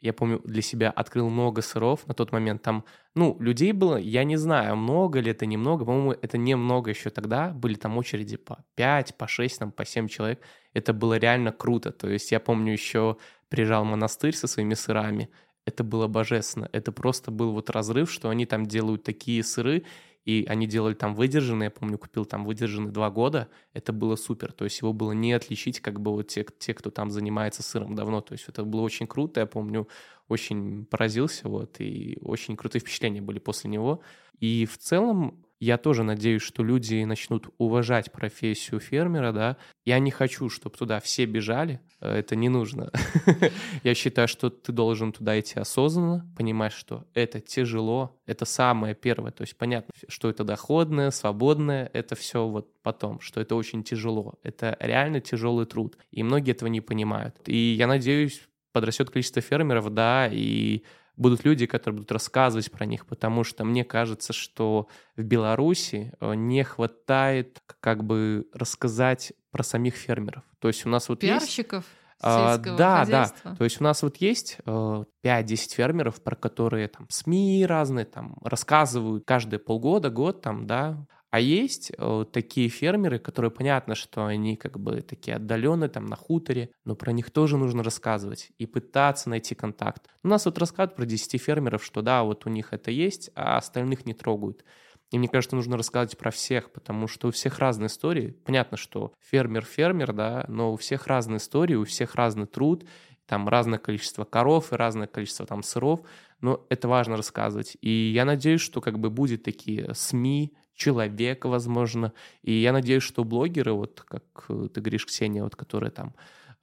Я 0.06 0.14
помню, 0.14 0.40
для 0.44 0.62
себя 0.62 0.92
открыл 0.92 1.30
много 1.30 1.64
сыров 1.64 2.06
на 2.08 2.14
тот 2.14 2.32
момент. 2.32 2.62
Там, 2.62 2.86
ну, 3.16 3.36
людей 3.40 3.72
было, 3.72 3.98
я 3.98 4.24
не 4.24 4.38
знаю, 4.38 4.76
много 4.76 5.20
ли 5.20 5.32
это, 5.32 5.48
немного. 5.48 5.84
По-моему, 5.84 6.12
это 6.12 6.38
немного 6.38 6.92
еще 6.92 7.10
тогда. 7.10 7.50
Были 7.50 7.74
там 7.74 7.98
очереди 7.98 8.38
по 8.38 8.64
5, 8.76 9.18
по 9.18 9.28
6, 9.28 9.60
там, 9.60 9.72
по 9.72 9.84
7 9.84 10.08
человек. 10.08 10.42
Это 10.74 10.94
было 10.94 11.18
реально 11.18 11.52
круто. 11.52 11.92
То 11.92 12.08
есть 12.08 12.32
я 12.32 12.40
помню 12.40 12.74
еще 12.74 13.18
приезжал 13.50 13.84
монастырь 13.84 14.36
со 14.36 14.48
своими 14.48 14.76
сырами, 14.76 15.30
это 15.66 15.84
было 15.84 16.08
божественно. 16.08 16.70
Это 16.72 16.92
просто 16.92 17.32
был 17.32 17.52
вот 17.54 17.72
разрыв, 17.72 18.12
что 18.12 18.30
они 18.30 18.46
там 18.46 18.68
делают 18.68 19.04
такие 19.04 19.44
сыры, 19.44 19.86
и 20.26 20.46
они 20.50 20.68
делали 20.68 20.96
там 20.96 21.16
выдержанные, 21.16 21.68
я 21.68 21.72
помню, 21.72 21.98
купил 21.98 22.26
там 22.26 22.46
выдержанный 22.46 22.92
два 22.92 23.10
года, 23.12 23.48
это 23.74 23.94
было 23.94 24.16
супер, 24.16 24.52
то 24.52 24.66
есть 24.66 24.82
его 24.82 24.92
было 24.92 25.12
не 25.12 25.34
отличить, 25.34 25.80
как 25.80 26.02
бы 26.02 26.12
вот 26.12 26.28
те, 26.28 26.46
те, 26.58 26.74
кто 26.74 26.90
там 26.90 27.12
занимается 27.12 27.64
сыром 27.64 27.96
давно, 27.96 28.22
то 28.22 28.34
есть 28.34 28.46
это 28.50 28.64
было 28.64 28.82
очень 28.82 29.08
круто, 29.08 29.40
я 29.40 29.46
помню, 29.46 29.88
очень 30.28 30.86
поразился, 30.86 31.48
вот, 31.48 31.80
и 31.80 32.18
очень 32.22 32.58
крутые 32.58 32.82
впечатления 32.82 33.22
были 33.22 33.40
после 33.40 33.70
него, 33.70 34.02
и 34.40 34.66
в 34.66 34.78
целом 34.80 35.45
я 35.60 35.78
тоже 35.78 36.04
надеюсь, 36.04 36.42
что 36.42 36.64
люди 36.64 37.04
начнут 37.04 37.48
уважать 37.58 38.12
профессию 38.12 38.80
фермера, 38.80 39.32
да. 39.32 39.58
Я 39.86 40.00
не 40.00 40.12
хочу, 40.12 40.50
чтобы 40.50 40.76
туда 40.78 41.00
все 41.00 41.26
бежали, 41.26 41.80
э, 42.02 42.20
это 42.20 42.36
не 42.36 42.50
нужно. 42.50 42.92
Я 43.84 43.96
считаю, 43.96 44.28
что 44.28 44.50
ты 44.50 44.72
должен 44.72 45.12
туда 45.12 45.40
идти 45.40 45.60
осознанно, 45.60 46.30
понимать, 46.38 46.74
что 46.74 47.06
это 47.14 47.40
тяжело, 47.40 48.20
это 48.26 48.46
самое 48.46 48.96
первое. 48.96 49.32
То 49.32 49.44
есть 49.44 49.58
понятно, 49.58 49.94
что 50.08 50.30
это 50.30 50.44
доходное, 50.44 51.12
свободное, 51.12 51.90
это 51.94 52.16
все 52.16 52.48
вот 52.48 52.68
потом, 52.82 53.20
что 53.22 53.40
это 53.40 53.56
очень 53.56 53.84
тяжело. 53.84 54.36
Это 54.44 54.76
реально 54.80 55.22
тяжелый 55.22 55.66
труд. 55.66 55.98
И 56.12 56.24
многие 56.24 56.52
этого 56.52 56.68
не 56.70 56.82
понимают. 56.82 57.36
И 57.46 57.56
я 57.56 57.88
надеюсь, 57.88 58.42
подрастет 58.74 59.10
количество 59.10 59.42
фермеров, 59.42 59.94
да, 59.94 60.28
и 60.30 60.84
будут 61.18 61.46
люди, 61.46 61.66
которые 61.66 61.98
будут 61.98 62.12
рассказывать 62.12 62.72
про 62.72 62.86
них, 62.86 63.06
потому 63.06 63.44
что 63.44 63.64
мне 63.64 63.84
кажется, 63.84 64.34
что 64.34 64.88
в 65.16 65.24
Беларуси 65.24 66.14
э, 66.20 66.36
не 66.36 66.64
хватает 66.64 67.62
как 67.80 68.04
бы 68.04 68.48
рассказать 68.54 69.34
про 69.52 69.64
самих 69.64 69.96
фермеров. 69.96 70.44
То 70.60 70.68
есть 70.68 70.86
у 70.86 70.90
нас 70.90 71.10
вот 71.10 71.20
Пиарщиков? 71.20 71.84
есть... 71.84 72.06
А, 72.22 72.58
да, 72.58 73.00
хозяйства. 73.00 73.52
да. 73.52 73.56
То 73.58 73.64
есть 73.66 73.82
у 73.82 73.84
нас 73.84 74.02
вот 74.02 74.18
есть 74.18 74.58
э, 74.66 75.04
5-10 75.24 75.76
фермеров, 75.76 76.24
про 76.24 76.36
которые 76.36 76.88
там 76.88 77.08
СМИ 77.10 77.66
разные 77.66 78.06
там 78.06 78.38
рассказывают 78.42 79.26
каждые 79.26 79.60
полгода, 79.60 80.10
год 80.10 80.42
там, 80.42 80.66
да, 80.66 81.06
А 81.36 81.40
есть 81.42 81.92
э, 81.98 82.26
такие 82.32 82.70
фермеры, 82.70 83.20
которые 83.20 83.52
понятно, 83.52 83.94
что 83.94 84.26
они 84.26 84.56
как 84.56 84.80
бы 84.80 85.02
такие 85.02 85.36
отдаленные, 85.36 85.90
там 85.90 86.06
на 86.06 86.16
хуторе, 86.16 86.70
но 86.86 86.96
про 86.96 87.12
них 87.12 87.30
тоже 87.30 87.58
нужно 87.58 87.84
рассказывать 87.84 88.52
и 88.58 88.66
пытаться 88.66 89.30
найти 89.30 89.54
контакт. 89.54 90.08
У 90.24 90.30
нас 90.30 90.46
вот 90.46 90.58
рассказывают 90.58 90.96
про 90.96 91.06
10 91.06 91.42
фермеров, 91.42 91.84
что 91.84 92.02
да, 92.02 92.24
вот 92.24 92.46
у 92.46 92.50
них 92.50 92.72
это 92.72 92.90
есть, 92.90 93.32
а 93.36 93.58
остальных 93.58 94.06
не 94.06 94.14
трогают. 94.14 94.64
И 95.12 95.20
мне 95.20 95.28
кажется, 95.28 95.58
нужно 95.58 95.76
рассказывать 95.76 96.18
про 96.18 96.32
всех, 96.32 96.72
потому 96.72 97.10
что 97.10 97.28
у 97.28 97.32
всех 97.32 97.60
разные 97.60 97.88
истории. 97.88 98.32
Понятно, 98.46 98.78
что 98.78 99.12
фермер 99.20 99.66
фермер, 99.66 100.14
да, 100.14 100.46
но 100.48 100.72
у 100.72 100.78
всех 100.78 101.06
разные 101.06 101.40
истории, 101.40 101.76
у 101.76 101.84
всех 101.84 102.16
разный 102.16 102.48
труд, 102.48 102.86
там 103.26 103.50
разное 103.50 103.80
количество 103.80 104.24
коров 104.24 104.72
и 104.72 104.78
разное 104.78 105.08
количество 105.08 105.46
там 105.46 105.64
сыров, 105.64 106.00
но 106.40 106.66
это 106.70 106.88
важно 106.88 107.18
рассказывать. 107.18 107.76
И 107.82 107.90
я 107.90 108.24
надеюсь, 108.24 108.62
что 108.62 108.80
как 108.80 109.00
бы 109.00 109.10
будет 109.10 109.44
такие 109.44 109.94
СМИ, 109.94 110.54
человек, 110.76 111.46
возможно, 111.46 112.14
и 112.44 112.54
я 112.54 112.72
надеюсь, 112.74 113.04
что 113.04 113.24
блогеры, 113.24 113.74
вот 113.74 114.02
как 114.02 114.24
э, 114.50 114.68
ты 114.74 114.82
говоришь, 114.82 115.06
Ксения, 115.06 115.44
вот 115.44 115.56
которые 115.56 115.92
там 115.92 116.14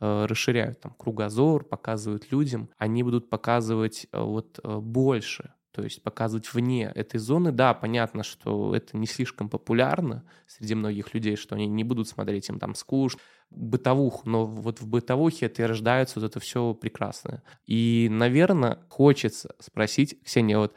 э, 0.00 0.26
расширяют 0.26 0.80
там 0.80 0.94
кругозор, 0.96 1.64
показывают 1.64 2.30
людям, 2.30 2.68
они 2.76 3.02
будут 3.02 3.30
показывать 3.30 4.06
э, 4.12 4.20
вот 4.20 4.60
больше, 4.64 5.54
то 5.72 5.82
есть 5.82 6.02
показывать 6.02 6.52
вне 6.52 6.92
этой 6.94 7.18
зоны. 7.18 7.50
Да, 7.50 7.72
понятно, 7.72 8.22
что 8.22 8.76
это 8.76 8.96
не 8.96 9.06
слишком 9.06 9.48
популярно 9.48 10.24
среди 10.46 10.74
многих 10.74 11.14
людей, 11.14 11.36
что 11.36 11.54
они 11.54 11.66
не 11.66 11.82
будут 11.82 12.08
смотреть 12.08 12.48
им 12.50 12.58
там 12.58 12.74
скучно, 12.74 13.20
бытовуху, 13.48 14.28
но 14.28 14.44
вот 14.44 14.80
в 14.80 14.86
бытовухе 14.86 15.46
это 15.46 15.62
и 15.62 15.66
рождается 15.66 16.20
вот 16.20 16.26
это 16.26 16.40
все 16.40 16.74
прекрасное. 16.74 17.42
И, 17.66 18.08
наверное, 18.10 18.78
хочется 18.88 19.54
спросить, 19.58 20.22
Ксения, 20.22 20.58
вот 20.58 20.74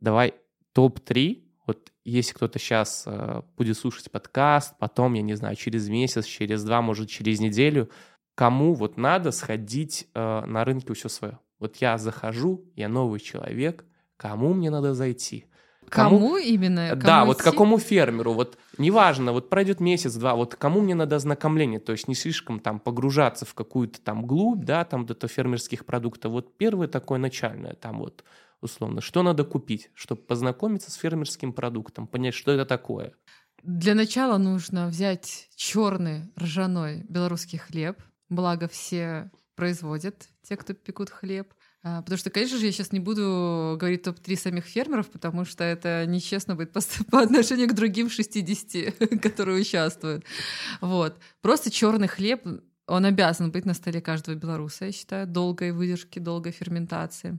давай 0.00 0.34
топ-3, 0.72 1.42
вот 1.42 1.49
если 2.10 2.34
кто-то 2.34 2.58
сейчас 2.58 3.04
э, 3.06 3.42
будет 3.56 3.78
слушать 3.78 4.10
подкаст, 4.10 4.74
потом, 4.78 5.14
я 5.14 5.22
не 5.22 5.34
знаю, 5.34 5.56
через 5.56 5.88
месяц, 5.88 6.24
через 6.24 6.64
два, 6.64 6.82
может, 6.82 7.08
через 7.08 7.40
неделю, 7.40 7.90
кому 8.34 8.74
вот 8.74 8.96
надо 8.96 9.30
сходить 9.30 10.08
э, 10.14 10.44
на 10.46 10.64
рынке 10.64 10.92
все 10.94 11.08
свое. 11.08 11.38
Вот 11.58 11.76
я 11.76 11.98
захожу, 11.98 12.64
я 12.74 12.88
новый 12.88 13.20
человек, 13.20 13.84
кому 14.16 14.54
мне 14.54 14.70
надо 14.70 14.94
зайти? 14.94 15.46
Кому, 15.88 16.18
кому 16.18 16.36
именно? 16.36 16.90
Кому 16.90 17.02
да, 17.02 17.18
идти? 17.20 17.26
вот 17.26 17.42
какому 17.42 17.78
фермеру, 17.78 18.32
вот 18.32 18.58
неважно, 18.78 19.32
вот 19.32 19.50
пройдет 19.50 19.80
месяц-два, 19.80 20.34
вот 20.34 20.54
кому 20.54 20.80
мне 20.80 20.94
надо 20.94 21.16
ознакомление, 21.16 21.80
то 21.80 21.92
есть 21.92 22.06
не 22.06 22.14
слишком 22.14 22.60
там 22.60 22.78
погружаться 22.78 23.44
в 23.44 23.54
какую-то 23.54 24.00
там 24.00 24.24
глубь, 24.24 24.64
да, 24.64 24.84
там 24.84 25.04
до 25.04 25.28
фермерских 25.28 25.84
продуктов. 25.84 26.32
Вот 26.32 26.56
первое 26.56 26.86
такое 26.86 27.18
начальное, 27.18 27.74
там 27.74 27.98
вот 27.98 28.24
условно, 28.60 29.00
что 29.00 29.22
надо 29.22 29.44
купить, 29.44 29.90
чтобы 29.94 30.22
познакомиться 30.22 30.90
с 30.90 30.94
фермерским 30.94 31.52
продуктом, 31.52 32.06
понять, 32.06 32.34
что 32.34 32.52
это 32.52 32.64
такое. 32.64 33.12
Для 33.62 33.94
начала 33.94 34.38
нужно 34.38 34.88
взять 34.88 35.48
черный 35.54 36.32
ржаной 36.38 37.04
белорусский 37.08 37.58
хлеб, 37.58 38.00
благо 38.28 38.68
все 38.68 39.30
производят, 39.54 40.28
те, 40.42 40.56
кто 40.56 40.72
пекут 40.72 41.10
хлеб. 41.10 41.52
А, 41.82 42.02
потому 42.02 42.18
что, 42.18 42.30
конечно 42.30 42.58
же, 42.58 42.66
я 42.66 42.72
сейчас 42.72 42.92
не 42.92 43.00
буду 43.00 43.76
говорить 43.78 44.02
топ-3 44.02 44.36
самих 44.36 44.64
фермеров, 44.64 45.10
потому 45.10 45.44
что 45.44 45.64
это 45.64 46.04
нечестно 46.06 46.54
будет 46.54 46.72
по, 46.72 46.80
по 47.10 47.20
отношению 47.20 47.68
к 47.68 47.74
другим 47.74 48.08
60, 48.08 49.20
которые 49.22 49.60
участвуют. 49.60 50.24
Вот. 50.80 51.18
Просто 51.42 51.70
черный 51.70 52.08
хлеб, 52.08 52.46
он 52.86 53.04
обязан 53.04 53.50
быть 53.50 53.66
на 53.66 53.74
столе 53.74 54.00
каждого 54.00 54.34
белоруса, 54.34 54.86
я 54.86 54.92
считаю, 54.92 55.26
долгой 55.26 55.72
выдержки, 55.72 56.18
долгой 56.18 56.52
ферментации. 56.52 57.38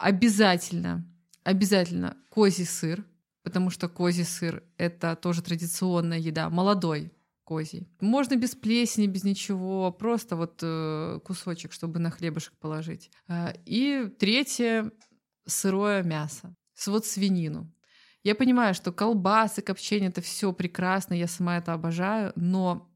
Обязательно, 0.00 1.06
обязательно 1.44 2.16
козий 2.30 2.64
сыр, 2.64 3.04
потому 3.42 3.68
что 3.68 3.86
козий 3.86 4.24
сыр— 4.24 4.62
это 4.78 5.14
тоже 5.14 5.42
традиционная 5.42 6.18
еда, 6.18 6.48
молодой, 6.48 7.12
козий. 7.44 7.86
Можно 8.00 8.36
без 8.36 8.54
плесени, 8.54 9.06
без 9.06 9.24
ничего, 9.24 9.92
просто 9.92 10.36
вот 10.36 10.60
э, 10.62 11.20
кусочек, 11.22 11.72
чтобы 11.72 11.98
на 11.98 12.10
хлебушек 12.10 12.54
положить. 12.58 13.10
Э, 13.28 13.52
и 13.66 14.10
третье— 14.18 14.90
сырое 15.46 16.02
мясо, 16.02 16.56
вот 16.86 17.04
свинину. 17.04 17.70
Я 18.22 18.34
понимаю, 18.34 18.72
что 18.72 18.92
колбасы, 18.92 19.60
копчение— 19.60 20.08
это 20.10 20.22
все 20.22 20.54
прекрасно, 20.54 21.12
я 21.12 21.26
сама 21.26 21.58
это 21.58 21.74
обожаю, 21.74 22.32
но 22.36 22.90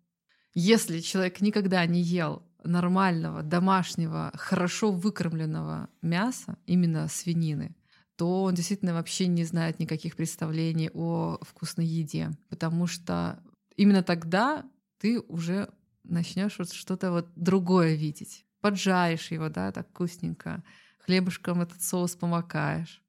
если 0.55 1.01
человек 1.01 1.43
никогда 1.43 1.85
не 1.85 2.01
ел 2.01 2.43
нормального, 2.65 3.43
домашнего, 3.43 4.33
хорошо 4.35 4.91
выкормленного 4.91 5.89
мяса, 6.03 6.57
именно 6.67 7.09
свинины, 7.09 7.75
то 8.17 8.45
он 8.45 8.55
действительно 8.55 8.95
вообще 8.95 9.27
не 9.27 9.45
знает 9.45 9.79
никаких 9.79 10.17
представлений 10.17 10.91
о 10.93 11.39
вкусной 11.43 11.87
еде, 11.87 12.31
потому 12.49 12.87
что 12.87 13.43
именно 13.77 14.03
тогда 14.03 14.65
ты 14.99 15.21
уже 15.21 15.69
начнешь 16.05 16.59
вот 16.59 16.73
что-то 16.73 17.11
вот 17.11 17.29
другое 17.37 17.95
видеть. 17.95 18.45
Поджаришь 18.61 19.31
его, 19.31 19.49
да, 19.49 19.73
так 19.73 19.89
вкусненько, 19.91 20.63
хлебушком 20.99 21.61
этот 21.61 21.83
соус 21.83 22.17
помакаешь, 22.17 23.03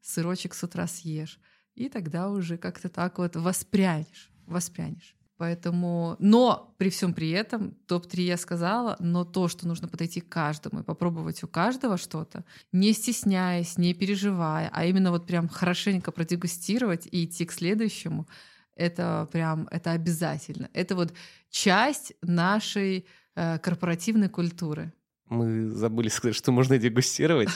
сырочек 0.00 0.54
с 0.54 0.62
утра 0.62 0.86
съешь, 0.86 1.40
и 1.74 1.88
тогда 1.88 2.28
уже 2.28 2.58
как-то 2.58 2.88
так 2.88 3.18
вот 3.18 3.36
воспрянешь, 3.36 4.30
воспрянешь. 4.46 5.16
Поэтому, 5.40 6.16
но 6.18 6.74
при 6.76 6.90
всем 6.90 7.14
при 7.14 7.30
этом, 7.30 7.74
топ-3 7.86 8.20
я 8.20 8.36
сказала, 8.36 8.96
но 9.00 9.24
то, 9.24 9.48
что 9.48 9.66
нужно 9.66 9.88
подойти 9.88 10.20
к 10.20 10.28
каждому 10.28 10.80
и 10.80 10.82
попробовать 10.82 11.42
у 11.42 11.48
каждого 11.48 11.96
что-то, 11.96 12.44
не 12.72 12.92
стесняясь, 12.92 13.78
не 13.78 13.94
переживая, 13.94 14.68
а 14.70 14.84
именно 14.84 15.10
вот 15.10 15.26
прям 15.26 15.48
хорошенько 15.48 16.12
продегустировать 16.12 17.08
и 17.10 17.24
идти 17.24 17.46
к 17.46 17.52
следующему, 17.52 18.28
это 18.76 19.30
прям, 19.32 19.66
это 19.70 19.92
обязательно. 19.92 20.68
Это 20.74 20.94
вот 20.94 21.14
часть 21.48 22.12
нашей 22.20 23.06
э, 23.34 23.58
корпоративной 23.60 24.28
культуры. 24.28 24.92
Мы 25.30 25.70
забыли 25.70 26.08
сказать, 26.08 26.34
что 26.34 26.50
можно 26.50 26.76
дегустировать. 26.76 27.50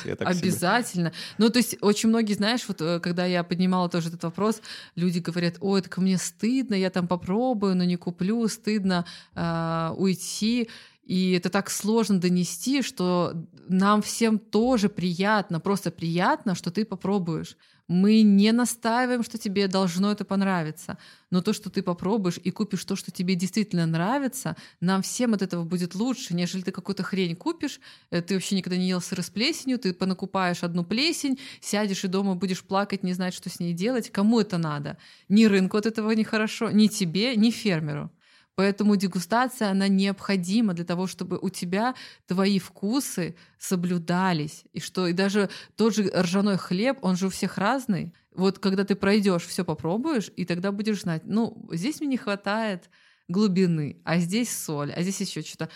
Обязательно. 0.44 1.12
Ну, 1.38 1.50
то 1.50 1.58
есть 1.58 1.76
очень 1.80 2.08
многие, 2.08 2.34
знаешь, 2.34 2.64
вот 2.68 2.80
э, 2.80 3.00
когда 3.00 3.26
я 3.26 3.42
поднимала 3.42 3.88
тоже 3.88 4.08
этот 4.08 4.22
вопрос, 4.22 4.62
люди 4.94 5.18
говорят, 5.18 5.56
ой, 5.60 5.82
так 5.82 5.98
мне 5.98 6.16
стыдно, 6.16 6.74
я 6.76 6.90
там 6.90 7.08
попробую, 7.08 7.74
но 7.74 7.82
не 7.82 7.96
куплю, 7.96 8.46
стыдно 8.46 9.04
э, 9.34 9.94
уйти. 9.96 10.70
И 11.04 11.32
это 11.32 11.50
так 11.50 11.68
сложно 11.68 12.20
донести, 12.20 12.80
что 12.80 13.34
нам 13.68 14.02
всем 14.02 14.38
тоже 14.38 14.88
приятно, 14.88 15.58
просто 15.58 15.90
приятно, 15.90 16.54
что 16.54 16.70
ты 16.70 16.84
попробуешь. 16.84 17.56
Мы 17.86 18.22
не 18.22 18.50
настаиваем, 18.52 19.22
что 19.22 19.36
тебе 19.36 19.68
должно 19.68 20.10
это 20.10 20.24
понравиться, 20.24 20.96
но 21.30 21.42
то, 21.42 21.52
что 21.52 21.68
ты 21.68 21.82
попробуешь 21.82 22.40
и 22.42 22.50
купишь 22.50 22.84
то, 22.86 22.96
что 22.96 23.10
тебе 23.10 23.34
действительно 23.34 23.84
нравится, 23.84 24.56
нам 24.80 25.02
всем 25.02 25.34
от 25.34 25.42
этого 25.42 25.64
будет 25.64 25.94
лучше, 25.94 26.34
нежели 26.34 26.62
ты 26.62 26.72
какую-то 26.72 27.02
хрень 27.02 27.36
купишь, 27.36 27.80
э, 28.10 28.22
ты 28.22 28.34
вообще 28.34 28.56
никогда 28.56 28.78
не 28.78 28.88
ел 28.88 29.02
сыр 29.02 29.22
с 29.22 29.28
плесенью, 29.28 29.78
ты 29.78 29.92
понакупаешь 29.92 30.62
одну 30.62 30.82
плесень, 30.82 31.38
сядешь 31.60 32.04
и 32.04 32.08
дома 32.08 32.34
будешь 32.36 32.64
плакать, 32.64 33.02
не 33.02 33.12
знать, 33.12 33.34
что 33.34 33.50
с 33.50 33.60
ней 33.60 33.74
делать. 33.74 34.10
Кому 34.10 34.40
это 34.40 34.56
надо? 34.56 34.96
Ни 35.28 35.44
рынку 35.44 35.76
от 35.76 35.84
этого 35.84 36.10
не 36.12 36.24
хорошо, 36.24 36.70
ни 36.70 36.86
тебе, 36.86 37.36
ни 37.36 37.50
фермеру. 37.50 38.10
Поэтому 38.56 38.94
дегустация, 38.96 39.70
она 39.70 39.88
необходима 39.88 40.74
для 40.74 40.84
того, 40.84 41.06
чтобы 41.08 41.38
у 41.38 41.48
тебя 41.50 41.94
твои 42.26 42.58
вкусы 42.60 43.34
соблюдались. 43.58 44.64
И 44.72 44.80
что 44.80 45.08
и 45.08 45.12
даже 45.12 45.50
тот 45.76 45.94
же 45.94 46.10
ржаной 46.10 46.56
хлеб, 46.56 46.98
он 47.02 47.16
же 47.16 47.26
у 47.26 47.30
всех 47.30 47.58
разный. 47.58 48.14
Вот 48.32 48.60
когда 48.60 48.84
ты 48.84 48.94
пройдешь, 48.94 49.44
все 49.44 49.64
попробуешь, 49.64 50.30
и 50.36 50.44
тогда 50.44 50.70
будешь 50.70 51.02
знать, 51.02 51.22
ну, 51.24 51.68
здесь 51.72 52.00
мне 52.00 52.10
не 52.10 52.16
хватает 52.16 52.90
глубины, 53.28 54.00
а 54.04 54.18
здесь 54.18 54.56
соль, 54.56 54.92
а 54.92 55.02
здесь 55.02 55.20
еще 55.20 55.42
что-то. 55.42 55.68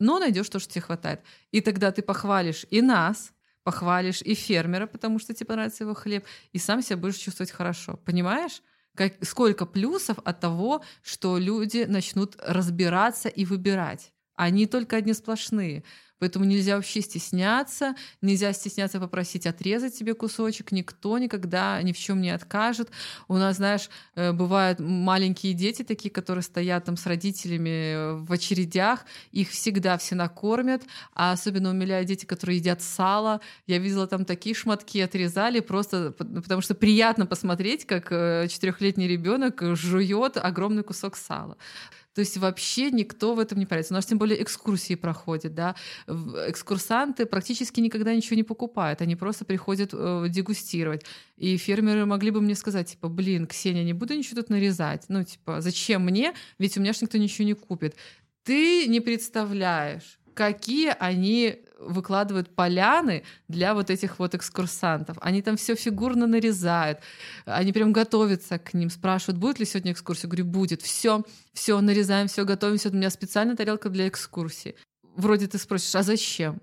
Но 0.00 0.18
найдешь 0.18 0.48
то, 0.48 0.58
что 0.58 0.72
тебе 0.72 0.82
хватает. 0.82 1.20
И 1.50 1.60
тогда 1.60 1.92
ты 1.92 2.02
похвалишь 2.02 2.66
и 2.70 2.80
нас, 2.80 3.32
похвалишь 3.62 4.22
и 4.22 4.34
фермера, 4.34 4.86
потому 4.86 5.18
что 5.18 5.34
тебе 5.34 5.54
нравится 5.54 5.84
его 5.84 5.94
хлеб, 5.94 6.24
и 6.52 6.58
сам 6.58 6.82
себя 6.82 6.96
будешь 6.96 7.16
чувствовать 7.16 7.50
хорошо. 7.50 7.98
Понимаешь? 8.04 8.62
Как, 8.96 9.14
сколько 9.24 9.66
плюсов 9.66 10.18
от 10.24 10.40
того, 10.40 10.82
что 11.02 11.38
люди 11.38 11.84
начнут 11.88 12.36
разбираться 12.38 13.28
и 13.28 13.44
выбирать. 13.44 14.12
Они 14.34 14.66
только 14.66 14.96
одни 14.96 15.12
сплошные. 15.14 15.84
Поэтому 16.22 16.44
нельзя 16.44 16.76
вообще 16.76 17.00
стесняться, 17.00 17.96
нельзя 18.20 18.52
стесняться 18.52 19.00
попросить 19.00 19.44
отрезать 19.44 19.96
себе 19.96 20.14
кусочек, 20.14 20.70
никто 20.70 21.18
никогда 21.18 21.82
ни 21.82 21.92
в 21.92 21.98
чем 21.98 22.20
не 22.20 22.30
откажет. 22.30 22.90
У 23.26 23.34
нас, 23.34 23.56
знаешь, 23.56 23.90
э, 24.14 24.30
бывают 24.30 24.78
маленькие 24.78 25.52
дети 25.52 25.82
такие, 25.82 26.12
которые 26.12 26.44
стоят 26.44 26.84
там 26.84 26.96
с 26.96 27.06
родителями 27.06 27.94
э, 27.94 28.12
в 28.14 28.32
очередях, 28.32 29.04
их 29.32 29.50
всегда 29.50 29.98
все 29.98 30.14
накормят, 30.14 30.84
а 31.12 31.32
особенно 31.32 31.70
умиляют 31.70 32.06
дети, 32.06 32.24
которые 32.24 32.58
едят 32.58 32.82
сало. 32.82 33.40
Я 33.66 33.78
видела 33.78 34.06
там 34.06 34.24
такие 34.24 34.54
шматки 34.54 35.00
отрезали, 35.00 35.58
просто 35.58 36.12
потому 36.12 36.60
что 36.60 36.76
приятно 36.76 37.26
посмотреть, 37.26 37.84
как 37.84 38.12
э, 38.12 38.46
четырехлетний 38.48 39.08
ребенок 39.08 39.60
жует 39.74 40.36
огромный 40.36 40.84
кусок 40.84 41.16
сала. 41.16 41.56
То 42.14 42.20
есть 42.20 42.36
вообще 42.36 42.90
никто 42.90 43.34
в 43.34 43.38
этом 43.38 43.58
не 43.58 43.66
парится. 43.66 43.94
У 43.94 43.96
нас 43.96 44.06
тем 44.06 44.18
более 44.18 44.42
экскурсии 44.42 44.94
проходят, 44.94 45.54
да. 45.54 45.74
Экскурсанты 46.06 47.26
практически 47.26 47.80
никогда 47.80 48.14
ничего 48.14 48.36
не 48.36 48.42
покупают, 48.42 49.00
они 49.00 49.16
просто 49.16 49.44
приходят 49.44 49.90
э, 49.92 50.26
дегустировать. 50.28 51.04
И 51.36 51.56
фермеры 51.56 52.04
могли 52.04 52.30
бы 52.30 52.40
мне 52.40 52.54
сказать, 52.54 52.92
типа, 52.92 53.08
блин, 53.08 53.46
Ксения, 53.46 53.84
не 53.84 53.94
буду 53.94 54.14
ничего 54.14 54.40
тут 54.40 54.50
нарезать. 54.50 55.04
Ну, 55.08 55.24
типа, 55.24 55.60
зачем 55.60 56.04
мне? 56.04 56.34
Ведь 56.58 56.76
у 56.76 56.80
меня 56.80 56.92
же 56.92 57.00
никто 57.02 57.18
ничего 57.18 57.46
не 57.46 57.54
купит. 57.54 57.96
Ты 58.44 58.86
не 58.88 59.00
представляешь, 59.00 60.18
какие 60.34 60.94
они 60.98 61.60
выкладывают 61.86 62.54
поляны 62.54 63.24
для 63.48 63.74
вот 63.74 63.90
этих 63.90 64.18
вот 64.18 64.34
экскурсантов. 64.34 65.16
Они 65.20 65.42
там 65.42 65.56
все 65.56 65.74
фигурно 65.74 66.26
нарезают, 66.26 67.00
они 67.44 67.72
прям 67.72 67.92
готовятся 67.92 68.58
к 68.58 68.74
ним, 68.74 68.90
спрашивают, 68.90 69.38
будет 69.38 69.58
ли 69.58 69.66
сегодня 69.66 69.92
экскурсия. 69.92 70.28
Говорю, 70.28 70.46
будет. 70.46 70.82
Все, 70.82 71.24
все 71.52 71.80
нарезаем, 71.80 72.28
все 72.28 72.44
готовим, 72.44 72.78
все. 72.78 72.90
У 72.90 72.92
меня 72.92 73.10
специальная 73.10 73.56
тарелка 73.56 73.88
для 73.88 74.08
экскурсии. 74.08 74.74
Вроде 75.02 75.46
ты 75.46 75.58
спросишь, 75.58 75.94
а 75.94 76.02
зачем? 76.02 76.60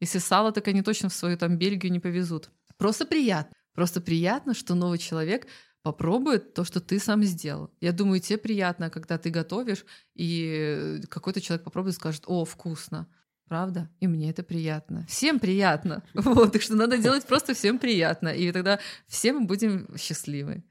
Если 0.00 0.18
сало, 0.18 0.52
так 0.52 0.68
они 0.68 0.82
точно 0.82 1.08
в 1.08 1.14
свою 1.14 1.38
там 1.38 1.56
Бельгию 1.56 1.92
не 1.92 2.00
повезут. 2.00 2.50
Просто 2.76 3.06
приятно. 3.06 3.54
Просто 3.74 4.00
приятно, 4.00 4.54
что 4.54 4.74
новый 4.74 4.98
человек 4.98 5.46
попробует 5.82 6.54
то, 6.54 6.64
что 6.64 6.80
ты 6.80 6.98
сам 6.98 7.22
сделал. 7.22 7.70
Я 7.80 7.92
думаю, 7.92 8.20
тебе 8.20 8.38
приятно, 8.38 8.90
когда 8.90 9.18
ты 9.18 9.30
готовишь, 9.30 9.84
и 10.14 11.00
какой-то 11.08 11.40
человек 11.40 11.64
попробует 11.64 11.94
и 11.94 11.98
скажет, 11.98 12.24
о, 12.26 12.44
вкусно. 12.44 13.06
Правда? 13.48 13.88
И 14.00 14.08
мне 14.08 14.30
это 14.30 14.42
приятно. 14.42 15.06
Всем 15.08 15.38
приятно. 15.38 16.02
Вот, 16.14 16.52
так 16.52 16.62
что 16.62 16.74
надо 16.74 16.98
делать 16.98 17.26
просто 17.26 17.54
всем 17.54 17.78
приятно. 17.78 18.28
И 18.28 18.50
тогда 18.50 18.80
все 19.06 19.32
мы 19.32 19.46
будем 19.46 19.88
счастливы. 19.96 20.64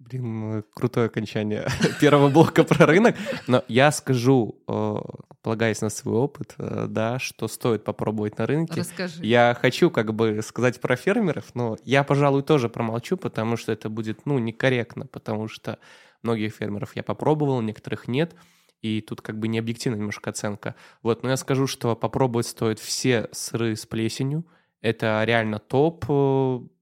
Блин, 0.00 0.64
крутое 0.74 1.06
окончание 1.06 1.68
первого 2.00 2.28
блока 2.30 2.64
про 2.64 2.86
рынок. 2.86 3.16
Но 3.46 3.62
я 3.68 3.92
скажу, 3.92 4.60
э, 4.66 4.96
полагаясь 5.42 5.82
на 5.82 5.90
свой 5.90 6.16
опыт, 6.16 6.54
э, 6.58 6.86
да, 6.88 7.18
что 7.18 7.46
стоит 7.48 7.84
попробовать 7.84 8.38
на 8.38 8.46
рынке. 8.46 8.80
Расскажи. 8.80 9.24
Я 9.24 9.56
хочу 9.60 9.90
как 9.90 10.14
бы 10.14 10.40
сказать 10.42 10.80
про 10.80 10.96
фермеров, 10.96 11.54
но 11.54 11.76
я, 11.84 12.02
пожалуй, 12.02 12.42
тоже 12.42 12.68
промолчу, 12.68 13.16
потому 13.18 13.56
что 13.56 13.72
это 13.72 13.88
будет, 13.88 14.26
ну, 14.26 14.38
некорректно, 14.38 15.06
потому 15.06 15.48
что 15.48 15.78
многих 16.22 16.54
фермеров 16.54 16.96
я 16.96 17.02
попробовал, 17.02 17.60
некоторых 17.60 18.08
нет 18.08 18.34
и 18.82 19.00
тут 19.00 19.20
как 19.20 19.38
бы 19.38 19.48
не 19.48 19.58
объективная 19.58 19.98
немножко 19.98 20.30
оценка. 20.30 20.74
Вот, 21.02 21.22
но 21.22 21.30
я 21.30 21.36
скажу, 21.36 21.66
что 21.66 21.94
попробовать 21.94 22.46
стоит 22.46 22.78
все 22.78 23.28
сыры 23.32 23.76
с 23.76 23.86
плесенью. 23.86 24.46
Это 24.80 25.22
реально 25.24 25.58
топ. 25.58 26.04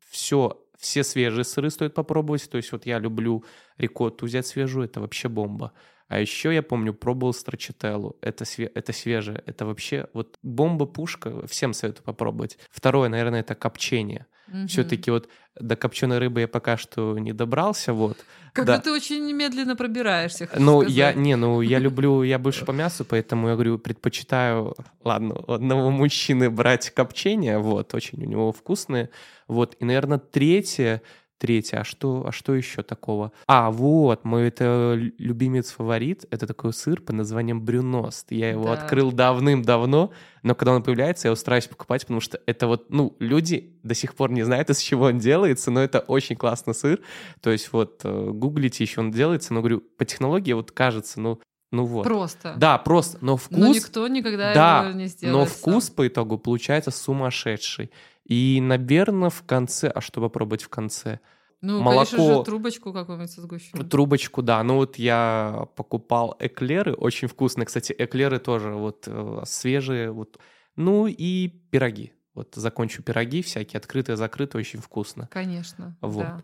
Все, 0.08 0.64
все 0.78 1.04
свежие 1.04 1.44
сыры 1.44 1.70
стоит 1.70 1.94
попробовать. 1.94 2.48
То 2.48 2.56
есть 2.56 2.72
вот 2.72 2.86
я 2.86 2.98
люблю 2.98 3.44
рикотту 3.76 4.26
взять 4.26 4.46
свежую, 4.46 4.84
это 4.86 5.00
вообще 5.00 5.28
бомба. 5.28 5.72
А 6.08 6.20
еще 6.20 6.54
я 6.54 6.62
помню, 6.62 6.94
пробовал 6.94 7.34
страчителлу. 7.34 8.16
Это, 8.22 8.44
све- 8.44 8.70
это 8.74 8.92
свежее. 8.92 9.42
Это 9.46 9.66
вообще 9.66 10.08
вот 10.14 10.36
бомба-пушка. 10.42 11.46
Всем 11.46 11.74
советую 11.74 12.04
попробовать. 12.04 12.58
Второе, 12.70 13.08
наверное, 13.08 13.40
это 13.40 13.54
копчение. 13.54 14.26
Угу. 14.48 14.68
Все-таки 14.68 15.10
вот 15.10 15.28
до 15.60 15.76
копченой 15.76 16.18
рыбы 16.18 16.40
я 16.40 16.48
пока 16.48 16.78
что 16.78 17.18
не 17.18 17.32
добрался, 17.32 17.92
вот. 17.92 18.16
Как 18.54 18.64
да. 18.64 18.78
ты 18.78 18.90
очень 18.90 19.30
медленно 19.32 19.76
пробираешься. 19.76 20.48
Ну 20.56 20.80
сказать. 20.80 20.96
я 20.96 21.12
не, 21.12 21.36
ну 21.36 21.60
я 21.60 21.78
люблю, 21.80 22.22
я 22.22 22.38
больше 22.38 22.64
по 22.64 22.72
мясу, 22.72 23.04
поэтому 23.04 23.48
я 23.48 23.54
говорю, 23.54 23.78
предпочитаю, 23.78 24.74
ладно, 25.04 25.36
одного 25.46 25.90
мужчины 25.90 26.48
брать 26.48 26.90
копчение, 26.90 27.58
вот, 27.58 27.92
очень 27.92 28.22
у 28.22 28.26
него 28.26 28.52
вкусные, 28.52 29.10
вот. 29.46 29.76
И, 29.80 29.84
наверное, 29.84 30.18
третье 30.18 31.02
Третье, 31.38 31.78
а 31.78 31.84
что, 31.84 32.24
а 32.26 32.32
что 32.32 32.54
еще 32.54 32.82
такого? 32.82 33.30
А, 33.46 33.70
вот, 33.70 34.24
мой 34.24 34.48
это 34.48 34.94
любимец-фаворит, 35.18 36.26
это 36.30 36.48
такой 36.48 36.72
сыр 36.72 37.00
под 37.00 37.14
названием 37.14 37.60
брюност. 37.60 38.26
Я 38.30 38.50
его 38.50 38.64
Да. 38.64 38.72
открыл 38.72 39.12
давным-давно, 39.12 40.10
но 40.42 40.54
когда 40.56 40.72
он 40.72 40.82
появляется, 40.82 41.28
я 41.28 41.32
устраиваюсь 41.32 41.68
покупать, 41.68 42.02
потому 42.02 42.20
что 42.20 42.40
это 42.46 42.66
вот, 42.66 42.90
ну, 42.90 43.14
люди 43.20 43.78
до 43.84 43.94
сих 43.94 44.16
пор 44.16 44.32
не 44.32 44.42
знают, 44.42 44.68
из 44.70 44.80
чего 44.80 45.04
он 45.06 45.18
делается, 45.18 45.70
но 45.70 45.80
это 45.80 46.00
очень 46.00 46.34
классный 46.34 46.74
сыр. 46.74 47.00
То 47.40 47.50
есть 47.50 47.72
вот 47.72 48.00
э, 48.02 48.30
гуглите 48.32 48.82
еще 48.82 49.00
он 49.00 49.12
делается, 49.12 49.54
но 49.54 49.60
говорю, 49.60 49.80
по 49.96 50.04
технологии 50.04 50.52
вот 50.52 50.72
кажется, 50.72 51.20
ну, 51.20 51.38
ну 51.70 51.84
вот. 51.84 52.04
Просто. 52.04 52.54
Да, 52.56 52.78
просто, 52.78 53.18
но 53.20 53.36
вкус... 53.36 53.58
Но 53.58 53.68
никто 53.68 54.08
никогда 54.08 54.54
да, 54.54 54.88
его 54.88 54.98
не 54.98 55.06
сделает 55.06 55.38
но 55.38 55.46
сам. 55.46 55.54
вкус 55.54 55.90
по 55.90 56.08
итогу 56.08 56.38
получается 56.38 56.90
сумасшедший. 56.90 57.90
И, 58.28 58.60
наверное, 58.60 59.30
в 59.30 59.42
конце... 59.44 59.88
А 59.88 60.00
что 60.00 60.20
попробовать 60.20 60.62
в 60.62 60.68
конце? 60.68 61.18
Ну, 61.60 61.80
молоко- 61.82 62.10
конечно 62.10 62.36
же, 62.36 62.44
трубочку 62.44 62.92
какую-нибудь 62.92 63.30
со 63.30 63.40
сгущенкой. 63.40 63.88
Трубочку, 63.88 64.42
да. 64.42 64.62
Ну 64.62 64.76
вот 64.76 64.96
я 64.96 65.66
покупал 65.74 66.36
эклеры, 66.38 66.94
очень 66.94 67.26
вкусные. 67.26 67.66
Кстати, 67.66 67.94
эклеры 67.98 68.38
тоже 68.38 68.74
вот 68.74 69.04
э, 69.08 69.42
свежие. 69.44 70.12
Вот. 70.12 70.38
Ну 70.76 71.06
и 71.08 71.48
пироги. 71.48 72.12
Вот 72.34 72.54
закончу 72.54 73.02
пироги 73.02 73.42
всякие, 73.42 73.78
открытые, 73.78 74.16
закрытые, 74.16 74.60
очень 74.60 74.80
вкусно. 74.80 75.28
Конечно, 75.32 75.96
Вот. 76.00 76.24
да. 76.24 76.42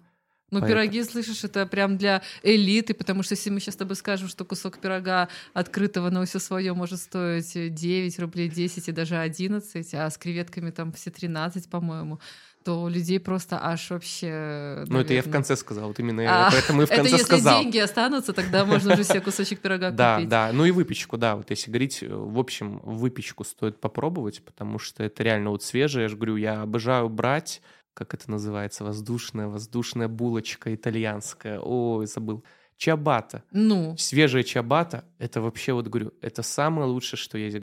Ну, 0.54 0.60
Поэтому- 0.60 0.80
пироги, 0.82 1.02
слышишь, 1.02 1.44
это 1.44 1.66
прям 1.66 1.96
для 1.98 2.22
элиты, 2.42 2.94
потому 2.94 3.22
что 3.22 3.34
если 3.34 3.50
мы 3.50 3.60
сейчас 3.60 3.74
с 3.74 3.78
тобой 3.78 3.96
скажем, 3.96 4.28
что 4.28 4.44
кусок 4.44 4.78
пирога 4.78 5.28
открытого 5.52 6.10
на 6.10 6.24
все 6.24 6.38
свое 6.38 6.72
может 6.74 7.00
стоить 7.00 7.52
9 7.74 8.18
рублей 8.18 8.48
10 8.48 8.88
и 8.88 8.92
даже 8.92 9.16
11, 9.16 9.94
а 9.94 10.08
с 10.10 10.16
креветками 10.18 10.70
там 10.70 10.92
все 10.92 11.10
13, 11.10 11.68
по-моему, 11.68 12.20
то 12.64 12.82
у 12.84 12.88
людей 12.88 13.20
просто 13.20 13.58
аж 13.62 13.90
вообще... 13.90 14.84
Ну 14.88 14.98
это 15.00 15.12
я 15.12 15.20
в 15.20 15.26
наверное, 15.26 15.32
конце 15.32 15.56
сказал, 15.56 15.88
вот 15.88 15.98
именно 15.98 16.22
А, 16.46 16.50
поэтому 16.50 16.82
и 16.82 16.86
в 16.86 16.90
Это 16.90 16.96
конце 17.02 17.12
если 17.12 17.24
сказал. 17.26 17.60
деньги 17.60 17.76
останутся, 17.78 18.32
тогда 18.32 18.64
можно 18.64 18.94
уже 18.94 19.04
себе 19.04 19.20
кусочек 19.20 19.60
пирога 19.60 19.90
Да, 19.90 20.14
купить. 20.16 20.28
да. 20.30 20.50
Ну 20.52 20.64
и 20.64 20.70
выпечку, 20.70 21.18
да. 21.18 21.36
Вот 21.36 21.50
если 21.50 21.70
говорить, 21.70 22.02
э, 22.02 22.08
в 22.08 22.38
общем, 22.38 22.78
выпечку 22.82 23.44
стоит 23.44 23.80
попробовать, 23.80 24.42
потому 24.42 24.78
что 24.78 25.02
это 25.02 25.22
реально 25.22 25.50
вот 25.50 25.62
свежее. 25.62 26.04
Я 26.04 26.08
же 26.08 26.16
говорю, 26.16 26.36
я 26.36 26.62
обожаю 26.62 27.10
брать, 27.10 27.60
как 27.94 28.12
это 28.14 28.30
называется, 28.30 28.84
воздушная, 28.84 29.46
воздушная 29.46 30.08
булочка 30.08 30.74
итальянская. 30.74 31.60
Ой, 31.60 32.06
забыл. 32.06 32.44
Чабата. 32.76 33.44
Ну, 33.52 33.96
Свежая 33.96 34.42
чабата, 34.42 35.04
это 35.18 35.40
вообще, 35.40 35.72
вот 35.72 35.86
говорю, 35.86 36.12
это 36.20 36.42
самое 36.42 36.88
лучшее, 36.88 37.18
что 37.18 37.38
есть. 37.38 37.58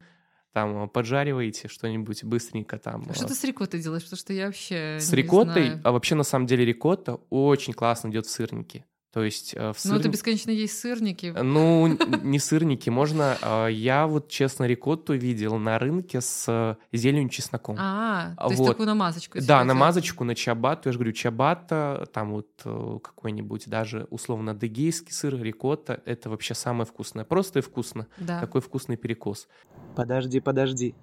Там 0.54 0.84
э, 0.84 0.88
поджариваете 0.88 1.68
что-нибудь 1.68 2.24
быстренько 2.24 2.78
там. 2.78 3.06
а 3.10 3.14
что 3.14 3.26
э, 3.26 3.28
ты 3.28 3.36
с 3.36 3.44
рикоттой 3.44 3.82
делаешь? 3.82 4.04
Потому 4.04 4.18
что 4.20 4.34
я 4.34 4.48
вообще 4.48 4.98
С 5.00 5.12
рикоттой, 5.14 5.66
знаю. 5.66 5.82
а 5.84 5.92
вообще 5.92 6.16
на 6.16 6.24
самом 6.24 6.46
деле 6.46 6.66
рикотта 6.66 7.16
очень 7.30 7.74
классно 7.74 8.10
идет 8.10 8.26
в 8.26 8.30
сырники. 8.32 8.86
То 9.14 9.24
есть 9.24 9.54
э, 9.58 9.74
в 9.74 9.86
Ну, 9.86 9.96
это 9.96 10.08
бесконечно 10.08 10.52
есть 10.52 10.80
сырники. 10.80 11.34
ну, 11.42 11.88
не 12.24 12.40
сырники, 12.40 12.90
можно... 12.90 13.38
а, 13.42 13.68
Я 13.68 14.08
вот, 14.08 14.30
честно, 14.30 14.64
рикотту 14.64 15.14
видел 15.14 15.58
на 15.58 15.78
рынке 15.80 16.22
с 16.22 16.46
э, 16.48 16.76
зеленью 16.96 17.28
и 17.28 17.30
чесноком. 17.30 17.76
А, 17.78 18.34
то 18.38 18.48
есть 18.48 18.60
Вот. 18.60 18.70
такую 18.70 18.88
намазочку. 18.88 19.40
Да, 19.42 19.64
намазочку 19.66 20.24
на 20.24 20.34
чабату, 20.34 20.88
я 20.90 20.94
же 20.94 20.98
говорю, 21.00 21.12
чабата, 21.12 22.08
там 22.14 22.32
вот 22.32 22.48
э, 22.64 23.00
какой-нибудь 23.04 23.68
даже 23.68 24.08
условно 24.12 24.56
дегейский 24.56 25.12
сыр, 25.12 25.36
рикотта, 25.42 26.02
это 26.06 26.30
вообще 26.30 26.54
самое 26.54 26.86
вкусное. 26.86 27.26
Просто 27.26 27.60
и 27.60 27.62
вкусно. 27.62 28.08
Да. 28.18 28.40
Такой 28.40 28.62
вкусный 28.62 28.96
перекус. 28.96 29.50
Подожди, 29.96 30.40
подожди, 30.40 30.96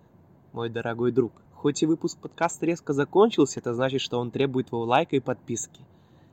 мой 0.52 0.70
дорогой 0.70 1.12
друг. 1.12 1.32
Хоть 1.52 1.82
и 1.82 1.86
выпуск 1.86 2.18
подкаста 2.20 2.64
резко 2.64 2.94
закончился, 2.94 3.60
это 3.60 3.74
значит, 3.74 4.00
что 4.00 4.18
он 4.18 4.30
требует 4.30 4.68
твоего 4.68 4.86
лайка 4.86 5.16
и 5.16 5.20
подписки 5.20 5.80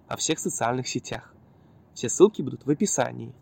во 0.07 0.15
всех 0.15 0.39
социальных 0.39 0.88
сетях. 0.88 1.34
Все 1.95 2.09
ссылки 2.09 2.41
будут 2.41 2.65
в 2.65 2.69
описании. 2.69 3.33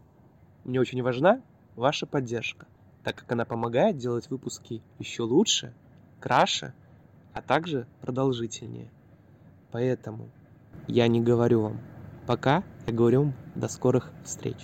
Мне 0.63 0.79
очень 0.79 1.01
важна 1.01 1.41
ваша 1.75 2.05
поддержка, 2.05 2.67
так 3.03 3.15
как 3.15 3.31
она 3.31 3.45
помогает 3.45 3.97
делать 3.97 4.29
выпуски 4.29 4.83
еще 4.99 5.23
лучше, 5.23 5.73
краше, 6.19 6.75
а 7.33 7.41
также 7.41 7.87
продолжительнее. 8.01 8.91
Поэтому 9.71 10.29
я 10.87 11.07
не 11.07 11.19
говорю 11.19 11.61
вам 11.61 11.81
пока, 12.27 12.63
я 12.85 12.93
говорю 12.93 13.23
вам 13.23 13.33
до 13.55 13.67
скорых 13.67 14.11
встреч. 14.23 14.61